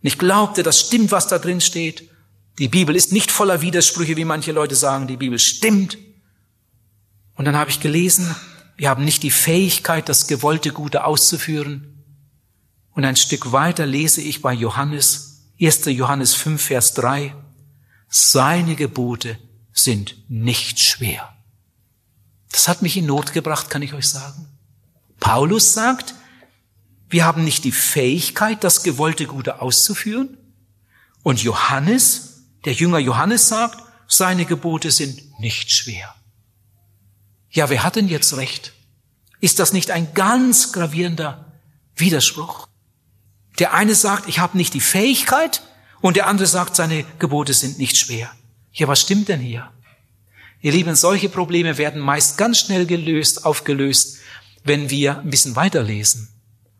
Und 0.07 0.13
ich 0.13 0.19
glaubte, 0.19 0.63
das 0.63 0.79
stimmt, 0.79 1.11
was 1.11 1.27
da 1.27 1.37
drin 1.37 1.59
steht. 1.59 2.09
Die 2.59 2.69
Bibel 2.69 2.95
ist 2.95 3.11
nicht 3.11 3.29
voller 3.29 3.61
Widersprüche, 3.61 4.15
wie 4.15 4.23
manche 4.23 4.53
Leute 4.53 4.73
sagen. 4.73 5.05
Die 5.05 5.17
Bibel 5.17 5.37
stimmt. 5.37 5.97
Und 7.35 7.43
dann 7.43 7.57
habe 7.57 7.69
ich 7.69 7.81
gelesen, 7.81 8.33
wir 8.77 8.89
haben 8.89 9.03
nicht 9.03 9.21
die 9.21 9.31
Fähigkeit, 9.31 10.07
das 10.07 10.27
gewollte 10.27 10.71
Gute 10.71 11.03
auszuführen. 11.03 12.05
Und 12.91 13.03
ein 13.03 13.17
Stück 13.17 13.51
weiter 13.51 13.85
lese 13.85 14.21
ich 14.21 14.41
bei 14.41 14.53
Johannes, 14.53 15.49
1. 15.61 15.83
Johannes 15.87 16.35
5, 16.35 16.61
Vers 16.61 16.93
3, 16.93 17.35
seine 18.07 18.75
Gebote 18.75 19.37
sind 19.73 20.15
nicht 20.29 20.79
schwer. 20.79 21.35
Das 22.53 22.69
hat 22.69 22.81
mich 22.81 22.95
in 22.95 23.07
Not 23.07 23.33
gebracht, 23.33 23.69
kann 23.69 23.81
ich 23.81 23.93
euch 23.93 24.07
sagen. 24.07 24.47
Paulus 25.19 25.73
sagt, 25.73 26.15
wir 27.09 27.25
haben 27.25 27.43
nicht 27.43 27.63
die 27.63 27.71
Fähigkeit, 27.71 28.63
das 28.63 28.83
gewollte 28.83 29.25
Gute 29.27 29.61
auszuführen. 29.61 30.37
Und 31.23 31.41
Johannes, 31.41 32.43
der 32.65 32.73
Jünger 32.73 32.99
Johannes 32.99 33.47
sagt, 33.47 33.83
seine 34.07 34.45
Gebote 34.45 34.91
sind 34.91 35.39
nicht 35.39 35.71
schwer. 35.71 36.13
Ja, 37.49 37.69
wer 37.69 37.83
hat 37.83 37.95
denn 37.95 38.07
jetzt 38.07 38.35
recht? 38.35 38.73
Ist 39.39 39.59
das 39.59 39.73
nicht 39.73 39.91
ein 39.91 40.13
ganz 40.13 40.73
gravierender 40.73 41.59
Widerspruch? 41.95 42.67
Der 43.59 43.73
eine 43.73 43.95
sagt, 43.95 44.27
ich 44.27 44.39
habe 44.39 44.57
nicht 44.57 44.73
die 44.73 44.81
Fähigkeit 44.81 45.61
und 46.01 46.15
der 46.15 46.27
andere 46.27 46.47
sagt, 46.47 46.75
seine 46.75 47.05
Gebote 47.19 47.53
sind 47.53 47.77
nicht 47.79 47.97
schwer. 47.97 48.31
Ja, 48.71 48.87
was 48.87 49.01
stimmt 49.01 49.29
denn 49.29 49.39
hier? 49.39 49.71
Ihr 50.61 50.71
Lieben, 50.71 50.95
solche 50.95 51.29
Probleme 51.29 51.77
werden 51.77 52.01
meist 52.01 52.37
ganz 52.37 52.59
schnell 52.59 52.85
gelöst, 52.85 53.45
aufgelöst, 53.45 54.17
wenn 54.63 54.89
wir 54.89 55.19
ein 55.19 55.29
bisschen 55.29 55.55
weiterlesen. 55.55 56.29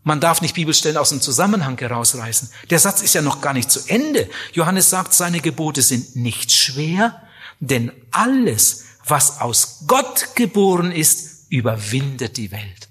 Man 0.08 0.22
darf 0.22 0.40
nicht 0.40 0.56
Bibelstellen 0.56 0.96
aus 0.96 1.10
dem 1.10 1.20
Zusammenhang 1.20 1.78
herausreißen. 1.78 2.50
Der 2.70 2.80
Satz 2.80 3.02
ist 3.02 3.14
ja 3.14 3.22
noch 3.22 3.42
gar 3.42 3.52
nicht 3.52 3.70
zu 3.70 3.82
Ende. 3.90 4.30
Johannes 4.54 4.90
sagt, 4.90 5.14
seine 5.14 5.42
Gebote 5.42 5.82
sind 5.82 6.16
nicht 6.16 6.54
schwer, 6.54 7.28
denn 7.60 7.92
alles, 8.12 8.86
was 9.06 9.42
aus 9.42 9.84
Gott 9.86 10.30
geboren 10.36 10.94
ist, 10.94 11.52
überwindet 11.52 12.38
die 12.38 12.52
Welt. 12.52 12.88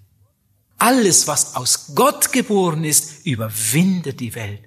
Alles, 0.76 1.26
was 1.26 1.56
aus 1.56 1.94
Gott 1.94 2.32
geboren 2.32 2.84
ist, 2.84 3.24
überwindet 3.24 4.20
die 4.20 4.34
Welt. 4.34 4.60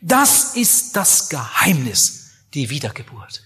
Das 0.00 0.56
ist 0.56 0.96
das 0.96 1.28
Geheimnis, 1.28 2.30
die 2.52 2.68
Wiedergeburt. 2.68 3.44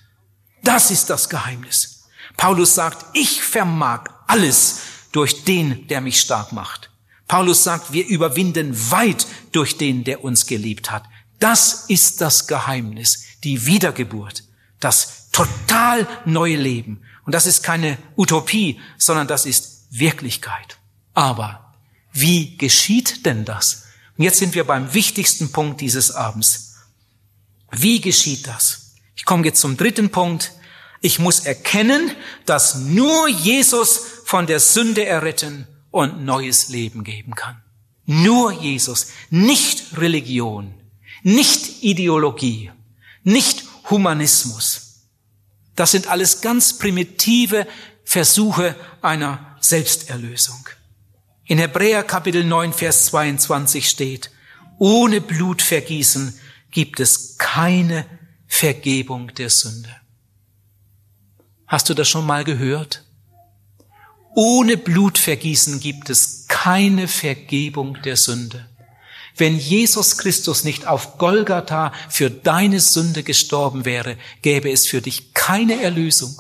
Das 0.63 0.91
ist 0.91 1.11
das 1.11 1.29
Geheimnis. 1.29 2.07
Paulus 2.39 2.75
sagt, 2.75 3.05
ich 3.13 3.43
vermag 3.43 4.05
alles 4.27 4.79
durch 5.13 5.45
den, 5.45 5.87
der 5.89 6.01
mich 6.01 6.19
stark 6.19 6.53
macht. 6.53 6.91
Paulus 7.29 7.65
sagt, 7.65 7.93
wir 7.93 8.07
überwinden 8.07 8.91
weit 8.91 9.27
durch 9.53 9.77
den, 9.77 10.05
der 10.05 10.23
uns 10.23 10.47
geliebt 10.47 10.91
hat. 10.91 11.05
Das 11.39 11.87
ist 11.89 12.21
das 12.21 12.47
Geheimnis, 12.47 13.25
die 13.45 13.67
Wiedergeburt, 13.67 14.45
das 14.81 15.31
total 15.33 16.09
neue 16.25 16.57
Leben. 16.57 17.03
Und 17.25 17.35
das 17.35 17.47
ist 17.47 17.63
keine 17.63 17.99
Utopie, 18.17 18.81
sondern 18.97 19.27
das 19.27 19.45
ist 19.45 19.87
Wirklichkeit. 19.91 20.79
Aber 21.15 21.75
wie 22.13 22.57
geschieht 22.57 23.27
denn 23.27 23.45
das? 23.45 23.85
Und 24.17 24.25
jetzt 24.25 24.39
sind 24.39 24.55
wir 24.55 24.65
beim 24.65 24.95
wichtigsten 24.95 25.53
Punkt 25.53 25.81
dieses 25.81 26.13
Abends. 26.13 26.77
Wie 27.71 28.01
geschieht 28.01 28.47
das? 28.47 28.95
Ich 29.17 29.25
komme 29.25 29.45
jetzt 29.45 29.61
zum 29.61 29.77
dritten 29.77 30.11
Punkt. 30.11 30.53
Ich 31.03 31.19
muss 31.19 31.41
erkennen, 31.41 32.11
dass 32.47 32.77
nur 32.77 33.29
Jesus 33.29 34.01
von 34.25 34.47
der 34.47 34.61
Sünde 34.61 35.05
erretten 35.05 35.67
und 35.97 36.25
neues 36.27 36.69
Leben 36.69 37.05
geben 37.05 37.35
kann. 37.35 37.63
Nur 38.05 38.53
Jesus, 38.53 39.13
nicht 39.31 39.97
Religion, 39.99 40.75
nicht 41.23 41.83
Ideologie, 41.83 42.71
nicht 43.25 43.65
Humanismus. 43.89 45.07
Das 45.75 45.93
sind 45.93 46.07
alles 46.07 46.43
ganz 46.43 46.77
primitive 46.77 47.67
Versuche 48.05 48.77
einer 49.01 49.57
Selbsterlösung. 49.61 50.69
In 51.47 51.57
Hebräer 51.59 52.03
Kapitel 52.03 52.45
9, 52.45 52.75
Vers 52.75 53.07
22 53.07 53.89
steht, 53.89 54.31
ohne 54.79 55.23
Blutvergießen 55.23 56.39
gibt 56.73 57.01
es 57.01 57.39
keine 57.39 58.05
Vergebung 58.47 59.33
der 59.35 59.49
Sünde. 59.49 59.97
Hast 61.67 61.89
du 61.89 61.95
das 61.95 62.07
schon 62.07 62.27
mal 62.27 62.45
gehört? 62.45 63.06
Ohne 64.39 64.77
Blutvergießen 64.77 65.81
gibt 65.81 66.11
es 66.11 66.45
keine 66.47 67.09
Vergebung 67.09 67.97
der 68.05 68.19
Sünde. 68.19 68.69
Wenn 69.35 69.59
Jesus 69.59 70.19
Christus 70.19 70.63
nicht 70.63 70.87
auf 70.87 71.17
Golgatha 71.17 71.91
für 72.11 72.31
deine 72.31 72.81
Sünde 72.81 73.23
gestorben 73.23 73.87
wäre, 73.87 74.19
gäbe 74.43 74.71
es 74.71 74.87
für 74.87 75.01
dich 75.01 75.33
keine 75.33 75.81
Erlösung. 75.81 76.39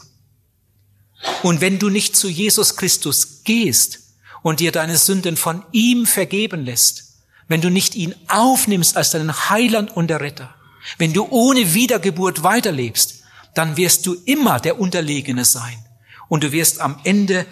Und 1.42 1.62
wenn 1.62 1.78
du 1.78 1.88
nicht 1.88 2.16
zu 2.16 2.28
Jesus 2.28 2.76
Christus 2.76 3.44
gehst 3.44 4.00
und 4.42 4.60
dir 4.60 4.72
deine 4.72 4.98
Sünden 4.98 5.38
von 5.38 5.62
ihm 5.72 6.04
vergeben 6.04 6.66
lässt, 6.66 7.14
wenn 7.48 7.62
du 7.62 7.70
nicht 7.70 7.94
ihn 7.94 8.14
aufnimmst 8.28 8.98
als 8.98 9.12
deinen 9.12 9.48
Heiland 9.48 9.96
und 9.96 10.08
der 10.08 10.20
Retter, 10.20 10.54
wenn 10.98 11.14
du 11.14 11.28
ohne 11.30 11.72
Wiedergeburt 11.72 12.42
weiterlebst, 12.42 13.22
dann 13.54 13.78
wirst 13.78 14.04
du 14.04 14.16
immer 14.26 14.60
der 14.60 14.78
Unterlegene 14.78 15.46
sein. 15.46 15.82
Und 16.28 16.44
du 16.44 16.52
wirst 16.52 16.82
am 16.82 17.00
Ende 17.04 17.46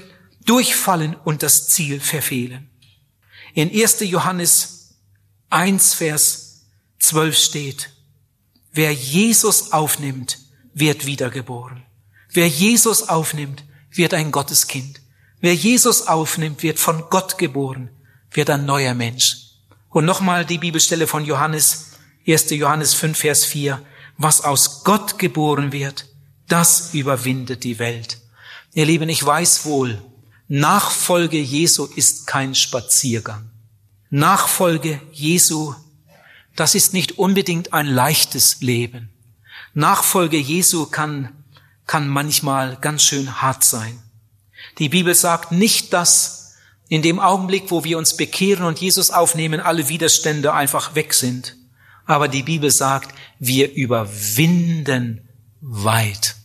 durchfallen 0.44 1.16
und 1.24 1.42
das 1.42 1.68
Ziel 1.68 2.00
verfehlen. 2.00 2.70
In 3.54 3.70
1. 3.70 4.00
Johannes 4.00 4.96
1, 5.50 5.94
Vers 5.94 6.66
12 6.98 7.36
steht, 7.36 7.90
wer 8.72 8.92
Jesus 8.92 9.72
aufnimmt, 9.72 10.38
wird 10.72 11.06
wiedergeboren. 11.06 11.84
Wer 12.30 12.48
Jesus 12.48 13.08
aufnimmt, 13.08 13.64
wird 13.92 14.12
ein 14.14 14.32
Gotteskind. 14.32 15.00
Wer 15.40 15.54
Jesus 15.54 16.08
aufnimmt, 16.08 16.62
wird 16.62 16.78
von 16.78 17.04
Gott 17.10 17.38
geboren, 17.38 17.90
wird 18.32 18.50
ein 18.50 18.64
neuer 18.64 18.94
Mensch. 18.94 19.36
Und 19.90 20.04
nochmal 20.04 20.44
die 20.44 20.58
Bibelstelle 20.58 21.06
von 21.06 21.24
Johannes, 21.24 21.92
1. 22.26 22.50
Johannes 22.50 22.94
5, 22.94 23.16
Vers 23.16 23.44
4. 23.44 23.80
Was 24.16 24.42
aus 24.42 24.82
Gott 24.82 25.18
geboren 25.18 25.70
wird, 25.70 26.06
das 26.48 26.94
überwindet 26.94 27.62
die 27.62 27.78
Welt. 27.78 28.18
Ihr 28.72 28.86
Lieben, 28.86 29.08
ich 29.08 29.24
weiß 29.24 29.64
wohl, 29.64 30.02
Nachfolge 30.48 31.40
Jesu 31.40 31.86
ist 31.86 32.26
kein 32.26 32.54
Spaziergang. 32.54 33.50
Nachfolge 34.10 35.00
Jesu, 35.12 35.74
das 36.54 36.74
ist 36.74 36.92
nicht 36.92 37.18
unbedingt 37.18 37.72
ein 37.72 37.86
leichtes 37.86 38.60
Leben. 38.60 39.08
Nachfolge 39.72 40.36
Jesu 40.36 40.86
kann, 40.86 41.32
kann 41.86 42.08
manchmal 42.08 42.76
ganz 42.76 43.02
schön 43.04 43.40
hart 43.40 43.64
sein. 43.64 44.00
Die 44.78 44.88
Bibel 44.88 45.14
sagt 45.14 45.50
nicht, 45.50 45.92
dass 45.92 46.54
in 46.88 47.02
dem 47.02 47.18
Augenblick, 47.18 47.70
wo 47.70 47.82
wir 47.82 47.98
uns 47.98 48.16
bekehren 48.16 48.66
und 48.66 48.78
Jesus 48.78 49.10
aufnehmen, 49.10 49.60
alle 49.60 49.88
Widerstände 49.88 50.52
einfach 50.52 50.94
weg 50.94 51.14
sind. 51.14 51.56
Aber 52.04 52.28
die 52.28 52.42
Bibel 52.42 52.70
sagt, 52.70 53.14
wir 53.38 53.72
überwinden 53.72 55.28
weit. 55.60 56.36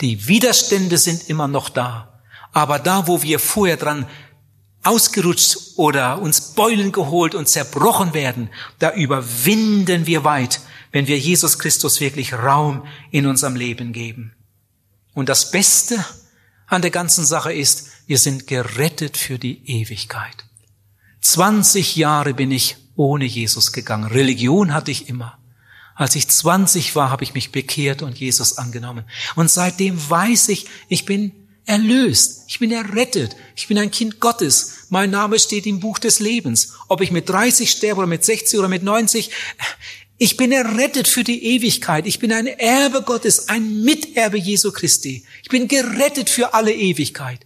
Die 0.00 0.26
Widerstände 0.26 0.98
sind 0.98 1.28
immer 1.28 1.46
noch 1.46 1.68
da. 1.68 2.11
Aber 2.52 2.78
da, 2.78 3.06
wo 3.06 3.22
wir 3.22 3.38
vorher 3.38 3.76
dran 3.76 4.06
ausgerutscht 4.82 5.56
oder 5.76 6.20
uns 6.20 6.54
Beulen 6.54 6.92
geholt 6.92 7.34
und 7.34 7.48
zerbrochen 7.48 8.14
werden, 8.14 8.50
da 8.78 8.92
überwinden 8.92 10.06
wir 10.06 10.24
weit, 10.24 10.60
wenn 10.90 11.06
wir 11.06 11.18
Jesus 11.18 11.58
Christus 11.58 12.00
wirklich 12.00 12.32
Raum 12.34 12.86
in 13.10 13.26
unserem 13.26 13.56
Leben 13.56 13.92
geben. 13.92 14.34
Und 15.14 15.28
das 15.28 15.50
Beste 15.50 16.04
an 16.66 16.82
der 16.82 16.90
ganzen 16.90 17.24
Sache 17.24 17.52
ist, 17.52 17.88
wir 18.06 18.18
sind 18.18 18.46
gerettet 18.46 19.16
für 19.16 19.38
die 19.38 19.62
Ewigkeit. 19.66 20.44
20 21.20 21.96
Jahre 21.96 22.34
bin 22.34 22.50
ich 22.50 22.76
ohne 22.96 23.24
Jesus 23.24 23.72
gegangen. 23.72 24.04
Religion 24.04 24.74
hatte 24.74 24.90
ich 24.90 25.08
immer. 25.08 25.38
Als 25.94 26.16
ich 26.16 26.28
20 26.28 26.96
war, 26.96 27.10
habe 27.10 27.24
ich 27.24 27.34
mich 27.34 27.52
bekehrt 27.52 28.02
und 28.02 28.18
Jesus 28.18 28.58
angenommen. 28.58 29.04
Und 29.36 29.50
seitdem 29.50 29.98
weiß 30.10 30.48
ich, 30.48 30.66
ich 30.88 31.04
bin 31.04 31.32
erlöst. 31.66 32.44
Ich 32.48 32.58
bin 32.58 32.72
errettet. 32.72 33.36
Ich 33.56 33.68
bin 33.68 33.78
ein 33.78 33.90
Kind 33.90 34.20
Gottes. 34.20 34.86
Mein 34.90 35.10
Name 35.10 35.38
steht 35.38 35.66
im 35.66 35.80
Buch 35.80 35.98
des 35.98 36.20
Lebens. 36.20 36.74
Ob 36.88 37.00
ich 37.00 37.10
mit 37.10 37.28
30 37.28 37.70
sterbe 37.70 38.00
oder 38.00 38.06
mit 38.06 38.24
60 38.24 38.58
oder 38.58 38.68
mit 38.68 38.82
90, 38.82 39.30
ich 40.18 40.36
bin 40.36 40.52
errettet 40.52 41.08
für 41.08 41.24
die 41.24 41.44
Ewigkeit. 41.54 42.06
Ich 42.06 42.18
bin 42.18 42.32
ein 42.32 42.46
Erbe 42.46 43.02
Gottes, 43.02 43.48
ein 43.48 43.82
Miterbe 43.82 44.38
Jesu 44.38 44.70
Christi. 44.70 45.24
Ich 45.42 45.48
bin 45.48 45.68
gerettet 45.68 46.30
für 46.30 46.54
alle 46.54 46.72
Ewigkeit. 46.72 47.40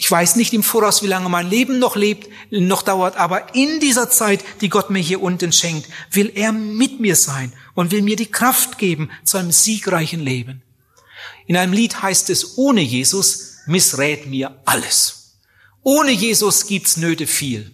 Ich 0.00 0.08
weiß 0.08 0.36
nicht 0.36 0.54
im 0.54 0.62
Voraus, 0.62 1.02
wie 1.02 1.08
lange 1.08 1.28
mein 1.28 1.50
Leben 1.50 1.80
noch 1.80 1.96
lebt, 1.96 2.28
noch 2.50 2.82
dauert, 2.82 3.16
aber 3.16 3.54
in 3.56 3.80
dieser 3.80 4.08
Zeit, 4.08 4.44
die 4.60 4.68
Gott 4.68 4.90
mir 4.90 5.00
hier 5.00 5.20
unten 5.20 5.52
schenkt, 5.52 5.88
will 6.12 6.30
er 6.36 6.52
mit 6.52 7.00
mir 7.00 7.16
sein 7.16 7.52
und 7.74 7.90
will 7.90 8.02
mir 8.02 8.14
die 8.14 8.30
Kraft 8.30 8.78
geben 8.78 9.10
zu 9.24 9.38
einem 9.38 9.50
siegreichen 9.50 10.20
Leben. 10.20 10.62
In 11.48 11.56
einem 11.56 11.72
Lied 11.72 12.02
heißt 12.02 12.30
es, 12.30 12.58
ohne 12.58 12.82
Jesus 12.82 13.54
missrät 13.66 14.26
mir 14.26 14.60
alles. 14.66 15.38
Ohne 15.82 16.12
Jesus 16.12 16.66
gibt's 16.66 16.98
Nöte 16.98 17.26
viel. 17.26 17.72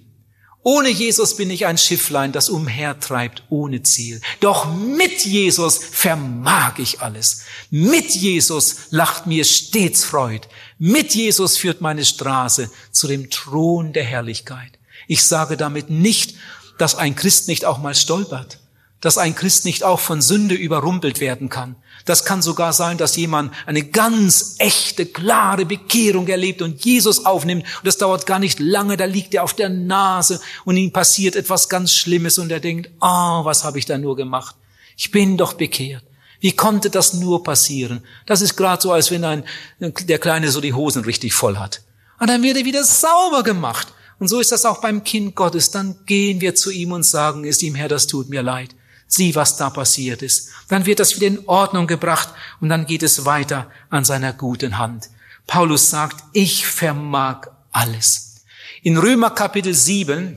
Ohne 0.62 0.88
Jesus 0.88 1.36
bin 1.36 1.50
ich 1.50 1.66
ein 1.66 1.76
Schifflein, 1.76 2.32
das 2.32 2.48
umhertreibt 2.48 3.42
ohne 3.50 3.82
Ziel. 3.82 4.22
Doch 4.40 4.72
mit 4.72 5.26
Jesus 5.26 5.78
vermag 5.78 6.78
ich 6.78 7.02
alles. 7.02 7.42
Mit 7.70 8.14
Jesus 8.14 8.86
lacht 8.90 9.26
mir 9.26 9.44
stets 9.44 10.04
Freud. 10.04 10.46
Mit 10.78 11.14
Jesus 11.14 11.58
führt 11.58 11.82
meine 11.82 12.04
Straße 12.04 12.70
zu 12.92 13.08
dem 13.08 13.28
Thron 13.28 13.92
der 13.92 14.04
Herrlichkeit. 14.04 14.78
Ich 15.06 15.26
sage 15.26 15.56
damit 15.56 15.90
nicht, 15.90 16.36
dass 16.78 16.94
ein 16.94 17.14
Christ 17.16 17.48
nicht 17.48 17.64
auch 17.64 17.78
mal 17.78 17.94
stolpert, 17.94 18.60
dass 19.04 19.18
ein 19.18 19.34
Christ 19.34 19.64
nicht 19.64 19.84
auch 19.84 20.00
von 20.00 20.22
Sünde 20.22 20.54
überrumpelt 20.54 21.20
werden 21.20 21.48
kann, 21.48 21.76
das 22.04 22.24
kann 22.24 22.42
sogar 22.42 22.72
sein, 22.72 22.98
dass 22.98 23.16
jemand 23.16 23.52
eine 23.66 23.82
ganz 23.82 24.56
echte, 24.58 25.06
klare 25.06 25.64
Bekehrung 25.64 26.28
erlebt 26.28 26.60
und 26.60 26.84
Jesus 26.84 27.24
aufnimmt. 27.24 27.64
Und 27.64 27.86
das 27.86 27.96
dauert 27.96 28.26
gar 28.26 28.38
nicht 28.38 28.60
lange, 28.60 28.96
da 28.96 29.06
liegt 29.06 29.32
er 29.34 29.42
auf 29.42 29.54
der 29.54 29.70
Nase 29.70 30.40
und 30.64 30.76
ihm 30.76 30.92
passiert 30.92 31.34
etwas 31.34 31.68
ganz 31.68 31.94
Schlimmes 31.94 32.38
und 32.38 32.50
er 32.52 32.60
denkt, 32.60 32.90
ah, 33.00 33.40
oh, 33.40 33.44
was 33.44 33.64
habe 33.64 33.78
ich 33.78 33.86
da 33.86 33.96
nur 33.96 34.16
gemacht? 34.16 34.54
Ich 34.96 35.10
bin 35.10 35.36
doch 35.38 35.54
bekehrt. 35.54 36.04
Wie 36.40 36.52
konnte 36.52 36.90
das 36.90 37.14
nur 37.14 37.42
passieren? 37.42 38.02
Das 38.26 38.42
ist 38.42 38.54
gerade 38.56 38.82
so, 38.82 38.92
als 38.92 39.10
wenn 39.10 39.24
ein, 39.24 39.44
der 39.80 40.18
Kleine 40.18 40.50
so 40.50 40.60
die 40.60 40.74
Hosen 40.74 41.04
richtig 41.04 41.32
voll 41.32 41.56
hat. 41.56 41.82
Und 42.20 42.28
dann 42.28 42.42
wird 42.42 42.58
er 42.58 42.66
wieder 42.66 42.84
sauber 42.84 43.42
gemacht. 43.42 43.94
Und 44.18 44.28
so 44.28 44.40
ist 44.40 44.52
das 44.52 44.66
auch 44.66 44.82
beim 44.82 45.04
Kind 45.04 45.34
Gottes. 45.34 45.70
Dann 45.70 45.96
gehen 46.04 46.42
wir 46.42 46.54
zu 46.54 46.70
ihm 46.70 46.92
und 46.92 47.04
sagen 47.04 47.44
es 47.44 47.62
ihm, 47.62 47.74
Herr, 47.74 47.88
das 47.88 48.06
tut 48.06 48.28
mir 48.28 48.42
leid. 48.42 48.74
Sieh, 49.14 49.36
was 49.36 49.56
da 49.56 49.70
passiert 49.70 50.22
ist. 50.22 50.50
Dann 50.68 50.86
wird 50.86 50.98
das 50.98 51.14
wieder 51.14 51.28
in 51.28 51.46
Ordnung 51.46 51.86
gebracht 51.86 52.30
und 52.60 52.68
dann 52.68 52.86
geht 52.86 53.04
es 53.04 53.24
weiter 53.24 53.70
an 53.88 54.04
seiner 54.04 54.32
guten 54.32 54.78
Hand. 54.78 55.08
Paulus 55.46 55.88
sagt, 55.88 56.24
ich 56.32 56.66
vermag 56.66 57.46
alles. 57.70 58.44
In 58.82 58.98
Römer 58.98 59.30
Kapitel 59.30 59.72
7, 59.72 60.36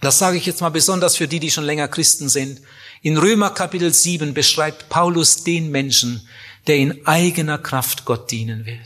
das 0.00 0.18
sage 0.18 0.38
ich 0.38 0.46
jetzt 0.46 0.62
mal 0.62 0.70
besonders 0.70 1.16
für 1.16 1.28
die, 1.28 1.40
die 1.40 1.50
schon 1.50 1.64
länger 1.64 1.88
Christen 1.88 2.30
sind, 2.30 2.62
in 3.02 3.18
Römer 3.18 3.50
Kapitel 3.50 3.92
7 3.92 4.32
beschreibt 4.32 4.88
Paulus 4.88 5.44
den 5.44 5.70
Menschen, 5.70 6.26
der 6.66 6.76
in 6.76 7.06
eigener 7.06 7.58
Kraft 7.58 8.06
Gott 8.06 8.30
dienen 8.30 8.64
will. 8.64 8.80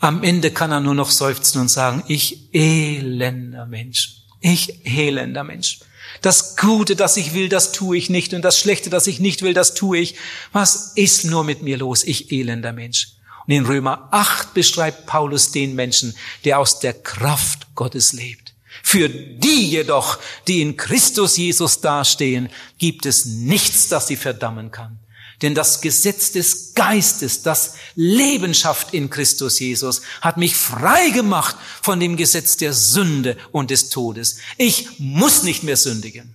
Am 0.00 0.24
Ende 0.24 0.50
kann 0.50 0.72
er 0.72 0.80
nur 0.80 0.94
noch 0.94 1.12
seufzen 1.12 1.60
und 1.60 1.70
sagen, 1.70 2.02
ich 2.08 2.52
elender 2.52 3.66
Mensch, 3.66 4.25
ich 4.40 4.86
elender 4.86 5.44
Mensch. 5.44 5.80
Das 6.22 6.56
Gute, 6.56 6.96
das 6.96 7.16
ich 7.16 7.34
will, 7.34 7.48
das 7.48 7.72
tue 7.72 7.96
ich 7.96 8.10
nicht. 8.10 8.32
Und 8.34 8.42
das 8.42 8.58
Schlechte, 8.58 8.90
das 8.90 9.06
ich 9.06 9.20
nicht 9.20 9.42
will, 9.42 9.54
das 9.54 9.74
tue 9.74 9.98
ich. 9.98 10.16
Was 10.52 10.92
ist 10.94 11.24
nur 11.24 11.44
mit 11.44 11.62
mir 11.62 11.76
los, 11.76 12.04
ich 12.04 12.32
elender 12.32 12.72
Mensch? 12.72 13.08
Und 13.46 13.54
in 13.54 13.66
Römer 13.66 14.08
8 14.10 14.54
beschreibt 14.54 15.06
Paulus 15.06 15.52
den 15.52 15.74
Menschen, 15.74 16.14
der 16.44 16.58
aus 16.58 16.80
der 16.80 16.94
Kraft 16.94 17.74
Gottes 17.74 18.12
lebt. 18.12 18.54
Für 18.82 19.08
die 19.08 19.68
jedoch, 19.68 20.18
die 20.48 20.62
in 20.62 20.76
Christus 20.76 21.36
Jesus 21.36 21.80
dastehen, 21.80 22.48
gibt 22.78 23.06
es 23.06 23.24
nichts, 23.24 23.88
das 23.88 24.08
sie 24.08 24.16
verdammen 24.16 24.70
kann. 24.70 24.98
Denn 25.42 25.54
das 25.54 25.80
Gesetz 25.80 26.32
des 26.32 26.74
Geistes, 26.74 27.42
das 27.42 27.74
Leben 27.94 28.54
schafft 28.54 28.94
in 28.94 29.10
Christus 29.10 29.58
Jesus, 29.58 30.02
hat 30.20 30.38
mich 30.38 30.56
frei 30.56 31.10
gemacht 31.10 31.56
von 31.82 32.00
dem 32.00 32.16
Gesetz 32.16 32.56
der 32.56 32.72
Sünde 32.72 33.36
und 33.52 33.70
des 33.70 33.90
Todes. 33.90 34.38
Ich 34.56 34.98
muss 34.98 35.42
nicht 35.42 35.62
mehr 35.62 35.76
sündigen. 35.76 36.34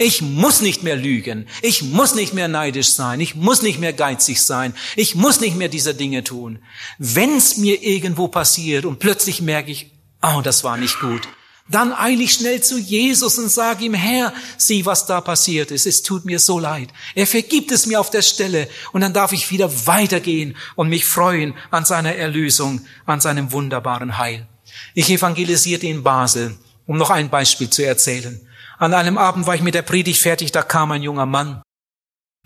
Ich 0.00 0.22
muss 0.22 0.60
nicht 0.60 0.84
mehr 0.84 0.94
lügen. 0.94 1.48
Ich 1.60 1.82
muss 1.82 2.14
nicht 2.14 2.32
mehr 2.32 2.46
neidisch 2.46 2.90
sein. 2.90 3.20
Ich 3.20 3.34
muss 3.34 3.62
nicht 3.62 3.80
mehr 3.80 3.92
geizig 3.92 4.40
sein. 4.40 4.72
Ich 4.94 5.16
muss 5.16 5.40
nicht 5.40 5.56
mehr 5.56 5.68
diese 5.68 5.92
Dinge 5.92 6.22
tun. 6.22 6.60
Wenn 6.98 7.36
es 7.36 7.56
mir 7.56 7.82
irgendwo 7.82 8.28
passiert 8.28 8.84
und 8.84 9.00
plötzlich 9.00 9.42
merke 9.42 9.72
ich, 9.72 9.90
oh, 10.22 10.40
das 10.40 10.62
war 10.62 10.76
nicht 10.76 11.00
gut, 11.00 11.28
dann 11.70 11.92
eile 11.92 12.22
ich 12.22 12.32
schnell 12.32 12.62
zu 12.62 12.78
Jesus 12.78 13.38
und 13.38 13.50
sage 13.50 13.84
ihm, 13.84 13.94
Herr, 13.94 14.32
sieh, 14.56 14.86
was 14.86 15.06
da 15.06 15.20
passiert 15.20 15.70
ist. 15.70 15.86
Es 15.86 16.02
tut 16.02 16.24
mir 16.24 16.38
so 16.38 16.58
leid. 16.58 16.88
Er 17.14 17.26
vergibt 17.26 17.70
es 17.72 17.86
mir 17.86 18.00
auf 18.00 18.10
der 18.10 18.22
Stelle 18.22 18.68
und 18.92 19.02
dann 19.02 19.12
darf 19.12 19.32
ich 19.32 19.50
wieder 19.50 19.70
weitergehen 19.86 20.56
und 20.76 20.88
mich 20.88 21.04
freuen 21.04 21.54
an 21.70 21.84
seiner 21.84 22.14
Erlösung, 22.14 22.80
an 23.04 23.20
seinem 23.20 23.52
wunderbaren 23.52 24.16
Heil. 24.16 24.46
Ich 24.94 25.10
evangelisierte 25.10 25.86
in 25.86 26.02
Basel, 26.02 26.56
um 26.86 26.96
noch 26.96 27.10
ein 27.10 27.28
Beispiel 27.28 27.68
zu 27.68 27.84
erzählen. 27.84 28.40
An 28.78 28.94
einem 28.94 29.18
Abend 29.18 29.46
war 29.46 29.54
ich 29.54 29.62
mit 29.62 29.74
der 29.74 29.82
Predigt 29.82 30.20
fertig, 30.20 30.52
da 30.52 30.62
kam 30.62 30.92
ein 30.92 31.02
junger 31.02 31.26
Mann. 31.26 31.62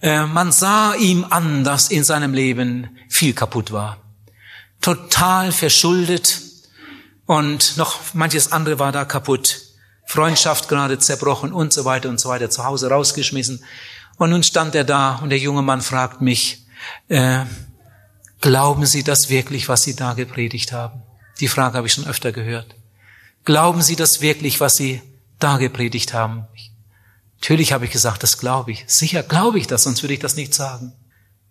Äh, 0.00 0.26
man 0.26 0.50
sah 0.50 0.94
ihm 0.94 1.26
an, 1.30 1.62
dass 1.62 1.90
in 1.90 2.02
seinem 2.02 2.34
Leben 2.34 2.98
viel 3.08 3.34
kaputt 3.34 3.70
war. 3.70 3.98
Total 4.80 5.52
verschuldet, 5.52 6.40
und 7.32 7.78
noch 7.78 8.12
manches 8.12 8.52
andere 8.52 8.78
war 8.78 8.92
da 8.92 9.06
kaputt. 9.06 9.62
Freundschaft 10.04 10.68
gerade 10.68 10.98
zerbrochen 10.98 11.50
und 11.50 11.72
so 11.72 11.86
weiter 11.86 12.10
und 12.10 12.20
so 12.20 12.28
weiter, 12.28 12.50
zu 12.50 12.62
Hause 12.62 12.90
rausgeschmissen. 12.90 13.64
Und 14.18 14.28
nun 14.28 14.42
stand 14.42 14.74
er 14.74 14.84
da 14.84 15.16
und 15.16 15.30
der 15.30 15.38
junge 15.38 15.62
Mann 15.62 15.80
fragt 15.80 16.20
mich, 16.20 16.66
äh, 17.08 17.46
glauben 18.42 18.84
Sie 18.84 19.02
das 19.02 19.30
wirklich, 19.30 19.70
was 19.70 19.82
Sie 19.82 19.96
da 19.96 20.12
gepredigt 20.12 20.72
haben? 20.72 21.00
Die 21.40 21.48
Frage 21.48 21.78
habe 21.78 21.86
ich 21.86 21.94
schon 21.94 22.06
öfter 22.06 22.32
gehört. 22.32 22.74
Glauben 23.46 23.80
Sie 23.80 23.96
das 23.96 24.20
wirklich, 24.20 24.60
was 24.60 24.76
Sie 24.76 25.00
da 25.38 25.56
gepredigt 25.56 26.12
haben? 26.12 26.44
Natürlich 27.40 27.72
habe 27.72 27.86
ich 27.86 27.92
gesagt, 27.92 28.22
das 28.22 28.36
glaube 28.36 28.72
ich. 28.72 28.84
Sicher 28.88 29.22
glaube 29.22 29.58
ich 29.58 29.66
das, 29.66 29.84
sonst 29.84 30.02
würde 30.02 30.12
ich 30.12 30.20
das 30.20 30.36
nicht 30.36 30.52
sagen. 30.52 30.92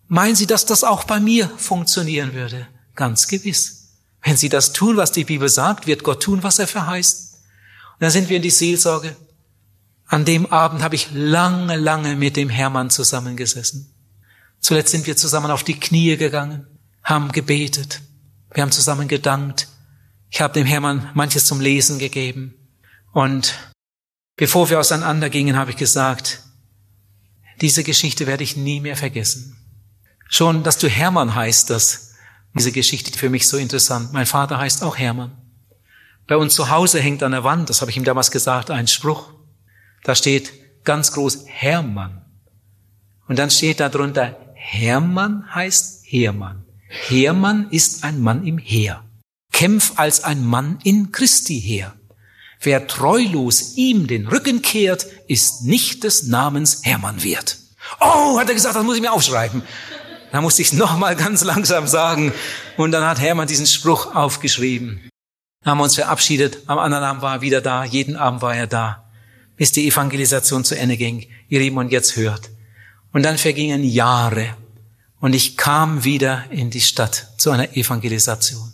Meinen 0.06 0.36
Sie, 0.36 0.46
dass 0.46 0.64
das 0.64 0.84
auch 0.84 1.02
bei 1.02 1.18
mir 1.18 1.48
funktionieren 1.56 2.34
würde? 2.34 2.68
Ganz 2.94 3.26
gewiss. 3.26 3.81
Wenn 4.22 4.36
sie 4.36 4.48
das 4.48 4.72
tun, 4.72 4.96
was 4.96 5.12
die 5.12 5.24
Bibel 5.24 5.48
sagt, 5.48 5.86
wird 5.86 6.04
Gott 6.04 6.22
tun, 6.22 6.42
was 6.42 6.58
er 6.58 6.68
verheißt. 6.68 7.34
Und 7.94 8.00
dann 8.00 8.10
sind 8.10 8.28
wir 8.28 8.36
in 8.36 8.42
die 8.42 8.50
Seelsorge. 8.50 9.16
An 10.06 10.24
dem 10.24 10.46
Abend 10.46 10.82
habe 10.82 10.94
ich 10.94 11.08
lange, 11.12 11.76
lange 11.76 12.16
mit 12.16 12.36
dem 12.36 12.48
Hermann 12.48 12.90
zusammengesessen. 12.90 13.92
Zuletzt 14.60 14.92
sind 14.92 15.06
wir 15.06 15.16
zusammen 15.16 15.50
auf 15.50 15.64
die 15.64 15.78
Knie 15.78 16.16
gegangen, 16.16 16.66
haben 17.02 17.32
gebetet. 17.32 18.00
Wir 18.52 18.62
haben 18.62 18.70
zusammen 18.70 19.08
gedankt. 19.08 19.68
Ich 20.30 20.40
habe 20.40 20.54
dem 20.54 20.66
Hermann 20.66 21.10
manches 21.14 21.46
zum 21.46 21.60
Lesen 21.60 21.98
gegeben. 21.98 22.54
Und 23.12 23.54
bevor 24.36 24.70
wir 24.70 24.78
auseinandergingen, 24.78 25.56
habe 25.56 25.72
ich 25.72 25.76
gesagt, 25.76 26.42
diese 27.60 27.82
Geschichte 27.82 28.26
werde 28.26 28.44
ich 28.44 28.56
nie 28.56 28.80
mehr 28.80 28.96
vergessen. 28.96 29.56
Schon, 30.28 30.62
dass 30.62 30.78
du 30.78 30.88
Hermann 30.88 31.34
heißt, 31.34 31.70
das 31.70 32.11
diese 32.54 32.72
Geschichte 32.72 33.16
für 33.16 33.30
mich 33.30 33.48
so 33.48 33.56
interessant. 33.56 34.12
Mein 34.12 34.26
Vater 34.26 34.58
heißt 34.58 34.82
auch 34.82 34.98
Hermann. 34.98 35.32
Bei 36.26 36.36
uns 36.36 36.54
zu 36.54 36.70
Hause 36.70 37.00
hängt 37.00 37.22
an 37.22 37.32
der 37.32 37.44
Wand, 37.44 37.68
das 37.68 37.80
habe 37.80 37.90
ich 37.90 37.96
ihm 37.96 38.04
damals 38.04 38.30
gesagt, 38.30 38.70
ein 38.70 38.88
Spruch. 38.88 39.30
Da 40.04 40.14
steht 40.14 40.52
ganz 40.84 41.12
groß 41.12 41.44
Hermann. 41.46 42.24
Und 43.28 43.38
dann 43.38 43.50
steht 43.50 43.80
da 43.80 43.88
drunter, 43.88 44.36
Hermann 44.54 45.52
heißt 45.54 46.04
Hermann. 46.04 46.64
Heermann 46.88 47.70
ist 47.70 48.04
ein 48.04 48.20
Mann 48.20 48.46
im 48.46 48.58
Heer. 48.58 49.02
Kämpf 49.52 49.92
als 49.96 50.24
ein 50.24 50.44
Mann 50.44 50.78
in 50.84 51.10
Christi 51.10 51.60
Heer. 51.60 51.94
Wer 52.60 52.86
treulos 52.86 53.76
ihm 53.76 54.06
den 54.06 54.28
Rücken 54.28 54.62
kehrt, 54.62 55.06
ist 55.26 55.62
nicht 55.64 56.04
des 56.04 56.24
Namens 56.24 56.80
Hermann 56.84 57.24
wert. 57.24 57.58
Oh, 58.00 58.38
hat 58.38 58.48
er 58.48 58.54
gesagt, 58.54 58.76
das 58.76 58.84
muss 58.84 58.96
ich 58.96 59.02
mir 59.02 59.12
aufschreiben. 59.12 59.62
Da 60.32 60.40
musste 60.40 60.62
ich 60.62 60.68
es 60.68 60.72
nochmal 60.72 61.14
ganz 61.14 61.44
langsam 61.44 61.86
sagen. 61.86 62.32
Und 62.78 62.92
dann 62.92 63.04
hat 63.04 63.20
Hermann 63.20 63.46
diesen 63.46 63.66
Spruch 63.66 64.14
aufgeschrieben. 64.14 65.10
Haben 65.64 65.78
wir 65.78 65.84
uns 65.84 65.94
verabschiedet. 65.94 66.58
Am 66.66 66.78
anderen 66.78 67.04
Abend 67.04 67.22
war 67.22 67.36
er 67.36 67.40
wieder 67.42 67.60
da. 67.60 67.84
Jeden 67.84 68.16
Abend 68.16 68.40
war 68.40 68.56
er 68.56 68.66
da. 68.66 69.04
Bis 69.56 69.72
die 69.72 69.86
Evangelisation 69.86 70.64
zu 70.64 70.74
Ende 70.74 70.96
ging. 70.96 71.26
Ihr 71.48 71.60
Lieben, 71.60 71.76
und 71.76 71.92
jetzt 71.92 72.16
hört. 72.16 72.50
Und 73.12 73.24
dann 73.24 73.36
vergingen 73.36 73.84
Jahre. 73.84 74.56
Und 75.20 75.34
ich 75.34 75.58
kam 75.58 76.02
wieder 76.02 76.44
in 76.50 76.70
die 76.70 76.80
Stadt 76.80 77.28
zu 77.36 77.50
einer 77.50 77.76
Evangelisation. 77.76 78.72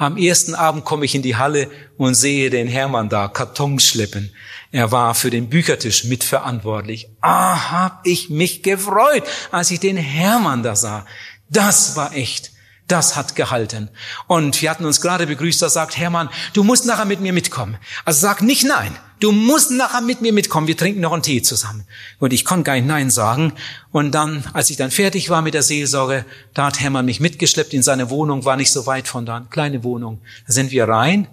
Am 0.00 0.16
ersten 0.16 0.54
Abend 0.54 0.86
komme 0.86 1.04
ich 1.04 1.14
in 1.14 1.20
die 1.20 1.36
Halle 1.36 1.70
und 1.98 2.14
sehe 2.14 2.48
den 2.48 2.68
Hermann 2.68 3.10
da 3.10 3.28
Kartons 3.28 3.84
schleppen. 3.84 4.34
Er 4.72 4.90
war 4.92 5.14
für 5.14 5.28
den 5.28 5.50
Büchertisch 5.50 6.04
mitverantwortlich. 6.04 7.10
Ah, 7.20 7.70
hab 7.70 8.06
ich 8.06 8.30
mich 8.30 8.62
gefreut, 8.62 9.24
als 9.50 9.70
ich 9.70 9.78
den 9.78 9.98
Hermann 9.98 10.62
da 10.62 10.74
sah. 10.74 11.04
Das 11.50 11.96
war 11.96 12.14
echt. 12.14 12.50
Das 12.90 13.14
hat 13.14 13.36
gehalten. 13.36 13.88
Und 14.26 14.60
wir 14.60 14.68
hatten 14.68 14.84
uns 14.84 15.00
gerade 15.00 15.28
begrüßt, 15.28 15.62
da 15.62 15.68
sagt 15.68 15.96
Hermann, 15.96 16.28
du 16.54 16.64
musst 16.64 16.86
nachher 16.86 17.04
mit 17.04 17.20
mir 17.20 17.32
mitkommen. 17.32 17.76
Also 18.04 18.20
sag 18.20 18.42
nicht 18.42 18.64
nein. 18.64 18.96
Du 19.20 19.30
musst 19.30 19.70
nachher 19.70 20.00
mit 20.00 20.22
mir 20.22 20.32
mitkommen. 20.32 20.66
Wir 20.66 20.76
trinken 20.76 21.00
noch 21.00 21.12
einen 21.12 21.22
Tee 21.22 21.40
zusammen. 21.40 21.84
Und 22.18 22.32
ich 22.32 22.44
konnte 22.44 22.64
gar 22.64 22.74
nicht 22.74 22.88
nein 22.88 23.08
sagen. 23.08 23.52
Und 23.92 24.10
dann, 24.12 24.42
als 24.54 24.70
ich 24.70 24.76
dann 24.76 24.90
fertig 24.90 25.30
war 25.30 25.40
mit 25.40 25.54
der 25.54 25.62
Seelsorge, 25.62 26.24
da 26.52 26.66
hat 26.66 26.80
Hermann 26.80 27.04
mich 27.04 27.20
mitgeschleppt 27.20 27.74
in 27.74 27.84
seine 27.84 28.10
Wohnung, 28.10 28.44
war 28.44 28.56
nicht 28.56 28.72
so 28.72 28.86
weit 28.86 29.06
von 29.06 29.24
da, 29.24 29.46
kleine 29.50 29.84
Wohnung. 29.84 30.20
Da 30.48 30.52
sind 30.52 30.72
wir 30.72 30.88
rein. 30.88 31.28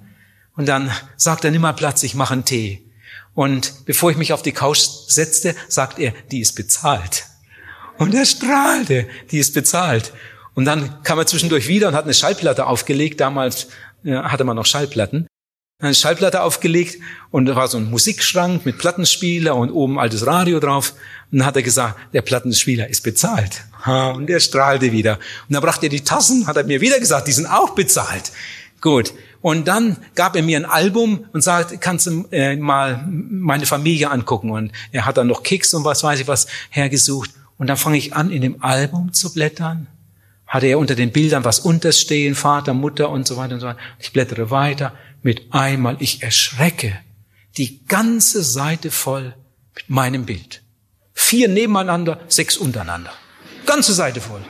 Und 0.55 0.67
dann 0.67 0.91
sagt 1.15 1.43
er, 1.43 1.49
nimm 1.49 1.63
mal 1.63 1.73
Platz, 1.73 2.03
ich 2.03 2.13
mache 2.13 2.33
einen 2.33 2.45
Tee. 2.45 2.85
Und 3.33 3.85
bevor 3.85 4.11
ich 4.11 4.17
mich 4.17 4.31
auf 4.31 4.43
die 4.43 4.51
Couch 4.51 4.81
setzte, 5.07 5.55
sagt 5.69 5.97
er, 5.97 6.13
die 6.31 6.41
ist 6.41 6.53
bezahlt. 6.53 7.25
Und 7.97 8.13
er 8.13 8.25
strahlte, 8.27 9.07
die 9.31 9.39
ist 9.39 9.55
bezahlt. 9.55 10.13
Und 10.57 10.65
dann 10.65 11.03
kam 11.03 11.19
er 11.19 11.27
zwischendurch 11.27 11.67
wieder 11.67 11.87
und 11.87 11.93
hat 11.93 12.05
eine 12.05 12.15
Schallplatte 12.15 12.65
aufgelegt. 12.65 13.21
Damals 13.21 13.67
äh, 14.03 14.15
hatte 14.15 14.43
man 14.43 14.55
noch 14.55 14.65
Schallplatten. 14.65 15.27
Eine 15.79 15.93
Schallplatte 15.93 16.41
aufgelegt 16.41 16.97
und 17.29 17.45
da 17.45 17.55
war 17.55 17.67
so 17.67 17.77
ein 17.77 17.91
Musikschrank 17.91 18.65
mit 18.65 18.79
Plattenspieler 18.79 19.55
und 19.55 19.69
oben 19.69 19.99
altes 19.99 20.25
Radio 20.25 20.59
drauf. 20.59 20.95
Und 21.31 21.37
dann 21.37 21.45
hat 21.45 21.57
er 21.57 21.61
gesagt, 21.61 21.99
der 22.11 22.23
Plattenspieler 22.23 22.89
ist 22.89 23.01
bezahlt. 23.01 23.65
Und 23.85 24.31
er 24.31 24.39
strahlte 24.39 24.91
wieder. 24.91 25.19
Und 25.47 25.53
dann 25.53 25.61
brachte 25.61 25.85
er 25.85 25.89
die 25.89 26.03
Tassen, 26.03 26.47
hat 26.47 26.57
er 26.57 26.63
mir 26.63 26.81
wieder 26.81 26.99
gesagt, 26.99 27.27
die 27.27 27.33
sind 27.33 27.45
auch 27.45 27.75
bezahlt. 27.75 28.31
Gut. 28.81 29.13
Und 29.41 29.67
dann 29.67 29.97
gab 30.15 30.35
er 30.35 30.41
mir 30.41 30.57
ein 30.57 30.65
Album 30.65 31.25
und 31.33 31.43
sagte, 31.43 31.77
kannst 31.77 32.07
du 32.07 32.25
äh, 32.31 32.55
mal 32.55 33.05
meine 33.07 33.67
Familie 33.67 34.09
angucken. 34.09 34.49
Und 34.49 34.71
er 34.91 35.05
hat 35.05 35.17
dann 35.17 35.27
noch 35.27 35.43
Kicks 35.43 35.75
und 35.75 35.85
was 35.85 36.03
weiß 36.03 36.19
ich 36.19 36.27
was 36.27 36.47
hergesucht. 36.71 37.29
Und 37.59 37.67
dann 37.67 37.77
fange 37.77 37.99
ich 37.99 38.15
an, 38.15 38.31
in 38.31 38.41
dem 38.41 38.63
Album 38.63 39.13
zu 39.13 39.31
blättern 39.31 39.85
hatte 40.47 40.67
er 40.67 40.79
unter 40.79 40.95
den 40.95 41.11
Bildern 41.11 41.43
was 41.43 41.59
unterstehen, 41.59 42.35
Vater, 42.35 42.73
Mutter 42.73 43.09
und 43.09 43.27
so 43.27 43.37
weiter 43.37 43.55
und 43.55 43.59
so 43.59 43.67
weiter. 43.67 43.79
Ich 43.99 44.13
blättere 44.13 44.49
weiter. 44.49 44.93
Mit 45.21 45.53
einmal, 45.53 45.97
ich 45.99 46.23
erschrecke. 46.23 46.97
Die 47.57 47.85
ganze 47.85 48.43
Seite 48.43 48.91
voll 48.91 49.35
mit 49.75 49.89
meinem 49.89 50.25
Bild. 50.25 50.61
Vier 51.13 51.49
nebeneinander, 51.49 52.19
sechs 52.27 52.55
untereinander. 52.57 53.11
Ganze 53.65 53.93
Seite 53.93 54.21
voll. 54.21 54.43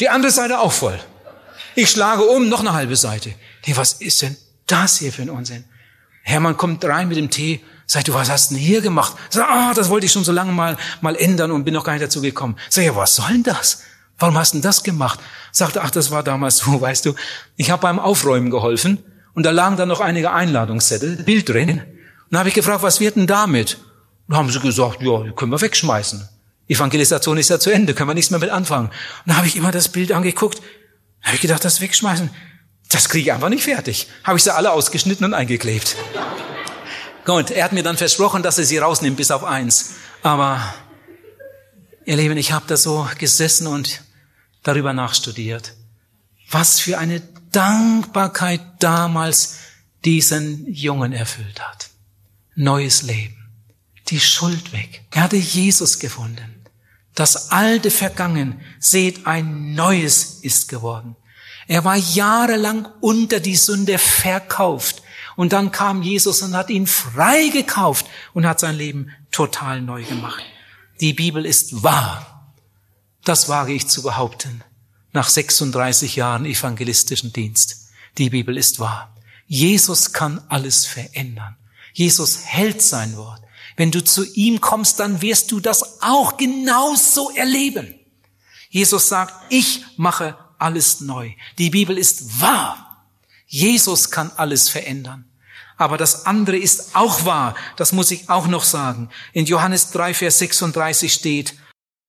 Die 0.00 0.08
andere 0.08 0.32
Seite 0.32 0.58
auch 0.58 0.72
voll. 0.72 0.98
Ich 1.76 1.90
schlage 1.90 2.22
um, 2.22 2.48
noch 2.48 2.60
eine 2.60 2.72
halbe 2.72 2.96
Seite. 2.96 3.34
Nee, 3.66 3.76
was 3.76 3.94
ist 3.94 4.22
denn 4.22 4.36
das 4.66 4.98
hier 4.98 5.12
für 5.12 5.22
ein 5.22 5.30
Unsinn? 5.30 5.64
Hermann 6.22 6.56
kommt 6.56 6.84
rein 6.84 7.08
mit 7.08 7.18
dem 7.18 7.30
Tee, 7.30 7.60
sagt, 7.86 8.08
du, 8.08 8.14
was 8.14 8.30
hast 8.30 8.50
denn 8.50 8.58
hier 8.58 8.80
gemacht? 8.80 9.14
Sag, 9.28 9.48
ah, 9.48 9.74
das 9.74 9.90
wollte 9.90 10.06
ich 10.06 10.12
schon 10.12 10.24
so 10.24 10.32
lange 10.32 10.52
mal, 10.52 10.76
mal 11.02 11.14
ändern 11.16 11.50
und 11.50 11.64
bin 11.64 11.74
noch 11.74 11.84
gar 11.84 11.92
nicht 11.92 12.04
dazu 12.04 12.22
gekommen. 12.22 12.56
Sag, 12.70 12.84
ja, 12.84 12.96
was 12.96 13.16
soll 13.16 13.28
denn 13.28 13.42
das? 13.42 13.82
Warum 14.18 14.38
hast 14.38 14.54
du 14.54 14.60
das 14.60 14.82
gemacht? 14.82 15.20
Sagte, 15.52 15.82
ach, 15.82 15.90
das 15.90 16.10
war 16.10 16.22
damals 16.22 16.58
so, 16.58 16.80
weißt 16.80 17.06
du. 17.06 17.14
Ich 17.56 17.70
habe 17.70 17.82
beim 17.82 17.98
Aufräumen 17.98 18.50
geholfen 18.50 19.02
und 19.34 19.44
da 19.44 19.50
lagen 19.50 19.76
dann 19.76 19.88
noch 19.88 20.00
einige 20.00 20.32
Einladungszettel, 20.32 21.22
Bild 21.24 21.48
drin. 21.48 21.82
Und 22.30 22.38
habe 22.38 22.48
ich 22.48 22.54
gefragt, 22.54 22.82
was 22.82 23.00
wird 23.00 23.16
denn 23.16 23.26
damit? 23.26 23.78
Und 24.28 24.36
haben 24.36 24.50
sie 24.50 24.60
gesagt, 24.60 25.02
ja, 25.02 25.30
können 25.32 25.52
wir 25.52 25.60
wegschmeißen. 25.60 26.28
Evangelisation 26.68 27.36
ist 27.36 27.50
ja 27.50 27.60
zu 27.60 27.70
Ende, 27.70 27.94
können 27.94 28.08
wir 28.08 28.14
nichts 28.14 28.30
mehr 28.30 28.40
mit 28.40 28.50
anfangen. 28.50 28.88
Und 28.88 28.94
dann 29.26 29.36
habe 29.36 29.46
ich 29.46 29.56
immer 29.56 29.70
das 29.70 29.88
Bild 29.88 30.12
angeguckt, 30.12 30.58
dann 30.58 31.26
habe 31.26 31.36
ich 31.36 31.42
gedacht, 31.42 31.64
das 31.64 31.80
wegschmeißen, 31.80 32.30
das 32.88 33.08
kriege 33.08 33.28
ich 33.28 33.32
einfach 33.32 33.48
nicht 33.48 33.64
fertig. 33.64 34.08
Habe 34.22 34.38
ich 34.38 34.44
sie 34.44 34.54
alle 34.54 34.72
ausgeschnitten 34.72 35.24
und 35.26 35.34
eingeklebt. 35.34 35.96
Gut, 37.24 37.50
er 37.50 37.64
hat 37.64 37.72
mir 37.72 37.82
dann 37.82 37.96
versprochen, 37.96 38.42
dass 38.42 38.58
er 38.58 38.64
sie 38.64 38.78
rausnimmt 38.78 39.16
bis 39.16 39.30
auf 39.30 39.44
eins. 39.44 39.94
Aber 40.22 40.60
Ihr 42.06 42.16
Lieben, 42.16 42.36
ich 42.36 42.52
habe 42.52 42.66
da 42.68 42.76
so 42.76 43.08
gesessen 43.18 43.66
und 43.66 44.02
darüber 44.62 44.92
nachstudiert. 44.92 45.74
Was 46.50 46.78
für 46.78 46.98
eine 46.98 47.20
Dankbarkeit 47.50 48.60
damals 48.80 49.58
diesen 50.04 50.70
Jungen 50.70 51.12
erfüllt 51.12 51.60
hat. 51.66 51.88
Neues 52.54 53.02
Leben. 53.02 53.36
Die 54.08 54.20
Schuld 54.20 54.72
weg. 54.72 55.02
Er 55.12 55.22
hatte 55.22 55.36
Jesus 55.36 55.98
gefunden. 55.98 56.66
Das 57.14 57.50
alte 57.50 57.90
vergangen. 57.90 58.60
Seht, 58.78 59.26
ein 59.26 59.74
neues 59.74 60.40
ist 60.42 60.68
geworden. 60.68 61.16
Er 61.66 61.84
war 61.84 61.96
jahrelang 61.96 62.86
unter 63.00 63.40
die 63.40 63.56
Sünde 63.56 63.96
verkauft. 63.96 65.02
Und 65.36 65.54
dann 65.54 65.72
kam 65.72 66.02
Jesus 66.02 66.42
und 66.42 66.54
hat 66.54 66.68
ihn 66.68 66.86
freigekauft 66.86 68.06
und 68.34 68.46
hat 68.46 68.60
sein 68.60 68.76
Leben 68.76 69.10
total 69.30 69.80
neu 69.80 70.04
gemacht. 70.04 70.44
Die 71.00 71.12
Bibel 71.12 71.44
ist 71.44 71.82
wahr. 71.82 72.54
Das 73.24 73.48
wage 73.48 73.72
ich 73.72 73.88
zu 73.88 74.02
behaupten. 74.02 74.62
Nach 75.12 75.28
36 75.28 76.16
Jahren 76.16 76.44
evangelistischen 76.44 77.32
Dienst. 77.32 77.88
Die 78.18 78.30
Bibel 78.30 78.56
ist 78.56 78.78
wahr. 78.78 79.14
Jesus 79.46 80.12
kann 80.12 80.42
alles 80.48 80.86
verändern. 80.86 81.56
Jesus 81.92 82.44
hält 82.44 82.82
sein 82.82 83.16
Wort. 83.16 83.42
Wenn 83.76 83.90
du 83.90 84.02
zu 84.04 84.24
ihm 84.34 84.60
kommst, 84.60 85.00
dann 85.00 85.20
wirst 85.20 85.50
du 85.50 85.60
das 85.60 86.02
auch 86.02 86.36
genauso 86.36 87.30
erleben. 87.30 87.94
Jesus 88.70 89.08
sagt, 89.08 89.34
ich 89.50 89.84
mache 89.96 90.36
alles 90.58 91.00
neu. 91.00 91.32
Die 91.58 91.70
Bibel 91.70 91.98
ist 91.98 92.40
wahr. 92.40 93.06
Jesus 93.46 94.10
kann 94.10 94.30
alles 94.36 94.68
verändern. 94.68 95.24
Aber 95.76 95.96
das 95.96 96.26
andere 96.26 96.56
ist 96.56 96.94
auch 96.94 97.24
wahr. 97.24 97.54
Das 97.76 97.92
muss 97.92 98.10
ich 98.10 98.28
auch 98.28 98.46
noch 98.46 98.64
sagen. 98.64 99.10
In 99.32 99.46
Johannes 99.46 99.90
3, 99.90 100.14
Vers 100.14 100.38
36 100.38 101.12
steht, 101.12 101.54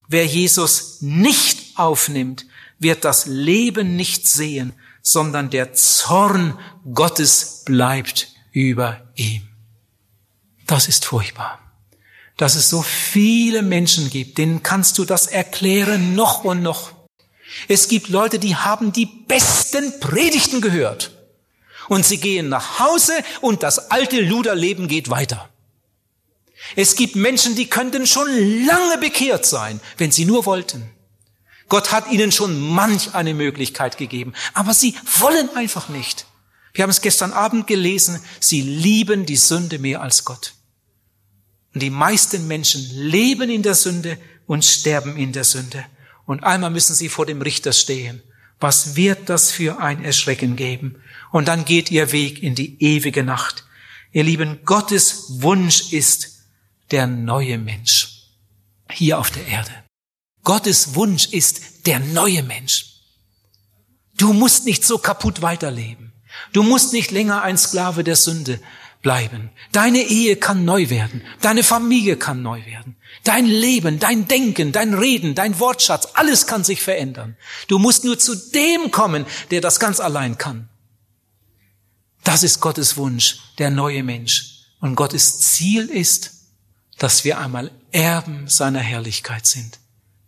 wer 0.08 0.24
Jesus 0.24 0.98
nicht 1.00 1.76
aufnimmt, 1.76 2.46
wird 2.78 3.04
das 3.04 3.26
Leben 3.26 3.96
nicht 3.96 4.28
sehen, 4.28 4.72
sondern 5.02 5.50
der 5.50 5.72
Zorn 5.72 6.58
Gottes 6.92 7.62
bleibt 7.64 8.28
über 8.52 9.08
ihm. 9.14 9.48
Das 10.66 10.88
ist 10.88 11.04
furchtbar. 11.04 11.60
Dass 12.36 12.54
es 12.54 12.68
so 12.68 12.82
viele 12.82 13.62
Menschen 13.62 14.10
gibt, 14.10 14.38
denen 14.38 14.62
kannst 14.62 14.98
du 14.98 15.04
das 15.04 15.26
erklären 15.26 16.14
noch 16.14 16.44
und 16.44 16.62
noch. 16.62 16.92
Es 17.68 17.88
gibt 17.88 18.08
Leute, 18.08 18.38
die 18.38 18.56
haben 18.56 18.92
die 18.92 19.06
besten 19.06 20.00
Predigten 20.00 20.60
gehört. 20.60 21.15
Und 21.88 22.04
sie 22.04 22.18
gehen 22.18 22.48
nach 22.48 22.78
Hause 22.80 23.12
und 23.40 23.62
das 23.62 23.90
alte 23.90 24.20
Luderleben 24.20 24.88
geht 24.88 25.10
weiter. 25.10 25.48
Es 26.74 26.96
gibt 26.96 27.14
Menschen, 27.14 27.54
die 27.54 27.68
könnten 27.68 28.06
schon 28.06 28.26
lange 28.66 28.98
bekehrt 28.98 29.46
sein, 29.46 29.80
wenn 29.98 30.10
sie 30.10 30.24
nur 30.24 30.46
wollten. 30.46 30.90
Gott 31.68 31.92
hat 31.92 32.10
ihnen 32.10 32.32
schon 32.32 32.58
manch 32.60 33.14
eine 33.14 33.34
Möglichkeit 33.34 33.98
gegeben, 33.98 34.32
aber 34.54 34.74
sie 34.74 34.94
wollen 35.18 35.48
einfach 35.56 35.88
nicht. 35.88 36.26
Wir 36.72 36.82
haben 36.82 36.90
es 36.90 37.00
gestern 37.00 37.32
Abend 37.32 37.66
gelesen, 37.66 38.20
sie 38.38 38.60
lieben 38.60 39.26
die 39.26 39.36
Sünde 39.36 39.78
mehr 39.78 40.02
als 40.02 40.24
Gott. 40.24 40.54
Und 41.74 41.82
die 41.82 41.90
meisten 41.90 42.46
Menschen 42.46 42.88
leben 42.94 43.50
in 43.50 43.62
der 43.62 43.74
Sünde 43.74 44.18
und 44.46 44.64
sterben 44.64 45.16
in 45.16 45.32
der 45.32 45.44
Sünde. 45.44 45.84
Und 46.24 46.44
einmal 46.44 46.70
müssen 46.70 46.94
sie 46.94 47.08
vor 47.08 47.26
dem 47.26 47.42
Richter 47.42 47.72
stehen. 47.72 48.22
Was 48.60 48.96
wird 48.96 49.28
das 49.28 49.50
für 49.50 49.78
ein 49.80 50.04
Erschrecken 50.04 50.56
geben? 50.56 50.96
Und 51.32 51.48
dann 51.48 51.64
geht 51.64 51.90
ihr 51.90 52.12
Weg 52.12 52.42
in 52.42 52.54
die 52.54 52.82
ewige 52.82 53.24
Nacht. 53.24 53.64
Ihr 54.12 54.24
Lieben, 54.24 54.60
Gottes 54.64 55.42
Wunsch 55.42 55.92
ist 55.92 56.36
der 56.90 57.06
neue 57.06 57.58
Mensch 57.58 58.16
hier 58.90 59.18
auf 59.18 59.30
der 59.30 59.46
Erde. 59.46 59.72
Gottes 60.42 60.94
Wunsch 60.94 61.26
ist 61.26 61.86
der 61.86 61.98
neue 61.98 62.42
Mensch. 62.42 63.00
Du 64.16 64.32
musst 64.32 64.64
nicht 64.64 64.84
so 64.84 64.98
kaputt 64.98 65.42
weiterleben. 65.42 66.12
Du 66.52 66.62
musst 66.62 66.92
nicht 66.92 67.10
länger 67.10 67.42
ein 67.42 67.58
Sklave 67.58 68.04
der 68.04 68.16
Sünde 68.16 68.60
bleiben. 69.02 69.50
Deine 69.72 70.02
Ehe 70.02 70.36
kann 70.36 70.64
neu 70.64 70.88
werden. 70.88 71.22
Deine 71.40 71.62
Familie 71.62 72.16
kann 72.16 72.42
neu 72.42 72.64
werden. 72.64 72.96
Dein 73.24 73.46
Leben, 73.46 73.98
dein 73.98 74.28
Denken, 74.28 74.72
dein 74.72 74.94
Reden, 74.94 75.34
dein 75.34 75.58
Wortschatz, 75.58 76.08
alles 76.14 76.46
kann 76.46 76.64
sich 76.64 76.82
verändern. 76.82 77.36
Du 77.68 77.78
musst 77.78 78.04
nur 78.04 78.18
zu 78.18 78.34
dem 78.34 78.90
kommen, 78.90 79.26
der 79.50 79.60
das 79.60 79.80
ganz 79.80 80.00
allein 80.00 80.38
kann. 80.38 80.68
Das 82.26 82.42
ist 82.42 82.58
Gottes 82.58 82.96
Wunsch, 82.96 83.38
der 83.58 83.70
neue 83.70 84.02
Mensch. 84.02 84.64
Und 84.80 84.96
Gottes 84.96 85.38
Ziel 85.38 85.88
ist, 85.88 86.32
dass 86.98 87.24
wir 87.24 87.38
einmal 87.38 87.70
Erben 87.92 88.48
seiner 88.48 88.80
Herrlichkeit 88.80 89.46
sind. 89.46 89.78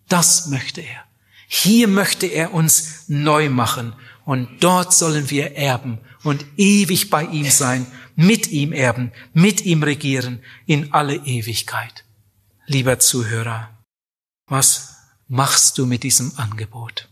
Das 0.08 0.46
möchte 0.46 0.80
er. 0.80 1.02
Hier 1.48 1.88
möchte 1.88 2.26
er 2.26 2.54
uns 2.54 3.08
neu 3.08 3.50
machen 3.50 3.94
und 4.24 4.62
dort 4.62 4.94
sollen 4.94 5.28
wir 5.30 5.56
erben 5.56 5.98
und 6.22 6.44
ewig 6.56 7.10
bei 7.10 7.24
ihm 7.24 7.50
sein, 7.50 7.84
mit 8.14 8.46
ihm 8.46 8.72
erben, 8.72 9.10
mit 9.32 9.62
ihm 9.62 9.82
regieren 9.82 10.40
in 10.66 10.92
alle 10.92 11.16
Ewigkeit. 11.16 12.04
Lieber 12.66 13.00
Zuhörer, 13.00 13.70
was 14.46 14.94
machst 15.26 15.78
du 15.78 15.84
mit 15.84 16.04
diesem 16.04 16.32
Angebot? 16.36 17.08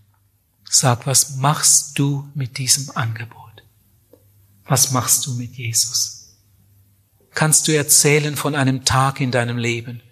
Sag, 0.70 1.08
was 1.08 1.38
machst 1.38 1.98
du 1.98 2.30
mit 2.36 2.58
diesem 2.58 2.96
Angebot? 2.96 3.45
Was 4.66 4.90
machst 4.90 5.26
du 5.26 5.34
mit 5.34 5.54
Jesus? 5.54 6.36
Kannst 7.34 7.68
du 7.68 7.76
erzählen 7.76 8.36
von 8.36 8.54
einem 8.54 8.84
Tag 8.84 9.20
in 9.20 9.30
deinem 9.30 9.58
Leben, 9.58 10.02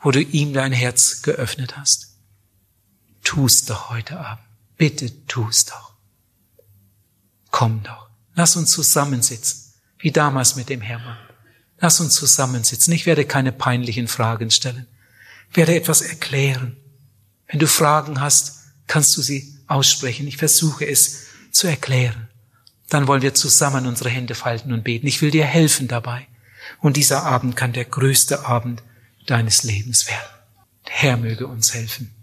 wo 0.00 0.10
du 0.10 0.22
ihm 0.22 0.52
dein 0.52 0.72
Herz 0.72 1.22
geöffnet 1.22 1.76
hast? 1.76 2.16
Tu's 3.22 3.64
doch 3.64 3.90
heute 3.90 4.18
Abend. 4.18 4.46
Bitte 4.76 5.26
tu's 5.26 5.66
doch. 5.66 5.94
Komm 7.50 7.82
doch. 7.82 8.08
Lass 8.34 8.56
uns 8.56 8.70
zusammensitzen, 8.70 9.74
wie 9.98 10.12
damals 10.12 10.54
mit 10.54 10.68
dem 10.68 10.80
Hermann. 10.80 11.18
Lass 11.80 12.00
uns 12.00 12.14
zusammensitzen. 12.14 12.92
Ich 12.92 13.06
werde 13.06 13.24
keine 13.24 13.52
peinlichen 13.52 14.08
Fragen 14.08 14.50
stellen. 14.50 14.86
Ich 15.50 15.56
werde 15.56 15.74
etwas 15.74 16.00
erklären. 16.00 16.76
Wenn 17.48 17.58
du 17.58 17.66
Fragen 17.66 18.20
hast, 18.20 18.60
kannst 18.86 19.16
du 19.16 19.22
sie 19.22 19.58
aussprechen. 19.66 20.26
Ich 20.28 20.36
versuche 20.36 20.86
es 20.86 21.26
zu 21.50 21.66
erklären. 21.66 22.27
Dann 22.88 23.06
wollen 23.06 23.22
wir 23.22 23.34
zusammen 23.34 23.86
unsere 23.86 24.10
Hände 24.10 24.34
falten 24.34 24.72
und 24.72 24.84
beten. 24.84 25.06
Ich 25.06 25.20
will 25.20 25.30
dir 25.30 25.44
helfen 25.44 25.88
dabei. 25.88 26.26
Und 26.80 26.96
dieser 26.96 27.24
Abend 27.24 27.56
kann 27.56 27.72
der 27.72 27.84
größte 27.84 28.46
Abend 28.46 28.82
deines 29.26 29.62
Lebens 29.62 30.06
werden. 30.08 30.28
Der 30.86 30.94
Herr 30.94 31.16
möge 31.16 31.46
uns 31.46 31.74
helfen. 31.74 32.14